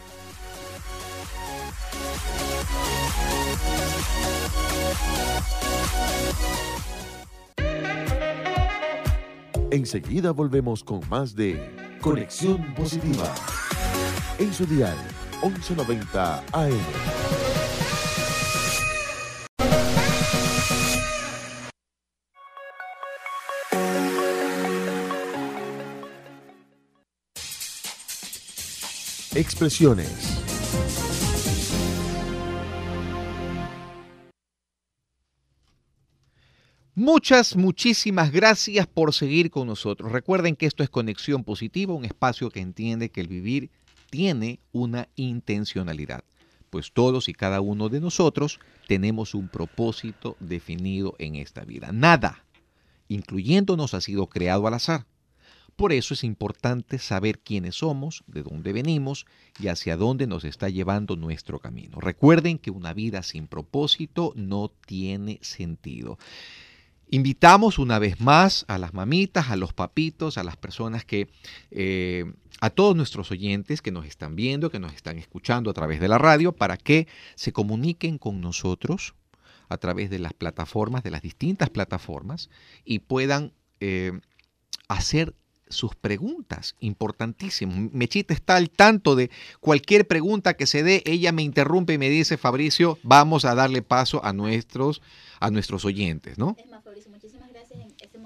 Enseguida 9.71 10.32
volvemos 10.32 10.84
con 10.84 11.01
más 11.10 11.36
de 11.36 11.60
Conexión 12.01 12.73
Positiva. 12.75 13.34
En 14.38 14.54
su 14.54 14.65
dial 14.65 14.95
1190 15.41 16.43
AM. 16.54 16.73
Expresiones. 29.34 30.35
Muchas, 36.97 37.58
muchísimas 37.58 38.31
gracias 38.31 38.88
por 38.88 39.13
seguir 39.13 39.51
con 39.51 39.67
nosotros. 39.67 40.13
Recuerden 40.13 40.55
que 40.55 40.65
esto 40.65 40.81
es 40.81 40.89
Conexión 40.89 41.43
Positiva, 41.43 41.93
un 41.93 42.05
espacio 42.05 42.49
que 42.49 42.62
entiende 42.62 43.10
que 43.10 43.19
el 43.19 43.27
vivir 43.27 43.69
tiene 44.10 44.62
una 44.71 45.10
intencionalidad, 45.17 46.23
pues 46.69 46.93
todos 46.93 47.27
y 47.27 47.34
cada 47.34 47.60
uno 47.60 47.89
de 47.89 47.99
nosotros 47.99 48.62
tenemos 48.88 49.36
un 49.36 49.49
propósito 49.49 50.38
definido 50.39 51.15
en 51.19 51.36
esta 51.36 51.65
vida. 51.65 51.91
Nada, 51.91 52.45
incluyéndonos, 53.10 53.93
ha 53.93 53.99
sido 53.99 54.27
creado 54.27 54.65
al 54.65 54.75
azar. 54.75 55.05
Por 55.75 55.91
eso 55.91 56.13
es 56.13 56.23
importante 56.23 56.97
saber 56.97 57.39
quiénes 57.39 57.75
somos, 57.75 58.23
de 58.27 58.41
dónde 58.41 58.71
venimos 58.71 59.25
y 59.60 59.67
hacia 59.67 59.97
dónde 59.97 60.27
nos 60.27 60.45
está 60.45 60.69
llevando 60.69 61.17
nuestro 61.17 61.60
camino. 61.60 61.99
Recuerden 61.99 62.58
que 62.58 62.71
una 62.71 62.93
vida 62.93 63.21
sin 63.21 63.47
propósito 63.47 64.31
no 64.38 64.71
tiene 64.86 65.39
sentido. 65.41 66.17
Invitamos 67.09 67.79
una 67.79 67.99
vez 67.99 68.19
más 68.19 68.65
a 68.67 68.77
las 68.77 68.93
mamitas, 68.93 69.49
a 69.49 69.55
los 69.55 69.73
papitos, 69.73 70.37
a 70.37 70.43
las 70.43 70.57
personas 70.57 71.05
que, 71.05 71.29
eh, 71.71 72.25
a 72.61 72.69
todos 72.69 72.95
nuestros 72.95 73.31
oyentes 73.31 73.81
que 73.81 73.91
nos 73.91 74.05
están 74.05 74.35
viendo, 74.35 74.71
que 74.71 74.79
nos 74.79 74.93
están 74.93 75.17
escuchando 75.17 75.69
a 75.69 75.73
través 75.73 75.99
de 75.99 76.07
la 76.07 76.17
radio, 76.17 76.51
para 76.51 76.77
que 76.77 77.07
se 77.35 77.53
comuniquen 77.53 78.17
con 78.17 78.41
nosotros 78.41 79.13
a 79.69 79.77
través 79.77 80.09
de 80.09 80.19
las 80.19 80.33
plataformas, 80.33 81.03
de 81.03 81.11
las 81.11 81.21
distintas 81.21 81.69
plataformas, 81.69 82.49
y 82.83 82.99
puedan 82.99 83.53
eh, 83.79 84.11
hacer 84.87 85.35
sus 85.67 85.95
preguntas, 85.95 86.75
importantísimo. 86.79 87.89
Mechita 87.91 88.33
está 88.33 88.55
al 88.55 88.69
tanto 88.69 89.15
de 89.15 89.31
cualquier 89.59 90.07
pregunta 90.07 90.55
que 90.55 90.67
se 90.67 90.83
dé, 90.83 91.01
ella 91.05 91.31
me 91.31 91.43
interrumpe 91.43 91.93
y 91.93 91.97
me 91.97 92.09
dice, 92.09 92.37
Fabricio, 92.37 92.99
vamos 93.03 93.45
a 93.45 93.55
darle 93.55 93.81
paso 93.81 94.23
a 94.23 94.33
nuestros, 94.33 95.01
a 95.39 95.49
nuestros 95.49 95.85
oyentes, 95.85 96.37
¿no? 96.37 96.55
Es 96.57 96.69
más, 96.69 96.83
Fabricio, 96.83 97.11
muchísimas 97.11 97.49
gracias. 97.51 97.79
En 97.79 97.93
este 97.99 98.19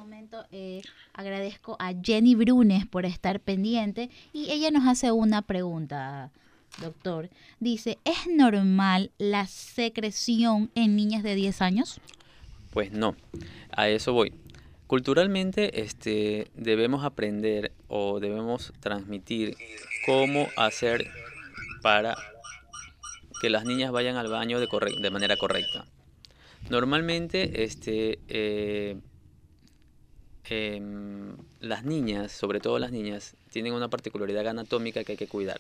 eh, 0.52 0.82
agradezco 1.14 1.76
a 1.80 1.94
Jenny 2.02 2.36
Brunes 2.36 2.86
por 2.86 3.06
estar 3.06 3.40
pendiente 3.40 4.10
y 4.34 4.52
ella 4.52 4.72
nos 4.72 4.88
hace 4.88 5.12
una 5.12 5.42
pregunta, 5.42 6.32
doctor. 6.82 7.30
Dice, 7.60 7.98
¿es 8.06 8.28
normal 8.28 9.12
la 9.18 9.48
secreción 9.48 10.72
en 10.76 10.96
niñas 10.96 11.24
de 11.24 11.36
10 11.36 11.62
años? 11.62 12.02
Pues 12.72 12.92
no, 12.92 13.16
a 13.72 13.90
eso 13.90 14.14
voy. 14.14 14.34
Culturalmente 14.88 15.82
este, 15.82 16.48
debemos 16.56 17.04
aprender 17.04 17.72
o 17.88 18.20
debemos 18.20 18.74
transmitir 18.80 19.56
cómo 20.06 20.48
hacer 20.58 21.08
para 21.82 22.16
que 23.42 23.50
las 23.50 23.66
niñas 23.66 23.92
vayan 23.92 24.16
al 24.16 24.28
baño 24.28 24.60
de, 24.60 24.68
de 25.02 25.10
manera 25.12 25.38
correcta. 25.38 25.86
Normalmente 26.70 27.64
este, 27.64 28.20
eh, 28.28 28.98
eh, 30.50 30.82
las 31.60 31.84
niñas, 31.84 32.32
sobre 32.32 32.60
todo 32.60 32.80
las 32.80 32.92
niñas, 32.92 33.36
tienen 33.52 33.74
una 33.74 33.90
particularidad 33.90 34.48
anatómica 34.48 35.04
que 35.04 35.14
hay 35.14 35.18
que 35.18 35.28
cuidar, 35.28 35.60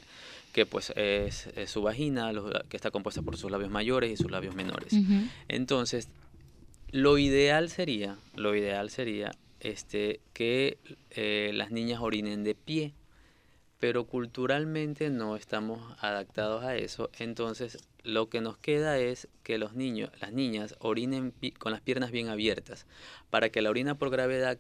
que 0.54 0.65
pues 0.65 0.91
es, 0.95 1.47
es 1.56 1.69
su 1.69 1.82
vagina, 1.82 2.32
los, 2.34 2.52
que 2.69 2.78
está 2.78 2.91
compuesta 2.91 3.21
por 3.21 3.38
sus 3.38 3.52
labios 3.52 3.69
mayores 3.69 4.12
y 4.12 4.17
sus 4.17 4.32
labios 4.32 4.56
menores. 4.56 4.93
Uh 4.93 4.97
-huh. 4.97 5.30
Entonces, 5.47 6.10
lo 6.91 7.17
ideal 7.17 7.69
sería, 7.69 8.17
lo 8.36 8.56
ideal 8.56 8.89
sería 8.89 9.32
este, 9.60 10.21
que 10.34 10.78
eh, 11.12 11.52
las 11.54 11.71
niñas 11.71 11.99
orinen 12.02 12.43
de 12.43 12.56
pie, 12.56 12.93
pero 13.80 14.06
culturalmente 14.06 15.10
no 15.10 15.36
estamos 15.36 15.95
adaptados 15.99 16.63
a 16.63 16.75
eso, 16.75 17.10
entonces 17.17 17.78
lo 18.04 18.30
que 18.30 18.41
nos 18.41 18.58
queda 18.58 18.97
es 18.97 19.28
que 19.43 19.58
los 19.58 19.75
niños, 19.75 20.10
las 20.19 20.34
niñas 20.34 20.75
orinen 20.80 21.34
con 21.58 21.71
las 21.71 21.82
piernas 21.82 22.12
bien 22.12 22.28
abiertas, 22.28 22.86
para 23.30 23.49
que 23.49 23.62
la 23.62 23.69
orina 23.69 23.95
por 23.95 24.10
gravedad 24.10 24.58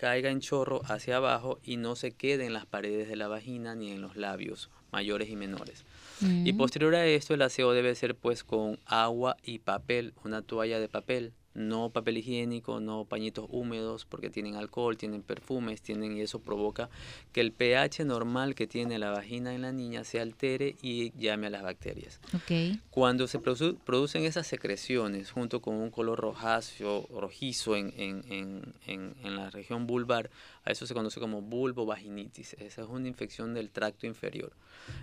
caiga 0.00 0.30
en 0.30 0.40
chorro 0.40 0.80
hacia 0.86 1.18
abajo 1.18 1.60
y 1.62 1.76
no 1.76 1.94
se 1.94 2.12
quede 2.12 2.46
en 2.46 2.54
las 2.54 2.64
paredes 2.64 3.06
de 3.06 3.16
la 3.16 3.28
vagina 3.28 3.74
ni 3.74 3.90
en 3.90 4.00
los 4.00 4.16
labios 4.16 4.70
mayores 4.92 5.28
y 5.28 5.36
menores. 5.36 5.84
Mm. 6.20 6.46
Y 6.46 6.54
posterior 6.54 6.94
a 6.94 7.04
esto 7.04 7.34
el 7.34 7.42
aseo 7.42 7.72
debe 7.72 7.94
ser 7.94 8.14
pues 8.14 8.42
con 8.42 8.78
agua 8.86 9.36
y 9.42 9.58
papel, 9.58 10.14
una 10.24 10.40
toalla 10.40 10.80
de 10.80 10.88
papel 10.88 11.34
no 11.54 11.90
papel 11.90 12.18
higiénico, 12.18 12.78
no 12.80 13.04
pañitos 13.04 13.46
húmedos, 13.50 14.04
porque 14.04 14.30
tienen 14.30 14.54
alcohol, 14.54 14.96
tienen 14.96 15.22
perfumes, 15.22 15.82
tienen 15.82 16.16
y 16.16 16.20
eso 16.20 16.38
provoca 16.40 16.88
que 17.32 17.40
el 17.40 17.52
pH 17.52 18.04
normal 18.04 18.54
que 18.54 18.66
tiene 18.68 18.98
la 18.98 19.10
vagina 19.10 19.52
en 19.54 19.62
la 19.62 19.72
niña 19.72 20.04
se 20.04 20.20
altere 20.20 20.76
y 20.80 21.10
llame 21.18 21.48
a 21.48 21.50
las 21.50 21.62
bacterias. 21.62 22.20
Ok. 22.34 22.78
Cuando 22.90 23.26
se 23.26 23.40
produ- 23.40 23.76
producen 23.84 24.24
esas 24.24 24.46
secreciones 24.46 25.30
junto 25.32 25.60
con 25.60 25.74
un 25.74 25.90
color 25.90 26.20
rojáceo, 26.20 27.08
rojizo 27.10 27.74
en, 27.76 27.92
en- 27.96 28.24
en- 28.30 28.74
en- 28.86 29.14
en 29.24 29.36
la 29.36 29.50
región 29.50 29.86
vulvar, 29.86 30.30
a 30.64 30.70
eso 30.70 30.86
se 30.86 30.94
conoce 30.94 31.18
como 31.18 31.42
vulvovaginitis. 31.42 32.54
Esa 32.54 32.82
es 32.82 32.88
una 32.88 33.08
infección 33.08 33.54
del 33.54 33.70
tracto 33.70 34.06
inferior. 34.06 34.52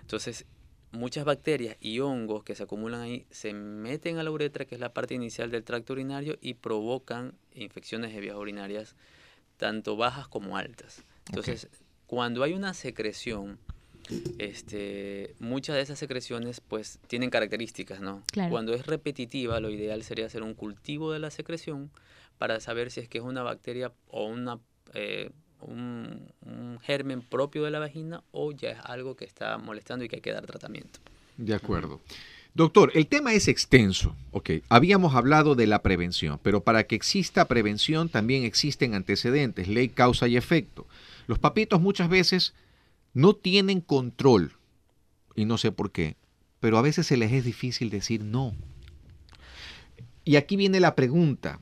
Entonces, 0.00 0.46
muchas 0.92 1.24
bacterias 1.24 1.76
y 1.80 2.00
hongos 2.00 2.44
que 2.44 2.54
se 2.54 2.62
acumulan 2.62 3.00
ahí 3.00 3.26
se 3.30 3.52
meten 3.52 4.18
a 4.18 4.22
la 4.22 4.30
uretra, 4.30 4.64
que 4.64 4.74
es 4.74 4.80
la 4.80 4.92
parte 4.92 5.14
inicial 5.14 5.50
del 5.50 5.64
tracto 5.64 5.92
urinario, 5.92 6.38
y 6.40 6.54
provocan 6.54 7.34
infecciones 7.52 8.14
de 8.14 8.20
vías 8.20 8.36
urinarias 8.36 8.96
tanto 9.56 9.96
bajas 9.96 10.28
como 10.28 10.56
altas. 10.56 11.04
Entonces, 11.26 11.68
cuando 12.06 12.42
hay 12.42 12.54
una 12.54 12.72
secreción, 12.74 13.58
este, 14.38 15.34
muchas 15.38 15.76
de 15.76 15.82
esas 15.82 15.98
secreciones 15.98 16.60
pues 16.60 16.98
tienen 17.06 17.28
características, 17.28 18.00
¿no? 18.00 18.22
Claro. 18.32 18.50
Cuando 18.50 18.72
es 18.72 18.86
repetitiva, 18.86 19.60
lo 19.60 19.68
ideal 19.70 20.02
sería 20.02 20.26
hacer 20.26 20.42
un 20.42 20.54
cultivo 20.54 21.12
de 21.12 21.18
la 21.18 21.30
secreción 21.30 21.90
para 22.38 22.60
saber 22.60 22.90
si 22.90 23.00
es 23.00 23.08
que 23.08 23.18
es 23.18 23.24
una 23.24 23.42
bacteria 23.42 23.92
o 24.08 24.26
una, 24.26 24.60
eh, 24.94 25.30
un, 25.60 26.28
germen 26.82 27.22
propio 27.22 27.64
de 27.64 27.70
la 27.70 27.78
vagina 27.78 28.22
o 28.30 28.52
ya 28.52 28.70
es 28.70 28.78
algo 28.84 29.16
que 29.16 29.24
está 29.24 29.58
molestando 29.58 30.04
y 30.04 30.08
que 30.08 30.16
hay 30.16 30.22
que 30.22 30.32
dar 30.32 30.46
tratamiento. 30.46 31.00
De 31.36 31.54
acuerdo. 31.54 32.00
Doctor, 32.54 32.90
el 32.94 33.06
tema 33.06 33.34
es 33.34 33.46
extenso. 33.46 34.16
Ok, 34.30 34.50
habíamos 34.68 35.14
hablado 35.14 35.54
de 35.54 35.66
la 35.66 35.82
prevención, 35.82 36.40
pero 36.42 36.62
para 36.62 36.84
que 36.84 36.96
exista 36.96 37.46
prevención 37.46 38.08
también 38.08 38.44
existen 38.44 38.94
antecedentes, 38.94 39.68
ley, 39.68 39.88
causa 39.88 40.28
y 40.28 40.36
efecto. 40.36 40.86
Los 41.26 41.38
papitos 41.38 41.80
muchas 41.80 42.08
veces 42.08 42.54
no 43.12 43.34
tienen 43.34 43.80
control, 43.80 44.52
y 45.38 45.44
no 45.44 45.58
sé 45.58 45.70
por 45.70 45.92
qué, 45.92 46.16
pero 46.60 46.78
a 46.78 46.82
veces 46.82 47.06
se 47.06 47.16
les 47.16 47.32
es 47.32 47.44
difícil 47.44 47.90
decir 47.90 48.24
no. 48.24 48.54
Y 50.24 50.36
aquí 50.36 50.56
viene 50.56 50.80
la 50.80 50.94
pregunta. 50.94 51.60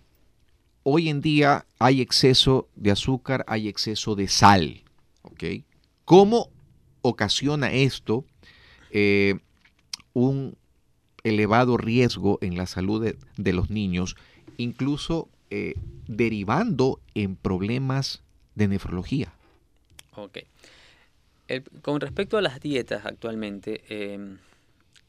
Hoy 0.89 1.09
en 1.09 1.21
día 1.21 1.67
hay 1.81 2.01
exceso 2.01 2.69
de 2.77 2.93
azúcar, 2.93 3.45
hay 3.49 3.67
exceso 3.67 4.15
de 4.15 4.29
sal. 4.29 4.85
¿Cómo 6.05 6.49
ocasiona 7.03 7.73
esto 7.73 8.25
eh, 8.93 9.41
un 10.13 10.57
elevado 11.25 11.77
riesgo 11.77 12.39
en 12.41 12.57
la 12.57 12.67
salud 12.67 13.17
de, 13.37 13.53
los 13.53 13.69
niños, 13.69 14.15
incluso 14.59 15.29
eh, 15.51 15.75
derivando 16.07 17.01
en 17.17 17.35
problemas 17.35 18.23
de 18.55 18.69
nefrología? 18.69 19.33
Ok. 20.15 20.39
Con 21.83 22.01
respecto 22.01 22.39
a 22.39 22.43
las 22.43 22.61
dietas 22.61 23.05
actualmente, 23.07 23.83
eh, 23.89 24.37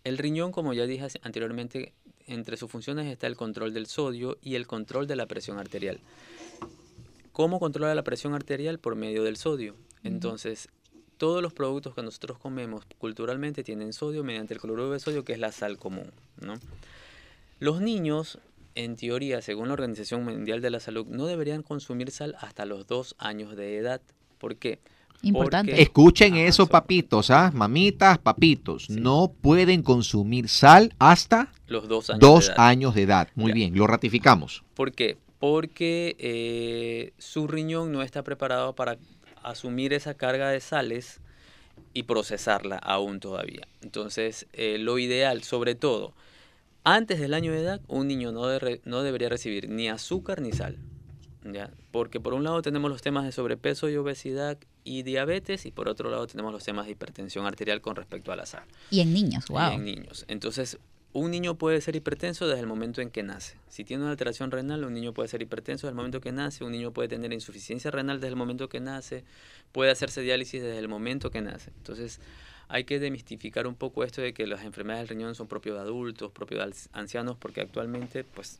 el 0.03 0.17
riñón, 0.17 0.51
como 0.51 0.73
ya 0.73 0.87
dije 0.87 1.05
anteriormente, 1.21 1.93
entre 2.27 2.57
sus 2.57 2.69
funciones 2.69 3.07
está 3.07 3.27
el 3.27 3.35
control 3.35 3.73
del 3.73 3.87
sodio 3.87 4.37
y 4.41 4.55
el 4.55 4.67
control 4.67 5.07
de 5.07 5.15
la 5.15 5.25
presión 5.25 5.57
arterial. 5.59 5.99
¿Cómo 7.31 7.59
controla 7.59 7.93
la 7.95 8.03
presión 8.03 8.33
arterial? 8.33 8.79
Por 8.79 8.95
medio 8.95 9.23
del 9.23 9.37
sodio. 9.37 9.75
Entonces, 10.03 10.69
todos 11.17 11.41
los 11.41 11.53
productos 11.53 11.93
que 11.95 12.01
nosotros 12.03 12.37
comemos 12.37 12.83
culturalmente 12.97 13.63
tienen 13.63 13.93
sodio 13.93 14.23
mediante 14.23 14.53
el 14.53 14.59
cloruro 14.59 14.91
de 14.91 14.99
sodio, 14.99 15.23
que 15.23 15.33
es 15.33 15.39
la 15.39 15.51
sal 15.51 15.77
común. 15.77 16.11
¿no? 16.41 16.55
Los 17.59 17.81
niños, 17.81 18.39
en 18.75 18.95
teoría, 18.95 19.41
según 19.41 19.67
la 19.67 19.73
Organización 19.73 20.23
Mundial 20.23 20.61
de 20.61 20.69
la 20.69 20.79
Salud, 20.79 21.05
no 21.07 21.25
deberían 21.25 21.63
consumir 21.63 22.11
sal 22.11 22.35
hasta 22.39 22.65
los 22.65 22.87
dos 22.87 23.15
años 23.19 23.55
de 23.55 23.77
edad. 23.77 24.01
¿Por 24.37 24.55
qué? 24.55 24.79
Importante. 25.23 25.71
Porque- 25.71 25.81
Escuchen 25.81 26.35
eso, 26.35 26.63
so- 26.65 26.67
papitos, 26.69 27.31
¿ah? 27.31 27.51
Mamitas, 27.53 28.19
papitos. 28.19 28.85
Sí. 28.85 28.93
No 28.99 29.31
pueden 29.41 29.81
consumir 29.81 30.47
sal 30.47 30.93
hasta 30.99 31.51
Los 31.67 31.87
dos 31.87 32.09
años. 32.09 32.19
dos 32.21 32.47
de 32.47 32.53
edad. 32.53 32.67
años 32.67 32.95
de 32.95 33.01
edad. 33.03 33.27
Muy 33.35 33.49
Ya. 33.51 33.55
bien, 33.55 33.77
lo 33.77 33.87
ratificamos. 33.87 34.63
¿Por 34.73 34.91
qué? 34.91 35.17
Porque 35.39 36.15
eh, 36.19 37.13
su 37.17 37.47
riñón 37.47 37.91
no 37.91 38.01
está 38.01 38.23
preparado 38.23 38.73
para 38.73 38.97
asumir 39.43 39.93
esa 39.93 40.13
carga 40.15 40.49
de 40.49 40.59
sales 40.59 41.19
y 41.93 42.03
procesarla 42.03 42.77
aún 42.77 43.19
todavía. 43.19 43.67
Entonces, 43.81 44.47
eh, 44.53 44.77
lo 44.79 44.97
ideal, 44.99 45.43
sobre 45.43 45.75
todo, 45.75 46.13
antes 46.83 47.19
del 47.19 47.33
año 47.33 47.51
de 47.51 47.59
edad, 47.59 47.81
un 47.87 48.07
niño 48.07 48.31
no, 48.31 48.47
de- 48.47 48.81
no 48.85 49.03
debería 49.03 49.29
recibir 49.29 49.69
ni 49.69 49.89
azúcar 49.89 50.41
ni 50.41 50.51
sal. 50.53 50.77
¿ya? 51.43 51.71
Porque 51.91 52.19
por 52.19 52.33
un 52.33 52.43
lado 52.43 52.61
tenemos 52.61 52.89
los 52.91 53.01
temas 53.01 53.23
de 53.23 53.31
sobrepeso 53.31 53.89
y 53.89 53.95
obesidad 53.95 54.57
y 54.83 55.03
diabetes 55.03 55.65
y 55.65 55.71
por 55.71 55.87
otro 55.87 56.09
lado 56.09 56.27
tenemos 56.27 56.51
los 56.51 56.63
temas 56.63 56.87
de 56.87 56.91
hipertensión 56.93 57.45
arterial 57.45 57.79
con 57.79 57.95
respecto 57.95 58.31
a 58.33 58.35
la 58.35 58.45
sal 58.45 58.63
Y 58.91 58.99
en 58.99 59.13
niños, 59.13 59.45
y 59.49 59.53
wow. 59.53 59.71
en 59.71 59.85
niños. 59.85 60.25
Entonces, 60.27 60.77
un 61.19 61.31
niño 61.31 61.57
puede 61.57 61.81
ser 61.81 61.95
hipertenso 61.95 62.47
desde 62.47 62.59
el 62.61 62.67
momento 62.67 63.01
en 63.01 63.09
que 63.09 63.23
nace. 63.23 63.57
Si 63.69 63.83
tiene 63.83 64.03
una 64.03 64.11
alteración 64.11 64.51
renal, 64.51 64.83
un 64.85 64.93
niño 64.93 65.13
puede 65.13 65.27
ser 65.27 65.41
hipertenso 65.41 65.87
desde 65.87 65.93
el 65.93 65.95
momento 65.95 66.21
que 66.21 66.31
nace, 66.31 66.63
un 66.63 66.71
niño 66.71 66.91
puede 66.91 67.07
tener 67.07 67.33
insuficiencia 67.33 67.89
renal 67.89 68.19
desde 68.19 68.29
el 68.29 68.35
momento 68.35 68.69
que 68.69 68.79
nace, 68.79 69.23
puede 69.71 69.89
hacerse 69.89 70.21
diálisis 70.21 70.61
desde 70.61 70.77
el 70.77 70.87
momento 70.87 71.31
que 71.31 71.41
nace. 71.41 71.71
Entonces, 71.77 72.19
hay 72.67 72.83
que 72.83 72.99
demistificar 72.99 73.65
un 73.65 73.73
poco 73.73 74.03
esto 74.03 74.21
de 74.21 74.33
que 74.33 74.45
las 74.45 74.63
enfermedades 74.63 75.07
del 75.07 75.17
riñón 75.17 75.33
son 75.33 75.47
propios 75.47 75.75
de 75.75 75.81
adultos, 75.81 76.31
propios 76.31 76.63
de 76.63 76.75
ancianos, 76.93 77.35
porque 77.35 77.61
actualmente, 77.61 78.23
pues, 78.23 78.59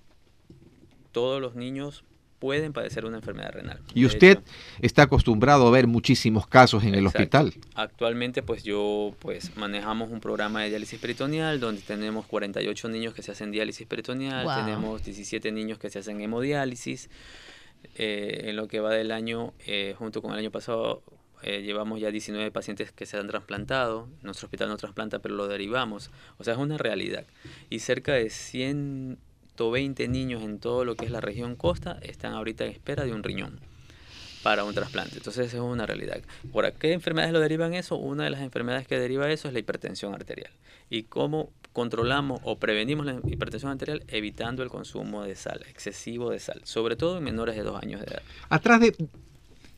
todos 1.11 1.39
los 1.39 1.53
niños 1.53 2.03
pueden 2.39 2.71
padecer 2.73 3.05
una 3.05 3.17
enfermedad 3.17 3.51
renal. 3.51 3.79
Y 3.93 4.01
De 4.01 4.07
usted 4.07 4.31
hecho, 4.31 4.43
está 4.81 5.03
acostumbrado 5.03 5.67
a 5.67 5.71
ver 5.71 5.87
muchísimos 5.87 6.47
casos 6.47 6.83
en 6.83 6.93
el 6.95 7.05
hospital. 7.07 7.53
Actualmente, 7.75 8.43
pues 8.43 8.63
yo, 8.63 9.15
pues 9.19 9.55
manejamos 9.57 10.11
un 10.11 10.19
programa 10.19 10.61
de 10.61 10.69
diálisis 10.69 10.99
peritoneal 10.99 11.59
donde 11.59 11.81
tenemos 11.81 12.25
48 12.27 12.89
niños 12.89 13.13
que 13.13 13.23
se 13.23 13.31
hacen 13.31 13.51
diálisis 13.51 13.87
peritoneal, 13.87 14.45
Wow. 14.45 14.55
tenemos 14.65 15.03
17 15.03 15.51
niños 15.51 15.79
que 15.79 15.89
se 15.89 15.99
hacen 15.99 16.21
hemodiálisis. 16.21 17.09
Eh, 17.95 18.45
en 18.49 18.55
lo 18.55 18.67
que 18.67 18.79
va 18.79 18.91
del 18.91 19.11
año, 19.11 19.53
eh, 19.65 19.95
junto 19.97 20.21
con 20.21 20.31
el 20.33 20.39
año 20.39 20.51
pasado, 20.51 21.03
eh, 21.43 21.61
llevamos 21.61 21.99
ya 21.99 22.09
19 22.11 22.51
pacientes 22.51 22.91
que 22.91 23.05
se 23.05 23.17
han 23.17 23.27
trasplantado. 23.27 24.07
Nuestro 24.23 24.47
hospital 24.47 24.69
no 24.69 24.77
trasplanta, 24.77 25.19
pero 25.19 25.35
lo 25.35 25.47
derivamos. 25.47 26.09
O 26.37 26.43
sea, 26.43 26.53
es 26.53 26.59
una 26.59 26.77
realidad. 26.77 27.25
Y 27.69 27.79
cerca 27.79 28.13
de 28.13 28.29
120 29.57 30.07
niños 30.07 30.43
en 30.43 30.59
todo 30.59 30.85
lo 30.85 30.95
que 30.95 31.05
es 31.05 31.11
la 31.11 31.21
región 31.21 31.55
costa 31.55 31.99
están 32.01 32.33
ahorita 32.33 32.65
en 32.65 32.71
espera 32.71 33.03
de 33.05 33.13
un 33.13 33.23
riñón 33.23 33.59
para 34.43 34.63
un 34.63 34.73
trasplante. 34.73 35.17
Entonces, 35.17 35.53
es 35.53 35.59
una 35.59 35.85
realidad. 35.85 36.21
¿Por 36.53 36.71
qué 36.73 36.93
enfermedades 36.93 37.33
lo 37.33 37.39
derivan 37.39 37.73
eso? 37.73 37.97
Una 37.97 38.23
de 38.23 38.29
las 38.29 38.41
enfermedades 38.41 38.87
que 38.87 38.97
deriva 38.97 39.29
eso 39.29 39.47
es 39.47 39.53
la 39.53 39.59
hipertensión 39.59 40.13
arterial. 40.13 40.51
¿Y 40.89 41.03
cómo 41.03 41.51
controlamos 41.73 42.39
o 42.43 42.57
prevenimos 42.57 43.05
la 43.05 43.19
hipertensión 43.25 43.71
arterial? 43.71 44.03
Evitando 44.07 44.63
el 44.63 44.69
consumo 44.69 45.23
de 45.23 45.35
sal, 45.35 45.65
excesivo 45.69 46.29
de 46.29 46.39
sal, 46.39 46.61
sobre 46.63 46.95
todo 46.95 47.17
en 47.17 47.23
menores 47.23 47.55
de 47.55 47.63
dos 47.63 47.81
años 47.81 47.99
de 47.99 48.07
edad. 48.07 48.21
Atrás 48.47 48.79
de, 48.79 48.95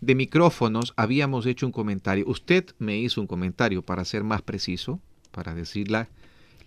de 0.01 0.15
micrófonos 0.15 0.93
habíamos 0.97 1.45
hecho 1.45 1.65
un 1.65 1.71
comentario. 1.71 2.25
Usted 2.27 2.65
me 2.77 2.97
hizo 2.97 3.21
un 3.21 3.27
comentario 3.27 3.81
para 3.81 4.05
ser 4.05 4.23
más 4.23 4.41
preciso, 4.41 4.99
para 5.31 5.55
decir 5.55 5.89
la, 5.89 6.09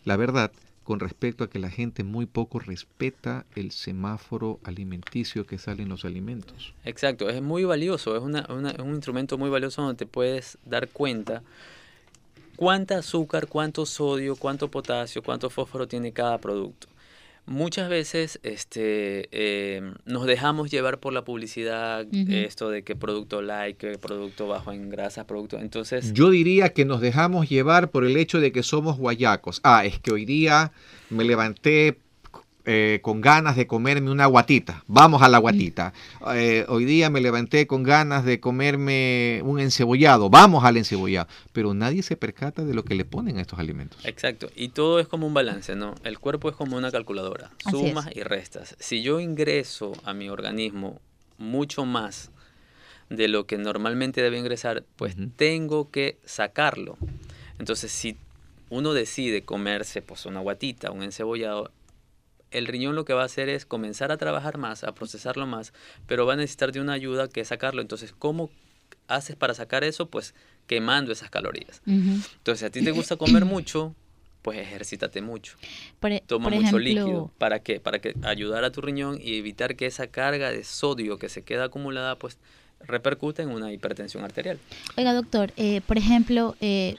la 0.05 0.17
verdad, 0.17 0.51
con 0.85 0.99
respecto 1.01 1.45
a 1.45 1.51
que 1.51 1.59
la 1.59 1.71
gente 1.71 2.03
muy 2.05 2.27
poco 2.27 2.59
respeta 2.59 3.47
el 3.55 3.71
semáforo 3.71 4.59
alimenticio 4.65 5.47
que 5.47 5.59
sale 5.59 5.83
en 5.85 5.89
los 5.89 6.05
alimentos. 6.05 6.75
Exacto, 6.85 7.29
es 7.29 7.41
muy 7.41 7.65
valioso, 7.65 8.17
es, 8.17 8.23
una- 8.23 8.47
una- 8.49 8.71
es 8.71 8.79
un 8.81 8.95
instrumento 8.95 9.39
muy 9.39 9.49
valioso 9.51 9.83
donde 9.83 9.97
te 9.97 10.07
puedes 10.07 10.59
dar 10.65 10.89
cuenta 10.89 11.43
cuánta 12.57 12.99
azúcar, 12.99 13.47
cuánto 13.47 13.87
sodio, 13.87 14.37
cuánto 14.37 14.69
potasio, 14.71 15.23
cuánto 15.23 15.51
fósforo 15.51 15.87
tiene 15.87 16.13
cada 16.13 16.39
producto. 16.39 16.89
Muchas 17.47 17.89
veces 17.89 18.39
este, 18.45 19.29
eh, 19.33 19.83
nos 20.07 20.27
dejamos 20.27 20.71
llevar 20.71 21.01
por 21.01 21.13
la 21.13 21.25
publicidad, 21.25 22.07
esto 22.13 22.71
de 22.71 22.83
que 22.85 22.95
producto 22.95 23.43
light, 23.43 23.77
que 23.77 23.99
producto 23.99 24.47
bajo 24.47 24.73
en 24.73 24.89
grasas, 24.89 25.25
producto... 25.25 25.59
Entonces, 25.59 26.13
Yo 26.13 26.31
diría 26.31 26.69
que 26.69 26.85
nos 26.85 27.01
dejamos 27.01 27.49
llevar 27.49 27.91
por 27.91 28.05
el 28.05 28.17
hecho 28.17 28.41
de 28.41 28.53
que 28.53 28.63
somos 28.63 28.97
guayacos. 28.97 29.61
Ah, 29.65 29.85
es 29.85 29.99
que 29.99 30.13
hoy 30.13 30.25
día 30.25 30.73
me 31.11 31.25
levanté 31.25 31.99
eh, 32.65 33.01
con 33.03 33.21
ganas 33.21 33.57
de 33.57 33.67
comerme 33.67 34.11
una 34.11 34.27
guatita. 34.27 34.85
Vamos 34.87 35.23
a 35.23 35.29
la 35.29 35.39
guatita. 35.39 35.93
Eh, 36.35 36.65
hoy 36.69 36.85
día 36.85 37.11
me 37.11 37.21
levanté 37.21 37.67
con 37.67 37.83
ganas 37.83 38.25
de 38.25 38.39
comerme 38.41 39.41
un 39.45 39.59
encebollado. 39.59 40.31
Vamos 40.31 40.65
al 40.65 40.77
encebollado. 40.77 41.29
Pero 41.53 41.75
nadie 41.75 42.03
se 42.03 42.17
percata 42.17 42.65
de 42.65 42.75
lo 42.75 42.85
que 42.85 42.95
le 42.95 43.05
ponen 43.05 43.39
a 43.39 43.41
estos 43.41 43.59
alimentos. 43.59 44.05
Exacto, 44.05 44.49
y 44.55 44.69
todo 44.69 45.01
es 45.01 45.09
como 45.09 45.27
un 45.27 45.35
balance, 45.35 45.75
¿no? 45.75 45.95
El 46.05 46.19
cuerpo 46.19 46.49
es 46.49 46.57
como 46.57 46.77
una 46.77 46.91
calculadora, 46.93 47.51
Así 47.65 47.77
es. 47.83 47.89
sumas 47.89 48.09
y 48.15 48.23
restas. 48.23 48.77
Si 48.79 49.03
yo 49.03 49.21
ingreso 49.21 49.93
a 50.05 50.15
mi 50.15 50.29
organismo 50.29 51.01
mucho 51.39 51.85
más 51.85 52.31
de 53.11 53.29
lo 53.29 53.47
que 53.47 53.59
normalmente 53.59 54.23
debe 54.23 54.39
ingresar, 54.39 54.85
pues 54.97 55.17
tengo 55.37 55.91
que 55.91 56.19
sacarlo. 56.25 56.97
Entonces, 57.59 57.93
si 57.93 58.17
uno 58.71 58.95
decide 58.95 59.43
comerse 59.43 60.01
pues 60.01 60.25
una 60.25 60.41
guatita, 60.41 60.91
un 60.91 61.03
encebollado, 61.03 61.71
el 62.53 62.67
riñón 62.67 62.95
lo 62.95 63.05
que 63.05 63.13
va 63.15 63.23
a 63.23 63.27
hacer 63.27 63.49
es 63.49 63.67
comenzar 63.67 64.13
a 64.13 64.17
trabajar 64.17 64.59
más, 64.59 64.85
a 64.85 64.95
procesarlo 64.95 65.47
más, 65.47 65.73
pero 66.07 66.27
va 66.27 66.35
a 66.35 66.37
necesitar 66.37 66.73
de 66.73 66.81
una 66.81 66.93
ayuda 66.93 67.29
que 67.29 67.41
es 67.41 67.49
sacarlo. 67.49 67.81
Entonces, 67.83 68.15
¿cómo 68.19 68.51
haces 69.09 69.37
para 69.37 69.55
sacar 69.55 69.85
eso? 69.85 70.07
Pues 70.07 70.35
quemando 70.67 71.13
esas 71.13 71.31
calorías. 71.31 71.83
Entonces, 71.87 72.61
si 72.61 72.65
a 72.67 72.71
ti 72.71 72.83
te 72.83 72.91
gusta 72.93 73.17
comer 73.17 73.45
mucho, 73.45 73.95
pues 74.43 74.59
ejercítate 74.59 75.21
mucho. 75.23 75.57
Por, 76.01 76.13
e- 76.13 76.23
Toma 76.27 76.45
por 76.45 76.53
mucho 76.55 76.79
ejemplo, 76.79 76.79
líquido. 76.85 77.31
¿Para 77.39 77.61
qué? 77.61 77.81
Para 77.81 78.01
que 78.01 78.15
ayudar 78.23 78.65
a 78.65 78.71
tu 78.73 78.81
riñón 78.81 79.19
y 79.21 79.37
evitar 79.39 79.77
que 79.77 79.87
esa 79.87 80.07
carga 80.09 80.51
de 80.51 80.65
sodio 80.65 81.19
que 81.19 81.29
se 81.29 81.43
queda 81.43 81.65
acumulada, 81.65 82.17
pues 82.17 82.39
repercute 82.81 83.43
en 83.43 83.51
una 83.51 83.73
hipertensión 83.73 84.25
arterial. 84.25 84.59
Oiga, 84.97 85.15
doctor, 85.15 85.53
eh, 85.57 85.81
por 85.87 85.99
ejemplo, 85.99 86.57
eh, 86.61 86.97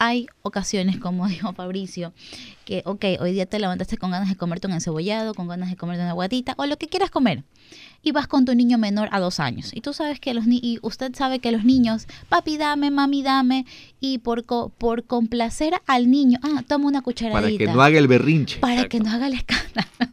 hay 0.00 0.26
ocasiones, 0.42 0.98
como 0.98 1.28
dijo 1.28 1.52
Fabricio, 1.52 2.12
que, 2.64 2.82
ok, 2.84 3.04
hoy 3.20 3.32
día 3.32 3.46
te 3.46 3.58
levantaste 3.60 3.96
con 3.98 4.10
ganas 4.10 4.28
de 4.28 4.36
comerte 4.36 4.66
un 4.66 4.72
encebollado, 4.72 5.34
con 5.34 5.46
ganas 5.46 5.70
de 5.70 5.76
comerte 5.76 6.02
una 6.02 6.12
guatita, 6.14 6.54
o 6.56 6.66
lo 6.66 6.76
que 6.78 6.88
quieras 6.88 7.10
comer. 7.10 7.44
Y 8.02 8.12
vas 8.12 8.26
con 8.26 8.44
tu 8.46 8.54
niño 8.54 8.78
menor 8.78 9.08
a 9.12 9.20
dos 9.20 9.38
años. 9.40 9.70
Y 9.74 9.82
tú 9.82 9.92
sabes 9.92 10.18
que 10.20 10.32
los 10.32 10.46
ni 10.46 10.58
y 10.62 10.78
usted 10.82 11.14
sabe 11.14 11.38
que 11.38 11.52
los 11.52 11.64
niños, 11.64 12.06
papi, 12.30 12.56
dame, 12.56 12.90
mami, 12.90 13.22
dame. 13.22 13.66
Y 14.00 14.18
por, 14.18 14.44
co- 14.44 14.70
por 14.78 15.04
complacer 15.04 15.74
al 15.86 16.10
niño, 16.10 16.38
ah, 16.42 16.62
toma 16.66 16.86
una 16.86 17.02
cucharadita. 17.02 17.40
Para 17.42 17.58
que 17.58 17.66
no 17.66 17.82
haga 17.82 17.98
el 17.98 18.08
berrinche. 18.08 18.58
para 18.58 18.88
que 18.88 19.00
no 19.00 19.10
haga 19.10 19.26
el 19.26 19.34
escándalo. 19.34 19.86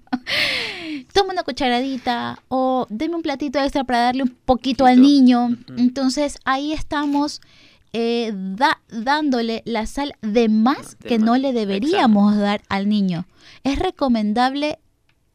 Toma 1.13 1.32
una 1.34 1.43
cucharadita 1.43 2.39
o 2.50 2.86
deme 2.89 3.15
un 3.15 3.21
platito 3.21 3.60
extra 3.60 3.84
para 3.86 4.00
darle 4.00 4.23
un 4.23 4.36
poquito 4.45 4.86
al 4.86 5.02
niño. 5.02 5.56
Entonces 5.78 6.38
ahí 6.45 6.73
estamos 6.73 7.41
eh, 8.00 8.32
da- 8.36 8.80
dándole 8.90 9.64
la 9.66 9.88
sal 9.88 10.14
de 10.22 10.50
más 10.50 10.98
De 11.00 11.10
que 11.10 11.18
no 11.18 11.36
le 11.38 11.52
deberíamos 11.52 12.38
dar 12.38 12.62
al 12.70 12.88
niño. 12.88 13.26
Es 13.64 13.80
recomendable 13.80 14.78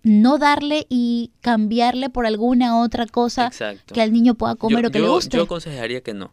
no 0.05 0.38
darle 0.38 0.87
y 0.88 1.31
cambiarle 1.40 2.09
por 2.11 2.25
alguna 2.27 2.81
otra 2.81 3.07
cosa 3.07 3.46
Exacto. 3.48 3.94
que 3.94 4.01
al 4.03 4.12
niño 4.12 4.35
pueda 4.35 4.55
comer 4.57 4.83
yo, 4.83 4.88
o 4.88 4.92
que 4.92 4.98
le 5.01 5.05
yo- 5.07 5.12
guste. 5.14 5.37
Yo 5.37 5.42
aconsejaría 5.44 6.01
que 6.03 6.14
no. 6.14 6.31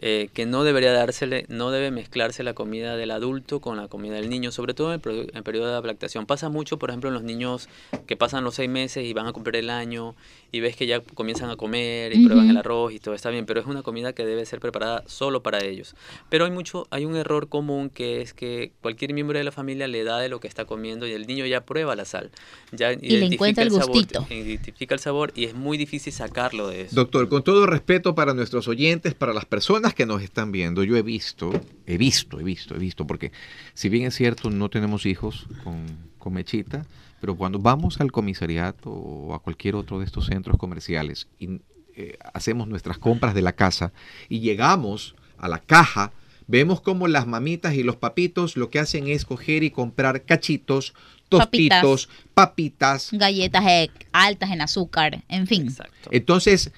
Eh, 0.00 0.28
que 0.32 0.46
no 0.46 0.62
debería 0.62 0.92
dársele, 0.92 1.44
no 1.48 1.72
debe 1.72 1.90
mezclarse 1.90 2.44
la 2.44 2.54
comida 2.54 2.94
del 2.96 3.10
adulto 3.10 3.58
con 3.60 3.76
la 3.76 3.88
comida 3.88 4.14
del 4.14 4.30
niño, 4.30 4.52
sobre 4.52 4.72
todo 4.72 4.94
en 4.94 5.00
el, 5.04 5.30
en 5.34 5.42
periodo 5.42 5.80
de 5.80 5.84
lactación. 5.88 6.24
Pasa 6.24 6.48
mucho, 6.48 6.78
por 6.78 6.90
ejemplo, 6.90 7.08
en 7.10 7.14
los 7.14 7.24
niños 7.24 7.68
que 8.06 8.16
pasan 8.16 8.44
los 8.44 8.54
seis 8.54 8.70
meses 8.70 9.04
y 9.04 9.12
van 9.12 9.26
a 9.26 9.32
cumplir 9.32 9.56
el 9.56 9.70
año 9.70 10.14
y 10.50 10.60
ves 10.60 10.76
que 10.76 10.86
ya 10.86 11.00
comienzan 11.00 11.50
a 11.50 11.56
comer 11.56 12.14
y 12.14 12.24
prueban 12.24 12.48
el 12.48 12.56
arroz 12.56 12.92
y 12.92 13.00
todo 13.00 13.14
está 13.14 13.30
bien, 13.30 13.44
pero 13.44 13.60
es 13.60 13.66
una 13.66 13.82
comida 13.82 14.12
que 14.12 14.24
debe 14.24 14.46
ser 14.46 14.60
preparada 14.60 15.04
solo 15.06 15.42
para 15.42 15.62
ellos. 15.62 15.94
Pero 16.30 16.46
hay 16.46 16.50
mucho, 16.50 16.86
hay 16.90 17.04
un 17.04 17.16
error 17.16 17.48
común 17.48 17.90
que 17.90 18.22
es 18.22 18.32
que 18.32 18.72
cualquier 18.80 19.12
miembro 19.12 19.36
de 19.36 19.44
la 19.44 19.52
familia 19.52 19.88
le 19.88 20.04
da 20.04 20.18
de 20.18 20.28
lo 20.28 20.40
que 20.40 20.48
está 20.48 20.64
comiendo 20.64 21.06
y 21.06 21.12
el 21.12 21.26
niño 21.26 21.44
ya 21.46 21.64
prueba 21.64 21.94
la 21.96 22.04
sal, 22.04 22.30
ya 22.72 22.92
le 22.92 23.26
encuentra 23.26 23.64
el 23.64 23.70
sabor, 23.70 23.88
gustito. 23.88 24.26
identifica 24.30 24.94
el 24.94 25.00
sabor 25.00 25.32
y 25.34 25.44
es 25.44 25.54
muy 25.54 25.76
difícil 25.76 26.12
sacarlo 26.12 26.68
de 26.68 26.82
eso. 26.82 26.96
Doctor, 26.96 27.28
con 27.28 27.42
todo 27.42 27.66
respeto 27.66 28.14
para 28.14 28.32
nuestros 28.32 28.68
oyentes, 28.68 29.14
para 29.14 29.34
las 29.34 29.44
personas 29.44 29.92
que 29.92 30.06
nos 30.06 30.22
están 30.22 30.50
viendo, 30.50 30.82
yo 30.82 30.96
he 30.96 31.02
visto, 31.02 31.50
he 31.86 31.98
visto, 31.98 32.40
he 32.40 32.42
visto, 32.42 32.74
he 32.74 32.78
visto, 32.78 33.06
porque 33.06 33.32
si 33.74 33.88
bien 33.88 34.06
es 34.06 34.14
cierto, 34.14 34.50
no 34.50 34.70
tenemos 34.70 35.04
hijos 35.04 35.46
con, 35.62 35.84
con 36.18 36.32
Mechita, 36.32 36.86
pero 37.20 37.36
cuando 37.36 37.58
vamos 37.58 38.00
al 38.00 38.12
comisariato 38.12 38.90
o 38.90 39.34
a 39.34 39.42
cualquier 39.42 39.74
otro 39.74 39.98
de 39.98 40.04
estos 40.04 40.26
centros 40.26 40.56
comerciales 40.56 41.28
y 41.38 41.60
eh, 41.96 42.16
hacemos 42.32 42.68
nuestras 42.68 42.98
compras 42.98 43.34
de 43.34 43.42
la 43.42 43.52
casa 43.54 43.92
y 44.28 44.40
llegamos 44.40 45.14
a 45.36 45.48
la 45.48 45.58
caja, 45.58 46.12
vemos 46.46 46.80
como 46.80 47.08
las 47.08 47.26
mamitas 47.26 47.74
y 47.74 47.82
los 47.82 47.96
papitos 47.96 48.56
lo 48.56 48.70
que 48.70 48.78
hacen 48.78 49.08
es 49.08 49.24
coger 49.24 49.62
y 49.64 49.70
comprar 49.70 50.22
cachitos, 50.24 50.94
tostitos, 51.28 52.08
papitas, 52.34 53.10
Galletas 53.12 53.64
eh, 53.66 53.90
altas 54.12 54.50
en 54.50 54.60
azúcar, 54.62 55.24
en 55.28 55.46
fin. 55.46 55.64
Exacto. 55.68 56.08
entonces, 56.10 56.70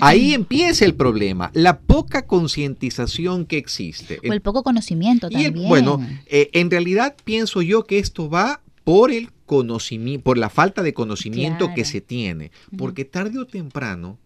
ahí 0.00 0.32
empieza 0.32 0.84
el 0.86 0.94
problema, 0.94 1.50
la 1.54 1.78
poca 1.80 2.24
concientización 2.26 3.44
que 3.46 3.58
existe. 3.58 4.18
O 4.26 4.32
el 4.32 4.40
poco 4.40 4.62
conocimiento 4.62 5.28
Y 5.30 5.36
el- 5.36 5.44
también. 5.52 5.68
bueno, 5.68 6.06
eh, 6.26 6.50
en 6.54 6.70
realidad 6.70 7.16
pienso 7.24 7.62
yo 7.62 7.84
que 7.84 7.98
esto 7.98 8.30
va 8.30 8.60
por 8.88 9.12
el 9.12 9.28
conocimiento, 9.44 10.24
por 10.24 10.38
la 10.38 10.48
falta 10.48 10.82
de 10.82 10.94
conocimiento 10.94 11.74
que 11.74 11.84
se 11.84 12.00
tiene, 12.00 12.52
porque 12.78 13.04
tarde 13.04 13.38
o 13.38 13.44
temprano, 13.44 14.16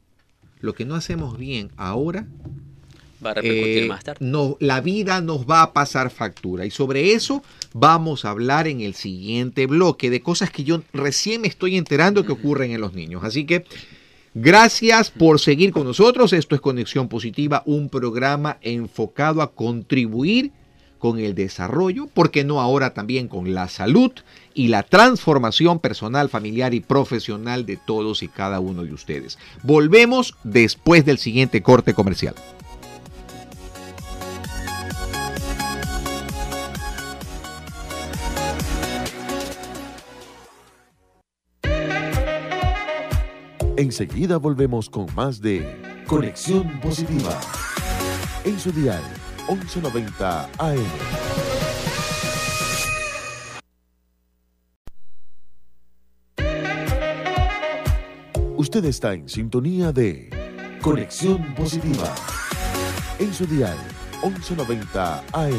lo 0.60 0.72
que 0.72 0.84
no 0.84 0.94
hacemos 0.94 1.36
bien 1.36 1.72
ahora, 1.76 2.28
Va 3.26 3.32
a 3.32 3.34
repercutir 3.34 3.82
eh, 3.82 3.88
más 3.88 4.04
tarde. 4.04 4.24
no, 4.24 4.56
la 4.60 4.80
vida 4.80 5.20
nos 5.20 5.50
va 5.50 5.62
a 5.62 5.72
pasar 5.72 6.10
factura. 6.10 6.64
Y 6.64 6.70
sobre 6.70 7.12
eso 7.12 7.42
vamos 7.74 8.24
a 8.24 8.30
hablar 8.30 8.68
en 8.68 8.82
el 8.82 8.94
siguiente 8.94 9.66
bloque 9.66 10.10
de 10.10 10.22
cosas 10.22 10.52
que 10.52 10.62
yo 10.62 10.84
recién 10.92 11.40
me 11.40 11.48
estoy 11.48 11.76
enterando 11.76 12.24
que 12.24 12.30
ocurren 12.30 12.70
en 12.70 12.80
los 12.80 12.94
niños. 12.94 13.24
Así 13.24 13.44
que 13.44 13.64
gracias 14.32 15.10
por 15.10 15.40
seguir 15.40 15.72
con 15.72 15.82
nosotros. 15.82 16.32
Esto 16.32 16.54
es 16.54 16.60
Conexión 16.60 17.08
Positiva, 17.08 17.64
un 17.66 17.88
programa 17.88 18.58
enfocado 18.60 19.42
a 19.42 19.54
contribuir 19.54 20.52
con 21.02 21.18
el 21.18 21.34
desarrollo, 21.34 22.06
porque 22.14 22.44
no 22.44 22.60
ahora 22.60 22.94
también 22.94 23.26
con 23.26 23.54
la 23.54 23.66
salud 23.66 24.12
y 24.54 24.68
la 24.68 24.82
transformación 24.82 25.78
personal, 25.78 26.28
familiar 26.28 26.74
y 26.74 26.80
profesional 26.80 27.66
de 27.66 27.76
todos 27.76 28.22
y 28.22 28.28
cada 28.28 28.60
uno 28.60 28.84
de 28.84 28.92
ustedes. 28.92 29.38
Volvemos 29.62 30.34
después 30.44 31.04
del 31.04 31.18
siguiente 31.18 31.62
corte 31.62 31.94
comercial. 31.94 32.34
Enseguida 43.76 44.36
volvemos 44.36 44.88
con 44.88 45.12
más 45.14 45.40
de 45.40 46.04
Conexión 46.06 46.80
Positiva. 46.80 47.40
En 48.44 48.60
su 48.60 48.70
dial 48.70 49.02
1190 49.48 50.48
AM. 50.58 51.51
Usted 58.56 58.84
está 58.84 59.14
en 59.14 59.28
sintonía 59.28 59.92
de 59.92 60.28
Conexión 60.82 61.54
Positiva. 61.54 62.14
En 63.18 63.32
su 63.32 63.46
dial 63.46 63.76
1190 64.22 65.24
AM. 65.32 65.52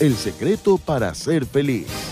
El 0.00 0.14
secreto 0.14 0.78
para 0.78 1.12
ser 1.14 1.44
feliz. 1.44 2.07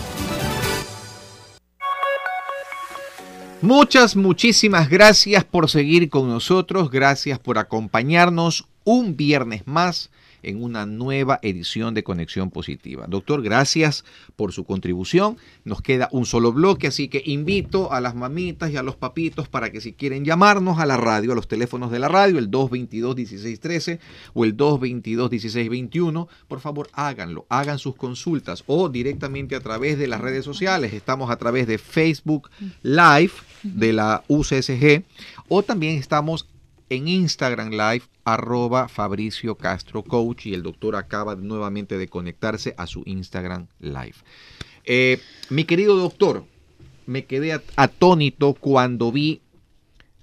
Muchas, 3.61 4.15
muchísimas 4.15 4.87
gracias 4.87 5.43
por 5.43 5.67
seguir 5.67 6.09
con 6.09 6.29
nosotros, 6.29 6.91
gracias 6.91 7.39
por 7.39 7.57
acompañarnos 7.57 8.67
un 8.83 9.17
viernes 9.17 9.63
más 9.65 10.11
en 10.47 10.63
una 10.63 10.85
nueva 10.85 11.39
edición 11.41 11.93
de 11.93 12.03
Conexión 12.03 12.49
Positiva. 12.49 13.05
Doctor, 13.07 13.41
gracias 13.41 14.05
por 14.35 14.53
su 14.53 14.63
contribución. 14.63 15.37
Nos 15.65 15.81
queda 15.81 16.07
un 16.11 16.25
solo 16.25 16.53
bloque, 16.53 16.87
así 16.87 17.09
que 17.09 17.21
invito 17.25 17.91
a 17.91 17.99
las 18.01 18.15
mamitas 18.15 18.71
y 18.71 18.77
a 18.77 18.83
los 18.83 18.95
papitos 18.95 19.49
para 19.49 19.71
que 19.71 19.81
si 19.81 19.93
quieren 19.93 20.23
llamarnos 20.23 20.79
a 20.79 20.85
la 20.85 20.97
radio, 20.97 21.33
a 21.33 21.35
los 21.35 21.47
teléfonos 21.47 21.91
de 21.91 21.99
la 21.99 22.07
radio, 22.07 22.39
el 22.39 22.49
222-1613 22.49 23.99
o 24.33 24.45
el 24.45 24.55
222-1621, 24.55 26.27
por 26.47 26.59
favor 26.59 26.89
háganlo, 26.93 27.45
hagan 27.49 27.77
sus 27.77 27.95
consultas 27.95 28.63
o 28.67 28.89
directamente 28.89 29.55
a 29.55 29.59
través 29.59 29.97
de 29.97 30.07
las 30.07 30.21
redes 30.21 30.45
sociales. 30.45 30.93
Estamos 30.93 31.29
a 31.29 31.37
través 31.37 31.67
de 31.67 31.77
Facebook 31.77 32.49
Live 32.83 33.33
de 33.63 33.93
la 33.93 34.23
UCSG 34.27 35.03
o 35.49 35.63
también 35.63 35.97
estamos 35.97 36.47
en 36.89 37.07
Instagram 37.07 37.69
Live, 37.71 38.03
arroba 38.23 38.87
Fabricio 38.87 39.55
Castro 39.55 40.03
Coach, 40.03 40.45
y 40.47 40.53
el 40.53 40.63
doctor 40.63 40.95
acaba 40.95 41.35
nuevamente 41.35 41.97
de 41.97 42.07
conectarse 42.07 42.73
a 42.77 42.87
su 42.87 43.03
Instagram 43.05 43.67
Live. 43.79 44.15
Eh, 44.85 45.19
mi 45.49 45.65
querido 45.65 45.97
doctor, 45.97 46.45
me 47.05 47.25
quedé 47.25 47.53
at- 47.53 47.63
atónito 47.75 48.53
cuando 48.53 49.11
vi 49.11 49.41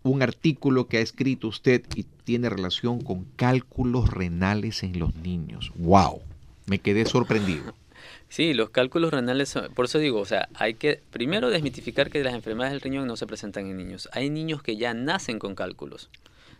un 0.02 0.22
artículo 0.22 0.86
que 0.86 0.98
ha 0.98 1.00
escrito 1.00 1.48
usted 1.48 1.82
y 1.94 2.04
tiene 2.24 2.48
relación 2.50 3.00
con 3.02 3.24
cálculos 3.36 4.10
renales 4.10 4.82
en 4.82 4.98
los 4.98 5.14
niños. 5.16 5.72
¡Wow! 5.76 6.20
Me 6.66 6.78
quedé 6.78 7.04
sorprendido. 7.06 7.74
Sí, 8.28 8.52
los 8.52 8.70
cálculos 8.70 9.12
renales, 9.12 9.50
son- 9.50 9.72
por 9.74 9.84
eso 9.84 9.98
digo, 10.00 10.18
o 10.18 10.24
sea, 10.24 10.48
hay 10.54 10.74
que 10.74 11.00
primero 11.12 11.50
desmitificar 11.50 12.10
que 12.10 12.22
las 12.24 12.34
enfermedades 12.34 12.72
del 12.72 12.80
riñón 12.80 13.06
no 13.06 13.16
se 13.16 13.26
presentan 13.28 13.66
en 13.68 13.76
niños. 13.76 14.08
Hay 14.12 14.28
niños 14.28 14.60
que 14.60 14.76
ya 14.76 14.92
nacen 14.92 15.38
con 15.38 15.54
cálculos, 15.54 16.10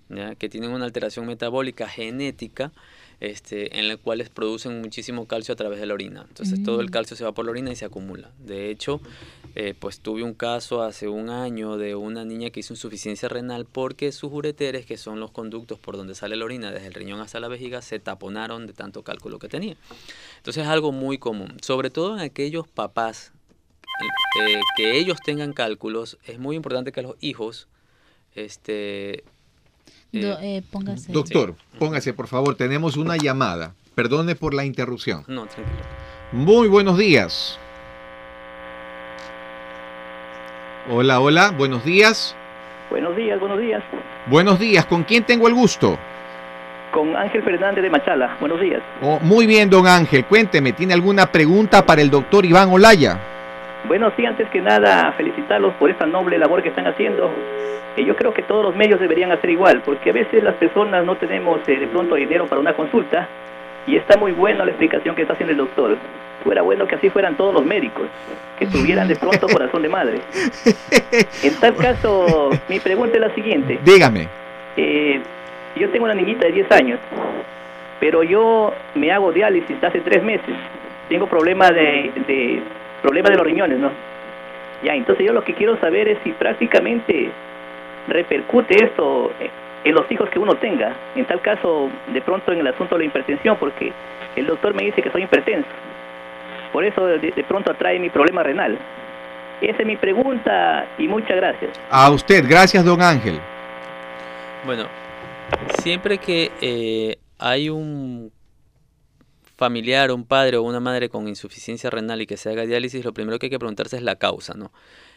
¿ya? 0.08 0.34
que 0.34 0.48
tienen 0.48 0.70
una 0.70 0.84
alteración 0.84 1.26
metabólica 1.26 1.88
genética 1.88 2.72
este, 3.20 3.78
en 3.78 3.88
las 3.88 3.96
cuales 3.98 4.28
producen 4.28 4.80
muchísimo 4.80 5.26
calcio 5.26 5.52
a 5.54 5.56
través 5.56 5.78
de 5.80 5.86
la 5.86 5.94
orina. 5.94 6.26
Entonces 6.28 6.62
todo 6.62 6.80
el 6.80 6.88
Mm. 6.88 6.90
calcio 6.90 7.16
se 7.16 7.24
va 7.24 7.32
por 7.32 7.44
la 7.44 7.52
orina 7.52 7.70
y 7.70 7.76
se 7.76 7.84
acumula. 7.84 8.32
De 8.38 8.70
hecho, 8.70 9.00
eh, 9.54 9.72
pues 9.78 10.00
tuve 10.00 10.22
un 10.24 10.34
caso 10.34 10.82
hace 10.82 11.06
un 11.08 11.30
año 11.30 11.76
de 11.76 11.94
una 11.94 12.24
niña 12.24 12.50
que 12.50 12.60
hizo 12.60 12.72
insuficiencia 12.74 13.28
renal 13.28 13.66
porque 13.66 14.10
sus 14.12 14.32
ureteres, 14.32 14.84
que 14.84 14.96
son 14.98 15.20
los 15.20 15.30
conductos 15.30 15.78
por 15.78 15.96
donde 15.96 16.14
sale 16.16 16.34
la 16.36 16.44
orina 16.44 16.72
desde 16.72 16.88
el 16.88 16.94
riñón 16.94 17.20
hasta 17.20 17.38
la 17.40 17.48
vejiga, 17.48 17.80
se 17.82 17.98
taponaron 18.00 18.66
de 18.66 18.72
tanto 18.72 19.04
cálculo 19.04 19.38
que 19.38 19.48
tenía. 19.48 19.76
Entonces 20.38 20.64
es 20.64 20.68
algo 20.68 20.90
muy 20.92 21.16
común, 21.18 21.56
sobre 21.62 21.90
todo 21.90 22.14
en 22.16 22.20
aquellos 22.20 22.66
papás 22.68 23.32
eh, 24.42 24.60
que 24.76 24.98
ellos 24.98 25.18
tengan 25.24 25.52
cálculos, 25.52 26.18
es 26.26 26.40
muy 26.40 26.56
importante 26.56 26.90
que 26.90 27.00
los 27.02 27.14
hijos 27.20 27.68
este, 28.34 29.22
Do- 30.20 30.38
eh, 30.40 30.62
póngase. 30.70 31.12
Doctor, 31.12 31.54
póngase 31.78 32.12
por 32.12 32.26
favor, 32.28 32.54
tenemos 32.56 32.96
una 32.96 33.16
llamada. 33.16 33.72
Perdone 33.94 34.34
por 34.34 34.54
la 34.54 34.64
interrupción. 34.64 35.24
no, 35.28 35.46
tranquilo. 35.46 35.84
Muy 36.32 36.66
buenos 36.68 36.98
días. 36.98 37.58
Hola, 40.90 41.20
hola, 41.20 41.50
buenos 41.56 41.84
días. 41.84 42.34
Buenos 42.90 43.16
días, 43.16 43.40
buenos 43.40 43.58
días. 43.60 43.82
Buenos 44.26 44.58
días, 44.58 44.84
¿con 44.86 45.02
quién 45.04 45.24
tengo 45.24 45.48
el 45.48 45.54
gusto? 45.54 45.98
Con 46.92 47.16
Ángel 47.16 47.42
Fernández 47.42 47.82
de 47.82 47.90
Machala. 47.90 48.36
Buenos 48.40 48.60
días. 48.60 48.82
Oh, 49.02 49.18
muy 49.20 49.46
bien, 49.46 49.68
don 49.70 49.86
Ángel, 49.86 50.24
cuénteme, 50.26 50.72
¿tiene 50.72 50.92
alguna 50.94 51.26
pregunta 51.26 51.84
para 51.84 52.02
el 52.02 52.10
doctor 52.10 52.44
Iván 52.44 52.70
Olaya? 52.70 53.18
Bueno, 53.86 54.10
sí, 54.16 54.24
antes 54.24 54.48
que 54.48 54.60
nada, 54.60 55.12
felicitarlos 55.12 55.74
por 55.74 55.90
esta 55.90 56.06
noble 56.06 56.38
labor 56.38 56.62
que 56.62 56.70
están 56.70 56.86
haciendo. 56.86 57.30
Eh, 57.96 58.04
yo 58.04 58.16
creo 58.16 58.32
que 58.32 58.42
todos 58.42 58.64
los 58.64 58.74
medios 58.74 58.98
deberían 58.98 59.30
hacer 59.30 59.50
igual, 59.50 59.82
porque 59.84 60.10
a 60.10 60.12
veces 60.12 60.42
las 60.42 60.54
personas 60.54 61.04
no 61.04 61.16
tenemos 61.16 61.60
eh, 61.68 61.76
de 61.76 61.86
pronto 61.86 62.14
dinero 62.14 62.46
para 62.46 62.60
una 62.60 62.72
consulta 62.74 63.28
y 63.86 63.96
está 63.96 64.16
muy 64.16 64.32
buena 64.32 64.64
la 64.64 64.70
explicación 64.70 65.14
que 65.14 65.22
está 65.22 65.34
haciendo 65.34 65.52
el 65.52 65.58
doctor. 65.58 65.96
Fuera 66.42 66.62
bueno 66.62 66.86
que 66.86 66.94
así 66.94 67.10
fueran 67.10 67.36
todos 67.36 67.54
los 67.54 67.64
médicos, 67.64 68.06
que 68.58 68.66
tuvieran 68.66 69.06
de 69.06 69.16
pronto 69.16 69.46
corazón 69.48 69.82
de 69.82 69.88
madre. 69.88 70.20
En 71.42 71.54
tal 71.60 71.76
caso, 71.76 72.50
mi 72.68 72.80
pregunta 72.80 73.14
es 73.16 73.20
la 73.20 73.34
siguiente. 73.34 73.78
Dígame. 73.84 74.28
Eh, 74.76 75.20
yo 75.76 75.88
tengo 75.90 76.06
una 76.06 76.14
niñita 76.14 76.46
de 76.46 76.52
10 76.52 76.72
años, 76.72 76.98
pero 78.00 78.22
yo 78.22 78.72
me 78.94 79.12
hago 79.12 79.30
diálisis 79.30 79.82
hace 79.82 80.00
tres 80.00 80.22
meses. 80.22 80.54
Tengo 81.08 81.26
problema 81.26 81.70
de, 81.70 82.10
de 82.26 82.62
problema 83.04 83.28
de 83.28 83.36
los 83.36 83.44
riñones, 83.44 83.78
¿no? 83.78 83.90
Ya, 84.82 84.94
entonces 84.94 85.26
yo 85.26 85.34
lo 85.34 85.44
que 85.44 85.52
quiero 85.52 85.78
saber 85.78 86.08
es 86.08 86.18
si 86.24 86.32
prácticamente 86.32 87.30
repercute 88.08 88.82
esto 88.82 89.30
en 89.84 89.94
los 89.94 90.10
hijos 90.10 90.30
que 90.30 90.38
uno 90.38 90.54
tenga. 90.54 90.94
En 91.14 91.26
tal 91.26 91.42
caso, 91.42 91.90
de 92.14 92.22
pronto 92.22 92.50
en 92.52 92.60
el 92.60 92.66
asunto 92.66 92.94
de 92.94 93.00
la 93.00 93.04
hipertensión, 93.08 93.58
porque 93.58 93.92
el 94.36 94.46
doctor 94.46 94.72
me 94.74 94.84
dice 94.84 95.02
que 95.02 95.10
soy 95.10 95.24
hipertenso. 95.24 95.68
Por 96.72 96.82
eso 96.82 97.04
de, 97.04 97.18
de 97.18 97.44
pronto 97.44 97.72
atrae 97.72 97.98
mi 97.98 98.08
problema 98.08 98.42
renal. 98.42 98.78
Esa 99.60 99.82
es 99.82 99.86
mi 99.86 99.96
pregunta 99.96 100.86
y 100.96 101.06
muchas 101.06 101.36
gracias. 101.36 101.78
A 101.90 102.10
usted, 102.10 102.42
gracias, 102.48 102.84
don 102.86 103.02
Ángel. 103.02 103.38
Bueno, 104.64 104.84
siempre 105.78 106.16
que 106.16 106.50
eh, 106.62 107.16
hay 107.38 107.68
un 107.68 108.32
familiar, 109.56 110.10
un 110.12 110.24
padre 110.24 110.56
o 110.56 110.62
una 110.62 110.80
madre 110.80 111.08
con 111.08 111.28
insuficiencia 111.28 111.90
renal 111.90 112.20
y 112.22 112.26
que 112.26 112.36
se 112.36 112.50
haga 112.50 112.66
diálisis, 112.66 113.04
lo 113.04 113.12
primero 113.14 113.38
que 113.38 113.46
hay 113.46 113.50
que 113.50 113.58
preguntarse 113.58 113.96
es 113.96 114.02
la 114.02 114.16
causa, 114.16 114.54
¿no? 114.54 114.72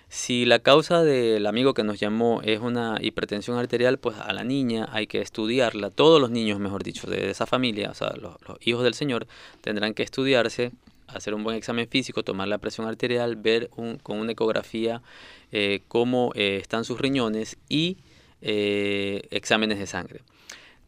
Si 0.09 0.45
la 0.45 0.59
causa 0.59 1.03
del 1.03 1.45
amigo 1.47 1.73
que 1.73 1.83
nos 1.83 1.99
llamó 1.99 2.41
es 2.41 2.61
una 2.61 2.97
hipertensión 3.01 3.57
arterial, 3.57 3.99
pues 3.99 4.17
a 4.17 4.31
la 4.31 4.45
niña 4.45 4.87
hay 4.93 5.05
que 5.05 5.19
estudiarla. 5.19 5.89
Todos 5.89 6.21
los 6.21 6.31
niños, 6.31 6.59
mejor 6.59 6.83
dicho, 6.83 7.07
de 7.07 7.29
esa 7.29 7.45
familia, 7.45 7.89
o 7.91 7.93
sea, 7.93 8.13
los, 8.15 8.35
hijos 8.61 8.83
del 8.85 8.93
Señor, 8.93 9.27
tendrán 9.59 9.93
que 9.93 10.03
estudiarse, 10.03 10.71
hacer 11.07 11.33
un 11.33 11.43
buen 11.43 11.57
examen 11.57 11.89
físico, 11.89 12.23
tomar 12.23 12.47
la 12.47 12.57
presión 12.57 12.87
arterial, 12.87 13.35
ver 13.35 13.69
un- 13.75 13.97
con 13.97 14.17
una 14.19 14.31
ecografía 14.31 15.01
eh, 15.51 15.81
cómo 15.89 16.31
eh, 16.35 16.57
están 16.61 16.85
sus 16.85 16.99
riñones 17.01 17.57
y 17.67 17.97
eh, 18.41 19.27
exámenes 19.31 19.79
de 19.79 19.87
sangre. 19.87 20.21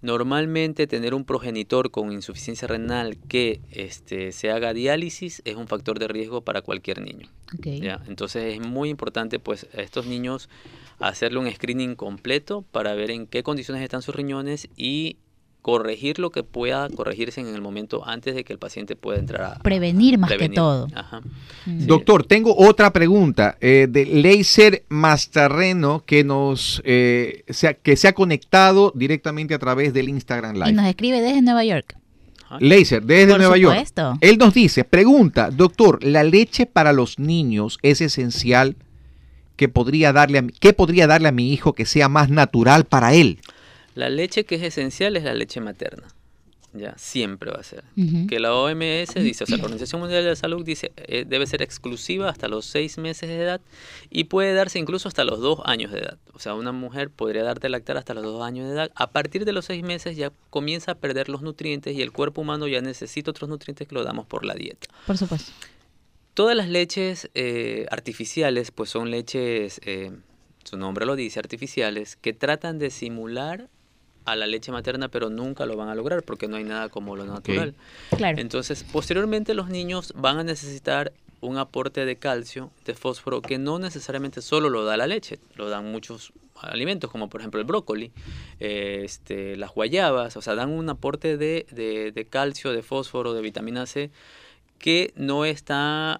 Normalmente 0.01 0.87
tener 0.87 1.13
un 1.13 1.25
progenitor 1.25 1.91
con 1.91 2.11
insuficiencia 2.13 2.67
renal 2.67 3.17
que 3.27 3.59
este, 3.71 4.31
se 4.31 4.49
haga 4.49 4.73
diálisis 4.73 5.41
es 5.43 5.55
un 5.55 5.67
factor 5.67 5.99
de 5.99 6.07
riesgo 6.07 6.41
para 6.41 6.61
cualquier 6.61 7.01
niño. 7.01 7.27
Ok. 7.57 7.67
¿ya? 7.81 8.01
Entonces 8.07 8.55
es 8.55 8.65
muy 8.65 8.89
importante 8.89 9.39
pues 9.39 9.67
a 9.73 9.81
estos 9.81 10.05
niños 10.05 10.49
hacerle 10.99 11.39
un 11.39 11.51
screening 11.51 11.95
completo 11.95 12.63
para 12.71 12.93
ver 12.93 13.11
en 13.11 13.27
qué 13.27 13.43
condiciones 13.43 13.83
están 13.83 14.01
sus 14.01 14.15
riñones 14.15 14.69
y 14.77 15.17
corregir 15.61 16.19
lo 16.19 16.31
que 16.31 16.43
pueda 16.43 16.87
corregirse 16.89 17.41
en 17.41 17.47
el 17.53 17.61
momento 17.61 18.07
antes 18.07 18.33
de 18.33 18.43
que 18.45 18.53
el 18.53 18.59
paciente 18.59 18.95
pueda 18.95 19.19
entrar 19.19 19.41
a 19.41 19.59
Prevenir 19.59 20.17
más 20.17 20.31
que 20.31 20.47
todo. 20.49 20.87
Ajá. 20.95 21.21
Mm. 21.65 21.85
Doctor, 21.85 22.23
tengo 22.25 22.55
otra 22.57 22.91
pregunta 22.93 23.57
eh, 23.59 23.87
de 23.89 24.05
Leiser 24.05 24.83
Mastarreno 24.89 26.03
que 26.05 26.23
nos 26.23 26.81
eh, 26.85 27.43
se 27.49 27.67
ha- 27.67 27.73
que 27.73 27.95
se 27.97 28.07
ha 28.07 28.13
conectado 28.13 28.91
directamente 28.95 29.53
a 29.53 29.59
través 29.59 29.93
del 29.93 30.09
Instagram 30.09 30.55
Y 30.55 30.59
Live. 30.59 30.71
nos 30.73 30.85
escribe 30.87 31.21
desde 31.21 31.41
Nueva 31.41 31.63
York. 31.65 31.97
Leiser, 32.59 33.03
desde 33.03 33.27
Por 33.33 33.37
Nueva 33.41 33.57
York. 33.57 33.75
supuesto. 33.75 34.17
Él 34.21 34.37
nos 34.39 34.53
dice, 34.55 34.83
pregunta, 34.83 35.51
doctor, 35.51 36.03
¿la 36.03 36.23
leche 36.23 36.65
para 36.65 36.93
los 36.93 37.19
niños 37.19 37.77
es 37.83 38.01
esencial? 38.01 38.75
que 39.55 39.67
podría 39.67 40.13
darle 40.13 40.37
a 40.37 40.41
mi, 40.41 40.53
¿Qué 40.53 40.71
podría 40.71 41.05
darle 41.05 41.27
a 41.27 41.33
mi 41.33 41.51
hijo 41.51 41.73
que 41.73 41.85
sea 41.85 42.07
más 42.07 42.29
natural 42.29 42.85
para 42.85 43.13
él? 43.13 43.41
La 43.95 44.09
leche 44.09 44.45
que 44.45 44.55
es 44.55 44.63
esencial 44.63 45.17
es 45.17 45.23
la 45.23 45.33
leche 45.33 45.61
materna. 45.61 46.07
Ya, 46.73 46.95
siempre 46.97 47.49
va 47.49 47.59
a 47.59 47.63
ser. 47.63 47.83
Que 48.27 48.39
la 48.39 48.53
OMS 48.53 49.15
dice, 49.15 49.43
o 49.43 49.47
sea, 49.47 49.57
la 49.57 49.63
Organización 49.63 50.01
Mundial 50.01 50.23
de 50.23 50.29
la 50.29 50.35
Salud 50.35 50.63
dice, 50.63 50.91
eh, 50.97 51.25
debe 51.27 51.47
ser 51.47 51.63
exclusiva 51.63 52.29
hasta 52.29 52.47
los 52.47 52.65
seis 52.65 52.99
meses 52.99 53.27
de 53.27 53.41
edad 53.41 53.61
y 54.11 54.25
puede 54.25 54.53
darse 54.53 54.77
incluso 54.77 55.07
hasta 55.07 55.23
los 55.23 55.39
dos 55.39 55.61
años 55.65 55.91
de 55.91 55.99
edad. 55.99 56.17
O 56.33 56.39
sea, 56.39 56.53
una 56.53 56.71
mujer 56.71 57.09
podría 57.09 57.43
darte 57.43 57.69
lactar 57.69 57.97
hasta 57.97 58.13
los 58.13 58.23
dos 58.23 58.43
años 58.43 58.67
de 58.67 58.73
edad. 58.73 58.91
A 58.93 59.09
partir 59.09 59.45
de 59.45 59.51
los 59.51 59.65
seis 59.65 59.83
meses 59.83 60.15
ya 60.15 60.31
comienza 60.51 60.91
a 60.91 60.95
perder 60.95 61.27
los 61.27 61.41
nutrientes 61.41 61.95
y 61.95 62.03
el 62.03 62.11
cuerpo 62.11 62.41
humano 62.41 62.67
ya 62.67 62.81
necesita 62.81 63.31
otros 63.31 63.49
nutrientes 63.49 63.87
que 63.87 63.95
lo 63.95 64.03
damos 64.03 64.27
por 64.27 64.45
la 64.45 64.53
dieta. 64.53 64.87
Por 65.07 65.17
supuesto. 65.17 65.51
Todas 66.35 66.55
las 66.55 66.69
leches 66.69 67.31
eh, 67.33 67.87
artificiales, 67.89 68.69
pues 68.69 68.91
son 68.91 69.09
leches, 69.09 69.81
eh, 69.85 70.11
su 70.63 70.77
nombre 70.77 71.07
lo 71.07 71.15
dice, 71.15 71.39
artificiales, 71.39 72.15
que 72.15 72.31
tratan 72.33 72.77
de 72.77 72.91
simular 72.91 73.69
a 74.25 74.35
la 74.35 74.45
leche 74.47 74.71
materna, 74.71 75.07
pero 75.09 75.29
nunca 75.29 75.65
lo 75.65 75.75
van 75.75 75.89
a 75.89 75.95
lograr 75.95 76.23
porque 76.23 76.47
no 76.47 76.57
hay 76.57 76.63
nada 76.63 76.89
como 76.89 77.15
lo 77.15 77.25
natural. 77.25 77.73
Claro. 78.15 78.37
Entonces, 78.39 78.83
posteriormente 78.83 79.53
los 79.53 79.69
niños 79.69 80.13
van 80.15 80.37
a 80.37 80.43
necesitar 80.43 81.11
un 81.41 81.57
aporte 81.57 82.05
de 82.05 82.17
calcio, 82.17 82.69
de 82.85 82.93
fósforo, 82.95 83.41
que 83.41 83.57
no 83.57 83.79
necesariamente 83.79 84.41
solo 84.41 84.69
lo 84.69 84.83
da 84.85 84.97
la 84.97 85.07
leche, 85.07 85.39
lo 85.55 85.69
dan 85.69 85.89
muchos 85.91 86.33
alimentos, 86.61 87.09
como 87.09 87.29
por 87.29 87.39
ejemplo 87.39 87.61
el 87.61 87.65
brócoli, 87.65 88.11
eh, 88.59 89.01
este, 89.05 89.55
las 89.55 89.71
guayabas, 89.73 90.35
o 90.35 90.41
sea, 90.41 90.55
dan 90.55 90.69
un 90.69 90.89
aporte 90.89 91.37
de, 91.37 91.65
de- 91.71 92.11
de 92.11 92.25
calcio, 92.25 92.73
de 92.73 92.83
fósforo, 92.83 93.33
de 93.33 93.41
vitamina 93.41 93.85
C, 93.85 94.11
que 94.77 95.13
no 95.15 95.45
está 95.45 96.19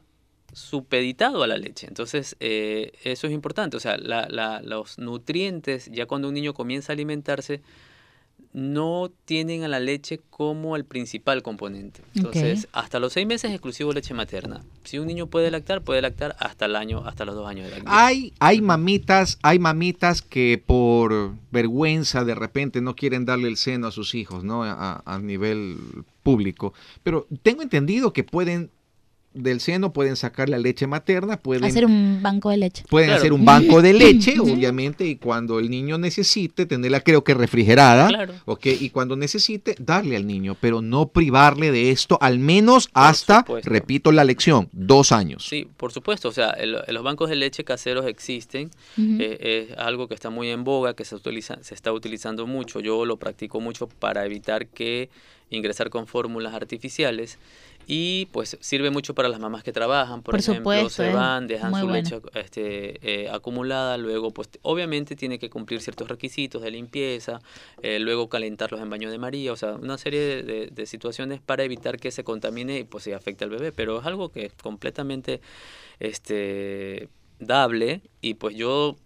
supeditado 0.54 1.44
a 1.44 1.48
la 1.48 1.58
leche. 1.58 1.88
Entonces, 1.88 2.36
eh, 2.40 2.94
eso 3.04 3.28
es 3.28 3.34
importante. 3.34 3.78
O 3.78 3.80
sea, 3.80 3.98
la- 3.98 4.28
la- 4.30 4.62
los 4.62 4.98
nutrientes, 4.98 5.90
ya 5.92 6.06
cuando 6.06 6.28
un 6.28 6.34
niño 6.34 6.54
comienza 6.54 6.92
a 6.92 6.96
alimentarse, 6.96 7.62
no 8.52 9.12
tienen 9.26 9.64
a 9.64 9.68
la 9.68 9.80
leche 9.80 10.20
como 10.30 10.76
el 10.76 10.84
principal 10.84 11.44
componente. 11.44 12.02
Entonces, 12.16 12.68
hasta 12.72 13.00
los 13.00 13.14
seis 13.14 13.28
meses 13.28 13.52
exclusivo 13.52 13.94
leche 13.94 14.14
materna. 14.14 14.64
Si 14.84 14.98
un 14.98 15.08
niño 15.08 15.28
puede 15.28 15.52
lactar, 15.52 15.84
puede 15.84 16.02
lactar 16.02 16.36
hasta 16.40 16.66
el 16.66 16.76
año, 16.76 17.04
hasta 17.06 17.26
los 17.26 17.36
dos 17.36 17.48
años 17.48 17.70
de 17.70 17.78
edad. 17.78 17.84
Hay, 17.86 18.34
hay 18.40 18.62
mamitas, 18.62 19.38
hay 19.44 19.60
mamitas 19.60 20.24
que 20.24 20.62
por 20.66 21.34
vergüenza 21.52 22.26
de 22.26 22.36
repente 22.36 22.82
no 22.82 22.96
quieren 22.96 23.26
darle 23.26 23.50
el 23.50 23.58
seno 23.58 23.88
a 23.88 23.92
sus 23.92 24.16
hijos, 24.16 24.44
¿no? 24.44 24.64
A, 24.64 25.04
a 25.06 25.20
nivel 25.20 25.78
público. 26.24 26.74
Pero 27.04 27.28
tengo 27.44 27.62
entendido 27.62 28.14
que 28.14 28.24
pueden 28.24 28.72
del 29.34 29.60
seno 29.60 29.94
pueden 29.94 30.16
sacar 30.16 30.50
la 30.50 30.58
leche 30.58 30.88
materna, 30.88 31.38
pueden 31.38 31.64
Hacer 31.64 31.86
un 31.86 32.20
banco 32.22 32.50
de 32.50 32.58
leche. 32.58 32.84
Pueden 32.90 33.10
Claro. 33.10 33.20
hacer 33.20 33.34
un 33.34 33.46
banco 33.46 33.82
de 33.82 33.94
leche, 34.34 34.40
obviamente, 34.40 35.06
y 35.06 35.18
cuando 35.18 35.60
el 35.60 35.70
niño 35.70 35.98
necesite, 36.00 36.66
tenerla 36.66 37.02
creo 37.02 37.24
que 37.24 37.34
refrigerada, 37.36 38.08
Claro. 38.08 38.34
¿ok? 38.46 38.66
Y 38.80 38.90
cuando 38.90 39.16
necesite, 39.16 39.76
darle 39.80 40.16
al 40.16 40.26
niño, 40.26 40.58
pero 40.60 40.82
no 40.82 41.10
privarle 41.10 41.72
de 41.72 41.92
esto, 41.92 42.18
al 42.22 42.40
menos 42.40 42.90
hasta, 42.94 43.46
repito 43.64 44.12
la 44.12 44.24
lección, 44.24 44.68
dos 44.72 45.12
años. 45.12 45.46
Sí, 45.48 45.68
por 45.78 45.92
supuesto. 45.92 46.28
O 46.30 46.32
sea, 46.32 46.50
el- 46.52 46.78
los 46.88 47.04
bancos 47.04 47.30
de 47.30 47.36
leche 47.36 47.64
caseros 47.64 48.08
existen. 48.08 48.72
Eh, 48.98 49.68
es 49.70 49.78
algo 49.78 50.08
que 50.08 50.16
está 50.16 50.30
muy 50.32 50.50
en 50.50 50.64
boga, 50.64 50.96
que 50.96 51.06
se, 51.06 51.16
utiliza, 51.16 51.58
se 51.62 51.76
está 51.76 51.94
utilizando 51.94 52.48
mucho. 52.48 52.80
Yo 52.80 53.06
lo 53.06 53.18
practico 53.18 53.62
mucho 53.62 53.88
para 53.88 54.26
evitar 54.26 54.68
que 54.68 55.10
ingresar 55.52 55.90
con 55.90 56.08
fórmulas 56.08 56.54
artificiales. 56.54 57.38
Y 57.92 58.28
pues 58.28 58.56
sirve 58.62 58.92
mucho 58.92 59.16
para 59.16 59.30
las 59.30 59.40
mamás 59.40 59.64
que 59.64 59.72
trabajan, 59.72 60.22
por, 60.22 60.34
Por 60.34 60.40
ejemplo, 60.42 60.62
supuesto, 60.72 60.90
se 60.92 61.08
es 61.08 61.14
van, 61.16 61.48
dejan 61.48 61.74
su 61.74 61.88
bueno. 61.88 61.94
leche 61.94 62.22
este, 62.36 63.24
eh, 63.24 63.30
acumulada, 63.32 63.98
luego 63.98 64.30
pues 64.32 64.48
obviamente 64.62 65.16
tiene 65.16 65.40
que 65.40 65.50
cumplir 65.50 65.82
ciertos 65.82 66.08
requisitos 66.08 66.62
de 66.62 66.70
limpieza, 66.70 67.42
eh, 67.82 67.98
luego 67.98 68.30
calentarlos 68.30 68.80
en 68.80 68.92
baño 68.92 69.10
de 69.10 69.18
María, 69.18 69.52
o 69.54 69.56
sea, 69.56 69.74
una 69.74 69.98
serie 69.98 70.20
de, 70.20 70.44
de- 70.44 70.68
de 70.68 70.86
situaciones 70.86 71.42
para 71.42 71.64
evitar 71.64 71.98
que 71.98 72.12
se 72.12 72.24
contamine 72.24 72.78
y 72.78 72.84
pues 72.84 73.06
se 73.06 73.16
afecte 73.16 73.44
al 73.44 73.50
bebé, 73.50 73.72
pero 73.72 74.00
es 74.00 74.06
algo 74.06 74.30
que 74.30 74.46
es 74.46 74.54
completamente 74.54 75.42
este, 76.00 77.10
dable 77.40 78.02
y 78.22 78.36
pues 78.36 78.56
yo 78.56 78.98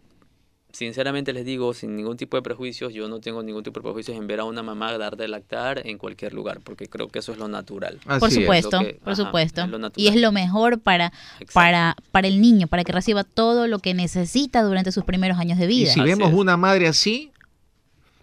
sinceramente 0.74 1.32
les 1.34 1.46
digo, 1.46 1.74
sin 1.76 1.96
ningún 1.96 2.18
tipo 2.18 2.36
de 2.36 2.42
prejuicios, 2.42 2.92
yo 2.94 3.08
no 3.08 3.20
tengo 3.20 3.44
ningún 3.44 3.64
tipo 3.64 3.80
de 3.80 3.84
prejuicios 3.84 4.18
en 4.18 4.26
ver 4.28 4.40
a 4.40 4.44
una 4.44 4.64
mamá 4.64 4.98
dar 4.98 5.16
de 5.16 5.28
lactar 5.28 5.86
en 5.88 6.00
cualquier 6.00 6.34
lugar, 6.34 6.60
porque 6.64 6.88
creo 6.88 7.08
que 7.10 7.20
eso 7.20 7.32
es 7.32 7.38
lo 7.38 7.48
natural. 7.48 8.00
Así 8.08 8.20
por 8.20 8.30
es. 8.30 8.36
supuesto, 8.36 8.80
que- 8.80 8.94
por 8.96 9.14
ajá, 9.14 9.24
supuesto. 9.24 9.62
es 9.62 9.70
lo 9.70 9.92
y 9.96 10.08
es 10.08 10.16
lo 10.16 10.32
mejor 10.32 10.80
para, 10.80 11.14
Exacto. 11.40 11.54
para, 11.54 11.96
para 12.12 12.28
el 12.28 12.42
niño, 12.42 12.66
para 12.68 12.84
que 12.84 12.92
reciba 12.92 13.24
todo 13.24 13.68
lo 13.68 13.78
que 13.80 13.94
necesita 13.94 14.64
durante 14.64 14.92
sus 14.92 15.04
primeros 15.04 15.38
años 15.38 15.60
de 15.60 15.66
Y 15.66 15.68
vida. 15.68 15.94
si 15.94 16.00
Así 16.00 16.10
vemos 16.10 16.30
es. 16.30 16.36
una 16.36 16.58
madre 16.58 16.88
así, 16.88 17.32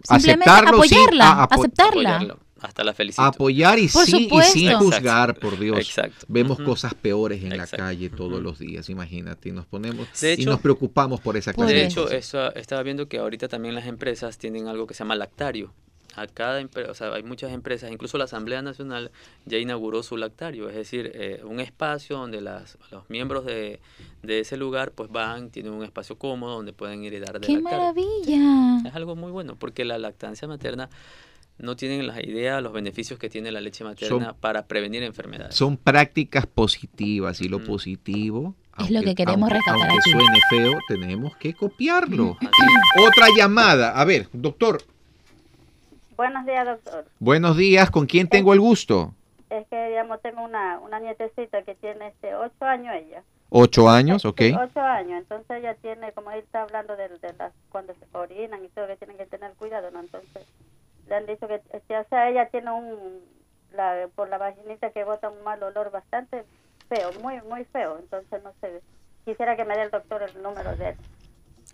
Simplemente 0.03 0.49
aceptarlo, 0.49 0.83
sí, 0.83 0.93
apoyarla, 0.95 1.29
a- 1.31 1.43
aceptarla. 1.45 2.15
Apoyarlo. 2.17 2.39
Hasta 2.61 2.83
la 2.83 2.93
felicito. 2.93 3.23
apoyar 3.23 3.79
y, 3.79 3.87
Por 3.87 4.05
sí, 4.05 4.29
y 4.31 4.41
sin 4.43 4.71
juzgar, 4.73 5.39
por 5.39 5.57
Dios. 5.57 5.79
Exacto. 5.79 6.25
Vemos 6.27 6.59
cosas 6.59 6.93
peores 6.93 7.43
en 7.43 7.53
Exacto. 7.53 7.77
la 7.77 7.83
calle 7.83 8.09
todos 8.09 8.41
los 8.41 8.59
días, 8.59 8.89
imagínate, 8.89 9.49
y 9.49 9.51
nos 9.51 9.65
ponemos 9.65 10.07
De 10.19 10.35
y 10.37 10.45
nos 10.45 10.59
preocupamos 10.59 11.19
por 11.21 11.37
esa 11.37 11.53
Por 11.53 11.65
clase 11.65 11.79
De 11.79 11.85
hecho, 11.85 12.09
eso, 12.11 12.53
estaba 12.55 12.83
viendo 12.83 13.07
que 13.07 13.17
ahorita 13.17 13.47
también 13.47 13.73
las 13.73 13.87
empresas 13.87 14.37
tienen 14.37 14.67
algo 14.67 14.85
que 14.85 14.93
se 14.93 14.99
llama 14.99 15.15
lactario. 15.15 15.73
A 16.15 16.27
cada 16.27 16.61
o 16.89 16.93
sea, 16.93 17.13
hay 17.13 17.23
muchas 17.23 17.53
empresas, 17.53 17.89
incluso 17.89 18.17
la 18.17 18.25
Asamblea 18.25 18.61
Nacional 18.61 19.11
ya 19.45 19.57
inauguró 19.57 20.03
su 20.03 20.17
lactario, 20.17 20.67
es 20.69 20.75
decir, 20.75 21.09
eh, 21.15 21.41
un 21.45 21.61
espacio 21.61 22.17
donde 22.17 22.41
las, 22.41 22.77
los 22.91 23.09
miembros 23.09 23.45
de, 23.45 23.79
de 24.21 24.39
ese 24.41 24.57
lugar 24.57 24.91
pues 24.91 25.09
van, 25.09 25.51
tienen 25.51 25.71
un 25.71 25.85
espacio 25.85 26.17
cómodo 26.17 26.57
donde 26.57 26.73
pueden 26.73 27.01
ir 27.05 27.13
y 27.13 27.19
dar 27.19 27.39
de 27.39 27.47
¡Qué 27.47 27.57
maravilla! 27.59 28.81
Es 28.85 28.93
algo 28.93 29.15
muy 29.15 29.31
bueno, 29.31 29.55
porque 29.55 29.85
la 29.85 29.97
lactancia 29.97 30.49
materna 30.49 30.89
no 31.61 31.75
tienen 31.75 32.07
la 32.07 32.21
idea, 32.21 32.59
los 32.61 32.73
beneficios 32.73 33.17
que 33.19 33.29
tiene 33.29 33.51
la 33.51 33.61
leche 33.61 33.83
materna 33.83 34.33
para 34.33 34.65
prevenir 34.65 35.03
enfermedades. 35.03 35.55
Son 35.55 35.77
prácticas 35.77 36.45
positivas 36.47 37.41
y 37.41 37.49
lo 37.49 37.59
Mm. 37.59 37.65
positivo. 37.65 38.55
Es 38.79 38.89
lo 38.89 39.01
que 39.01 39.13
queremos 39.15 39.41
aunque, 39.51 39.55
rescatar 39.55 39.89
aunque 39.89 39.97
aquí. 39.99 40.11
suene 40.11 40.39
feo, 40.49 40.79
tenemos 40.87 41.35
que 41.37 41.53
copiarlo. 41.53 42.37
Otra 43.07 43.27
llamada. 43.37 43.91
A 43.99 44.05
ver, 44.05 44.27
doctor, 44.33 44.81
Buenos 46.17 46.45
días, 46.45 46.65
doctor. 46.65 47.05
buenos 47.19 47.57
días. 47.57 47.89
¿Con 47.89 48.05
quién 48.05 48.27
tengo 48.27 48.53
el 48.53 48.59
gusto? 48.59 49.13
Es 49.49 49.67
que, 49.69 49.87
digamos, 49.89 50.21
tengo 50.21 50.43
una, 50.43 50.79
una 50.79 50.99
nietecita 50.99 51.63
que 51.63 51.75
tiene 51.75 52.07
este 52.09 52.35
ocho 52.35 52.63
años 52.65 52.93
ella. 52.95 53.23
Ocho 53.49 53.89
años, 53.89 54.23
ok. 54.23 54.39
Sí, 54.39 54.53
Ocho 54.53 54.79
años. 54.81 55.19
Entonces 55.23 55.57
ella 55.59 55.75
tiene, 55.81 56.11
como 56.13 56.31
él 56.31 56.39
está 56.39 56.61
hablando 56.61 56.95
de, 56.95 57.09
de 57.09 57.33
las, 57.37 57.51
cuando 57.69 57.93
se 57.93 58.17
orinan 58.17 58.63
y 58.63 58.69
todo, 58.69 58.87
que 58.87 58.95
tienen 58.97 59.17
que 59.17 59.25
tener 59.25 59.51
cuidado, 59.53 59.91
¿no? 59.91 59.99
Entonces 59.99 60.43
le 61.07 61.15
han 61.15 61.25
dicho 61.25 61.47
que, 61.47 61.61
este, 61.73 61.97
o 61.97 62.05
sea, 62.09 62.29
ella 62.29 62.49
tiene 62.49 62.71
un, 62.71 63.21
la, 63.73 64.07
por 64.15 64.29
la 64.29 64.37
vaginita 64.37 64.91
que 64.91 65.03
bota 65.03 65.29
un 65.29 65.43
mal 65.43 65.61
olor 65.63 65.91
bastante 65.91 66.43
feo, 66.89 67.11
muy, 67.21 67.41
muy 67.49 67.65
feo. 67.65 67.97
Entonces, 67.99 68.41
no 68.43 68.53
sé, 68.61 68.81
quisiera 69.25 69.55
que 69.55 69.65
me 69.65 69.75
dé 69.75 69.83
el 69.83 69.91
doctor 69.91 70.23
el 70.23 70.41
número 70.41 70.75
de 70.75 70.89
él. 70.89 70.95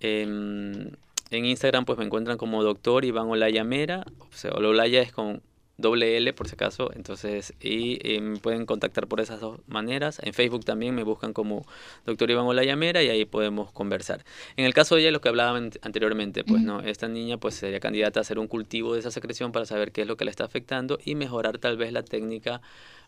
Em, 0.00 0.90
en 1.30 1.44
Instagram 1.46 1.84
pues 1.84 1.98
me 1.98 2.04
encuentran 2.04 2.38
como 2.38 2.62
doctor 2.62 3.04
Iván 3.04 3.28
Olaya 3.28 3.64
Mera. 3.64 4.04
O 4.20 4.36
sea, 4.36 4.52
Olaya 4.52 5.00
es 5.02 5.12
con 5.12 5.42
doble 5.76 6.16
L 6.18 6.32
por 6.34 6.46
si 6.46 6.54
acaso. 6.54 6.92
Entonces, 6.94 7.52
y 7.60 7.98
eh, 8.08 8.20
me 8.20 8.36
pueden 8.38 8.64
contactar 8.64 9.08
por 9.08 9.20
esas 9.20 9.40
dos 9.40 9.58
maneras. 9.66 10.20
En 10.22 10.32
Facebook 10.32 10.64
también 10.64 10.94
me 10.94 11.02
buscan 11.02 11.32
como 11.32 11.66
doctor 12.06 12.30
Iván 12.30 12.46
Olaya 12.46 12.76
Mera 12.76 13.02
y 13.02 13.08
ahí 13.08 13.24
podemos 13.24 13.72
conversar. 13.72 14.24
En 14.56 14.66
el 14.66 14.72
caso 14.74 14.94
de 14.94 15.00
ella, 15.00 15.10
lo 15.10 15.20
que 15.20 15.30
hablaba 15.30 15.56
an- 15.58 15.72
anteriormente, 15.82 16.44
pues 16.44 16.62
no, 16.62 16.78
esta 16.80 17.08
niña 17.08 17.38
pues 17.38 17.56
sería 17.56 17.80
candidata 17.80 18.20
a 18.20 18.22
hacer 18.22 18.38
un 18.38 18.46
cultivo 18.46 18.94
de 18.94 19.00
esa 19.00 19.10
secreción 19.10 19.50
para 19.50 19.66
saber 19.66 19.90
qué 19.90 20.02
es 20.02 20.06
lo 20.06 20.16
que 20.16 20.24
le 20.24 20.30
está 20.30 20.44
afectando 20.44 20.98
y 21.04 21.16
mejorar 21.16 21.58
tal 21.58 21.76
vez 21.76 21.92
la 21.92 22.04
técnica 22.04 22.60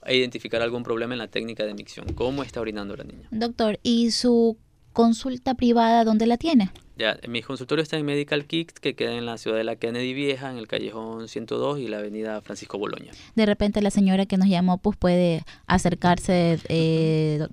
e 0.05 0.17
identificar 0.17 0.61
algún 0.61 0.83
problema 0.83 1.15
en 1.15 1.19
la 1.19 1.29
técnica 1.29 1.65
de 1.65 1.75
micción. 1.75 2.07
¿Cómo 2.15 2.43
está 2.43 2.61
orinando 2.61 2.97
la 2.97 3.05
niña? 3.05 3.29
Doctor, 3.31 3.79
¿y 3.85 4.11
su 4.11 4.57
consulta 4.93 5.55
privada 5.55 6.03
dónde 6.05 6.27
la 6.27 6.37
tiene? 6.37 6.71
Ya, 6.97 7.19
mi 7.29 7.43
consultorio 7.43 7.83
está 7.83 7.99
en 7.99 8.07
Medical 8.07 8.47
Kicks, 8.47 8.81
que 8.81 8.95
queda 8.95 9.13
en 9.13 9.27
la 9.27 9.37
ciudad 9.37 9.59
de 9.59 9.65
la 9.65 9.77
Kennedy 9.77 10.15
Vieja, 10.15 10.51
en 10.51 10.57
el 10.57 10.67
callejón 10.67 11.29
102 11.29 11.79
y 11.81 11.89
la 11.89 11.99
avenida 11.99 12.41
Francisco 12.41 12.79
Boloña. 12.79 13.13
De 13.35 13.45
repente 13.45 13.83
la 13.83 13.91
señora 13.91 14.25
que 14.25 14.39
nos 14.39 14.49
llamó 14.49 14.79
pues 14.79 14.97
puede 14.97 15.43
acercarse 15.67 16.59
eh, 16.71 17.37
do- 17.41 17.49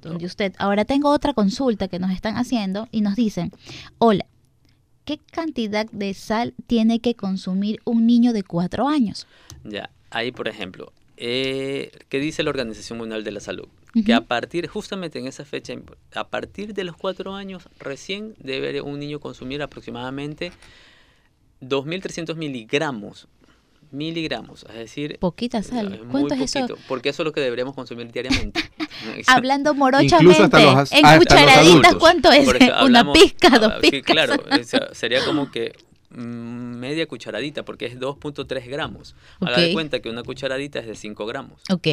donde 0.00 0.26
usted. 0.26 0.54
Ahora 0.58 0.84
tengo 0.84 1.10
otra 1.10 1.34
consulta 1.34 1.88
que 1.88 1.98
nos 1.98 2.12
están 2.12 2.36
haciendo 2.36 2.86
y 2.92 3.00
nos 3.00 3.16
dicen, 3.16 3.50
hola, 3.98 4.26
¿qué 5.04 5.18
cantidad 5.32 5.86
de 5.90 6.14
sal 6.14 6.54
tiene 6.68 7.00
que 7.00 7.14
consumir 7.16 7.80
un 7.84 8.06
niño 8.06 8.32
de 8.32 8.44
cuatro 8.44 8.86
años? 8.86 9.26
Ya, 9.64 9.90
ahí 10.10 10.30
por 10.30 10.46
ejemplo, 10.46 10.92
eh, 11.16 11.90
¿qué 12.08 12.20
dice 12.20 12.44
la 12.44 12.50
Organización 12.50 12.98
Mundial 12.98 13.24
de 13.24 13.32
la 13.32 13.40
Salud? 13.40 13.66
Que 14.04 14.12
a 14.14 14.20
partir, 14.20 14.66
justamente 14.68 15.18
en 15.18 15.26
esa 15.26 15.44
fecha, 15.44 15.74
a 16.14 16.28
partir 16.28 16.74
de 16.74 16.84
los 16.84 16.96
cuatro 16.96 17.34
años, 17.34 17.68
recién 17.78 18.34
debe 18.38 18.80
un 18.82 18.98
niño 19.00 19.18
consumir 19.18 19.62
aproximadamente 19.62 20.52
2.300 21.62 22.36
miligramos. 22.36 23.28
Miligramos, 23.90 24.66
es 24.68 24.74
decir... 24.74 25.16
Poquita 25.18 25.62
sal. 25.62 25.94
es 25.94 26.00
muy 26.04 26.10
¿Cuánto 26.10 26.34
es 26.34 26.54
eso? 26.54 26.60
poquito, 26.66 26.78
Porque 26.88 27.08
eso 27.08 27.22
es 27.22 27.24
lo 27.24 27.32
que 27.32 27.40
deberíamos 27.40 27.74
consumir 27.74 28.12
diariamente. 28.12 28.60
Hablando 29.26 29.72
morochamente, 29.74 30.42
hasta 30.42 30.60
los- 30.62 30.74
hasta 30.76 30.98
en 30.98 31.02
los 31.04 31.18
cucharaditas. 31.18 31.94
¿cuánto 31.94 32.30
es? 32.30 32.44
Porque 32.44 32.64
Una 32.66 32.80
hablamos- 32.80 33.18
pizca, 33.18 33.58
dos 33.58 33.72
ah, 33.72 33.78
sí, 33.82 33.90
pizcas. 33.90 34.12
claro, 34.12 34.34
o 34.60 34.64
sea, 34.64 34.88
sería 34.92 35.24
como 35.24 35.50
que 35.50 35.72
media 36.10 37.06
cucharadita, 37.06 37.64
porque 37.64 37.86
es 37.86 37.98
2.3 37.98 38.66
gramos. 38.68 39.14
Haga 39.40 39.58
de 39.60 39.66
Ok. 39.68 39.72
cuenta 39.72 40.00
que 40.00 40.08
una 40.10 40.22
cucharadita 40.22 40.78
es 40.78 40.86
de 40.86 40.94
5 40.94 41.26
gramos. 41.26 41.60
Ok, 41.70 41.86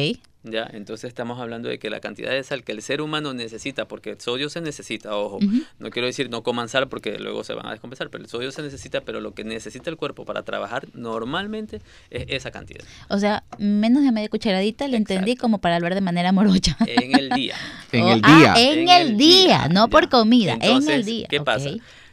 Ya, 0.48 0.70
entonces 0.72 1.08
estamos 1.08 1.40
hablando 1.40 1.68
de 1.68 1.80
que 1.80 1.90
la 1.90 1.98
cantidad 1.98 2.30
de 2.30 2.40
sal 2.44 2.62
que 2.62 2.70
el 2.70 2.80
ser 2.80 3.00
humano 3.00 3.34
necesita, 3.34 3.88
porque 3.88 4.10
el 4.10 4.20
sodio 4.20 4.48
se 4.48 4.60
necesita, 4.60 5.16
ojo, 5.16 5.40
no 5.80 5.90
quiero 5.90 6.06
decir 6.06 6.30
no 6.30 6.44
coman 6.44 6.68
sal 6.68 6.88
porque 6.88 7.18
luego 7.18 7.42
se 7.42 7.52
van 7.52 7.66
a 7.66 7.72
descompensar, 7.72 8.10
pero 8.10 8.22
el 8.22 8.30
sodio 8.30 8.52
se 8.52 8.62
necesita, 8.62 9.00
pero 9.00 9.20
lo 9.20 9.34
que 9.34 9.42
necesita 9.42 9.90
el 9.90 9.96
cuerpo 9.96 10.24
para 10.24 10.44
trabajar 10.44 10.86
normalmente 10.94 11.80
es 12.10 12.26
esa 12.28 12.52
cantidad 12.52 12.84
o 13.08 13.18
sea, 13.18 13.42
menos 13.58 14.04
de 14.04 14.12
media 14.12 14.28
cucharadita 14.28 14.86
le 14.86 14.96
entendí 14.98 15.34
como 15.34 15.58
para 15.58 15.76
hablar 15.76 15.94
de 15.96 16.00
manera 16.00 16.30
morocha. 16.30 16.76
en 16.86 17.18
el 17.18 17.28
día. 17.30 17.56
En 17.92 18.04
Oh, 18.04 18.12
el 18.12 18.20
ah, 18.24 18.54
día. 18.54 18.54
en, 18.72 18.78
En 18.80 18.88
el 18.88 19.08
el 19.08 19.16
día, 19.16 19.44
día, 19.58 19.68
no 19.68 19.88
por 19.88 20.08
comida, 20.08 20.58
en 20.60 20.88
el 20.88 21.04
día. 21.04 21.26
¿qué 21.28 21.40
pasa? 21.40 21.70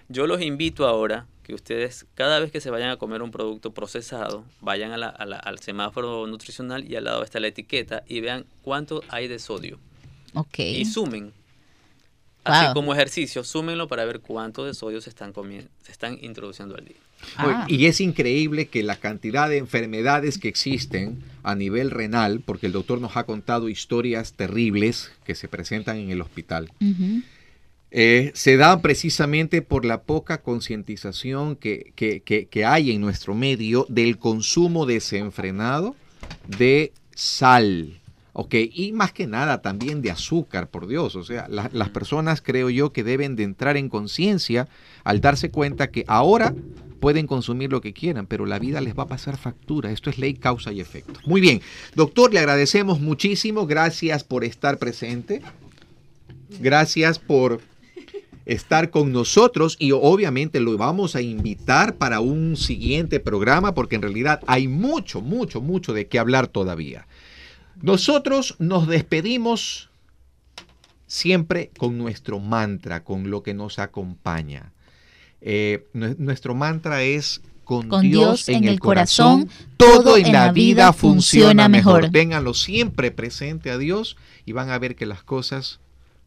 Yo 0.09 0.25
los 0.27 0.41
invito 0.41 0.87
ahora 0.87 1.27
que 1.43 1.53
ustedes, 1.53 2.05
cada 2.15 2.39
vez 2.39 2.51
que 2.51 2.61
se 2.61 2.69
vayan 2.69 2.89
a 2.89 2.97
comer 2.97 3.21
un 3.21 3.31
producto 3.31 3.73
procesado, 3.73 4.45
vayan 4.61 4.91
a 4.91 4.97
la- 4.97 5.09
a 5.09 5.25
la- 5.25 5.37
al 5.37 5.59
semáforo 5.59 6.25
nutricional 6.27 6.89
y 6.89 6.95
al 6.95 7.03
lado 7.03 7.23
está 7.23 7.39
la 7.39 7.47
etiqueta 7.47 8.03
y 8.07 8.21
vean 8.21 8.45
cuánto 8.61 9.03
hay 9.09 9.27
de 9.27 9.39
sodio. 9.39 9.77
Ok. 10.33 10.59
Y 10.59 10.85
sumen. 10.85 11.33
Así 12.45 12.73
como 12.73 12.93
ejercicio, 12.93 13.43
súmenlo 13.45 13.87
para 13.87 14.03
ver 14.03 14.19
cuánto 14.19 14.65
de 14.65 14.73
sodio 14.73 14.99
se 14.99 15.09
están, 15.09 15.31
comiendo, 15.31 15.69
se 15.81 15.93
están 15.93 16.17
introduciendo 16.21 16.75
al 16.75 16.83
día. 16.83 16.97
Ah. 17.37 17.65
Y 17.69 17.85
es 17.85 18.01
increíble 18.01 18.67
que 18.67 18.83
la 18.83 18.97
cantidad 18.97 19.47
de 19.47 19.57
enfermedades 19.59 20.37
que 20.37 20.49
existen 20.49 21.23
a 21.43 21.55
nivel 21.55 21.89
renal, 21.89 22.41
porque 22.41 22.65
el 22.67 22.73
doctor 22.73 22.99
nos 22.99 23.15
ha 23.15 23.23
contado 23.23 23.69
historias 23.69 24.33
terribles 24.33 25.09
que 25.25 25.35
se 25.35 25.47
presentan 25.47 25.95
en 25.97 26.09
el 26.11 26.19
hospital. 26.19 26.69
Eh, 27.95 28.31
se 28.33 28.57
dan 28.57 28.81
precisamente 28.81 29.61
por 29.61 29.85
la 29.85 30.01
poca 30.01 30.41
concientización 30.41 31.55
que, 31.55 31.93
que- 31.95 32.21
que- 32.21 32.47
que 32.47 32.65
hay 32.65 32.91
en 32.91 32.99
nuestro 32.99 33.35
medio 33.35 33.85
del 33.87 34.17
consumo 34.17 34.85
desenfrenado 34.87 35.95
de 36.47 36.91
sal. 37.13 37.99
Ok, 38.35 38.55
y 38.73 38.93
más 38.93 39.13
que 39.13 39.27
nada 39.27 39.61
también 39.61 40.01
de 40.01 40.09
azúcar, 40.09 40.69
por 40.71 40.87
Dios. 40.87 41.15
O 41.15 41.23
sea, 41.23 41.47
la- 41.47 41.69
las 41.71 41.89
personas 41.89 42.41
creo 42.41 42.71
yo 42.71 42.91
que 42.91 43.03
deben 43.03 43.35
de 43.35 43.43
entrar 43.43 43.77
en 43.77 43.89
conciencia 43.89 44.67
al 45.03 45.21
darse 45.21 45.51
cuenta 45.51 45.91
que 45.91 46.03
ahora 46.07 46.55
pueden 46.99 47.27
consumir 47.27 47.69
lo 47.71 47.79
que 47.81 47.93
quieran, 47.93 48.25
pero 48.25 48.47
la 48.47 48.57
vida 48.57 48.81
les 48.81 48.97
va 48.97 49.03
a 49.03 49.07
pasar 49.07 49.37
factura. 49.37 49.91
Esto 49.91 50.09
es 50.09 50.17
ley, 50.17 50.33
causa 50.33 50.71
y 50.71 50.79
efecto. 50.79 51.19
Muy 51.27 51.41
bien, 51.41 51.61
doctor, 51.93 52.33
le 52.33 52.39
agradecemos 52.39 52.99
muchísimo. 52.99 53.67
Gracias 53.67 54.23
por 54.23 54.43
estar 54.43 54.79
presente. 54.79 55.43
Gracias 56.59 57.19
por 57.19 57.61
estar 58.45 58.89
con 58.89 59.11
nosotros 59.11 59.77
y 59.79 59.91
obviamente 59.93 60.59
lo 60.59 60.77
vamos 60.77 61.15
a 61.15 61.21
invitar 61.21 61.95
para 61.95 62.19
un 62.19 62.57
siguiente 62.57 63.19
programa 63.19 63.73
porque 63.73 63.95
en 63.95 64.01
realidad 64.01 64.41
hay 64.47 64.67
mucho, 64.67 65.21
mucho, 65.21 65.61
mucho 65.61 65.93
de 65.93 66.07
qué 66.07 66.19
hablar 66.19 66.47
todavía. 66.47 67.07
Nosotros 67.81 68.55
nos 68.59 68.87
despedimos 68.87 69.89
siempre 71.07 71.71
con 71.77 71.97
nuestro 71.97 72.39
mantra, 72.39 73.03
con 73.03 73.29
lo 73.29 73.43
que 73.43 73.53
nos 73.53 73.79
acompaña. 73.79 74.71
Eh, 75.41 75.85
nue- 75.93 76.15
nuestro 76.17 76.55
mantra 76.55 77.03
es 77.03 77.41
con, 77.63 77.87
Con 77.87 78.01
Dios, 78.01 78.49
en 78.49 78.65
el 78.65 78.79
corazón, 78.79 79.49
todo 79.77 80.17
en 80.17 80.31
la 80.33 80.51
vida 80.51 80.91
funciona 80.91 81.69
mejor. 81.69 82.09
Ténganlo 82.11 82.53
siempre 82.53 83.11
presente 83.11 83.71
a 83.71 83.77
Dios 83.77 84.17
y 84.45 84.51
van 84.51 84.69
a 84.69 84.77
ver 84.79 84.95
que 84.95 85.05
las 85.05 85.23
cosas 85.23 85.79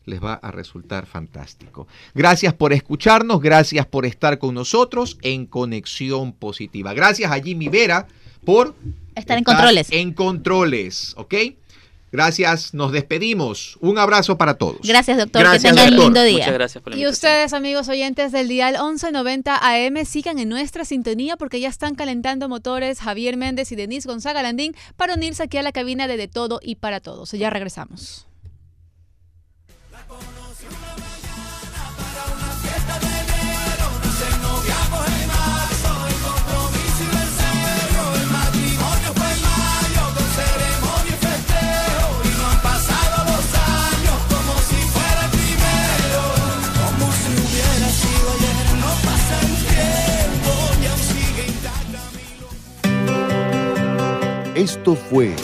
les 0.07 0.23
va 0.23 0.35
a 0.35 0.51
resultar 0.51 1.07
fantástico. 1.07 1.87
Gracias 2.15 2.55
por 2.55 2.73
escucharnos, 2.73 3.43
gracias 3.43 3.87
por 3.87 4.07
estar 4.07 4.39
con 4.39 4.55
nosotros 4.55 5.19
en 5.23 5.47
Conexión 5.47 6.33
Positiva. 6.33 6.95
Gracias 6.95 7.31
a 7.31 7.41
Jimmy 7.41 7.69
Vera 7.69 8.07
por 8.45 8.75
Estar 9.17 9.39
en 9.39 9.45
controles. 9.45 9.89
En 9.91 10.13
controles, 10.13 11.15
¿ok? 11.17 11.35
Gracias, 12.13 12.73
nos 12.73 12.93
despedimos. 12.93 13.79
Un 13.81 13.99
abrazo 13.99 14.39
para 14.39 14.55
todos. 14.55 14.79
Gracias, 14.83 15.17
doctor. 15.19 15.43
Gracias, 15.43 15.63
que 15.63 15.69
tengan 15.71 15.97
doctor. 15.97 16.05
lindo 16.05 16.23
día. 16.23 16.39
Muchas 16.39 16.55
gracias 16.55 16.85
por 16.85 16.93
la 16.93 16.99
Y 16.99 17.07
ustedes, 17.07 17.53
amigos 17.53 17.89
oyentes 17.89 18.31
del 18.31 18.49
dial 18.49 18.75
1190 18.75 19.57
AM, 19.57 20.05
sigan 20.05 20.39
en 20.39 20.49
nuestra 20.49 20.85
sintonía 20.85 21.37
porque 21.37 21.61
ya 21.61 21.69
están 21.69 21.95
calentando 21.95 22.49
motores 22.49 23.01
Javier 23.01 23.37
Méndez 23.37 23.73
y 23.73 23.77
Denise 23.77 24.09
Gonzaga 24.09 24.43
Landín 24.43 24.77
para 24.97 25.15
unirse 25.15 25.43
aquí 25.43 25.57
a 25.57 25.63
la 25.63 25.73
cabina 25.73 26.07
de 26.07 26.17
De 26.17 26.29
Todo 26.29 26.61
y 26.63 26.77
para 26.77 27.01
Todos. 27.01 27.33
Ya 27.33 27.51
regresamos. 27.51 28.27
Esto 54.57 54.97
fue 54.97 55.37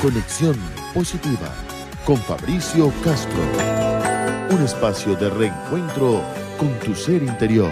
Conexión 0.00 0.56
Positiva 0.94 1.54
con 2.06 2.16
Fabricio 2.16 2.90
Castro. 3.04 3.38
Un 4.50 4.62
espacio 4.62 5.14
de 5.14 5.28
reencuentro 5.28 6.22
con 6.58 6.70
tu 6.78 6.94
ser 6.94 7.22
interior. 7.22 7.70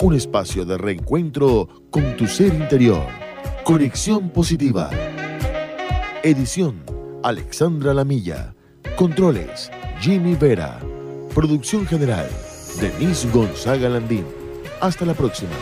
Un 0.00 0.14
espacio 0.14 0.64
de 0.64 0.76
reencuentro 0.76 1.68
con 1.88 2.16
tu 2.16 2.26
ser 2.26 2.52
interior. 2.52 3.06
Conexión 3.62 4.28
Positiva. 4.30 4.90
Edición 6.24 6.82
Alexandra 7.22 7.94
Lamilla. 7.94 8.56
Controles 8.96 9.70
Jimmy 10.00 10.34
Vera. 10.34 10.80
Producción 11.32 11.86
general 11.86 12.28
Denise 12.80 13.30
Gonzaga 13.30 13.88
Landín. 13.88 14.26
Hasta 14.80 15.04
la 15.04 15.14
próxima. 15.14 15.52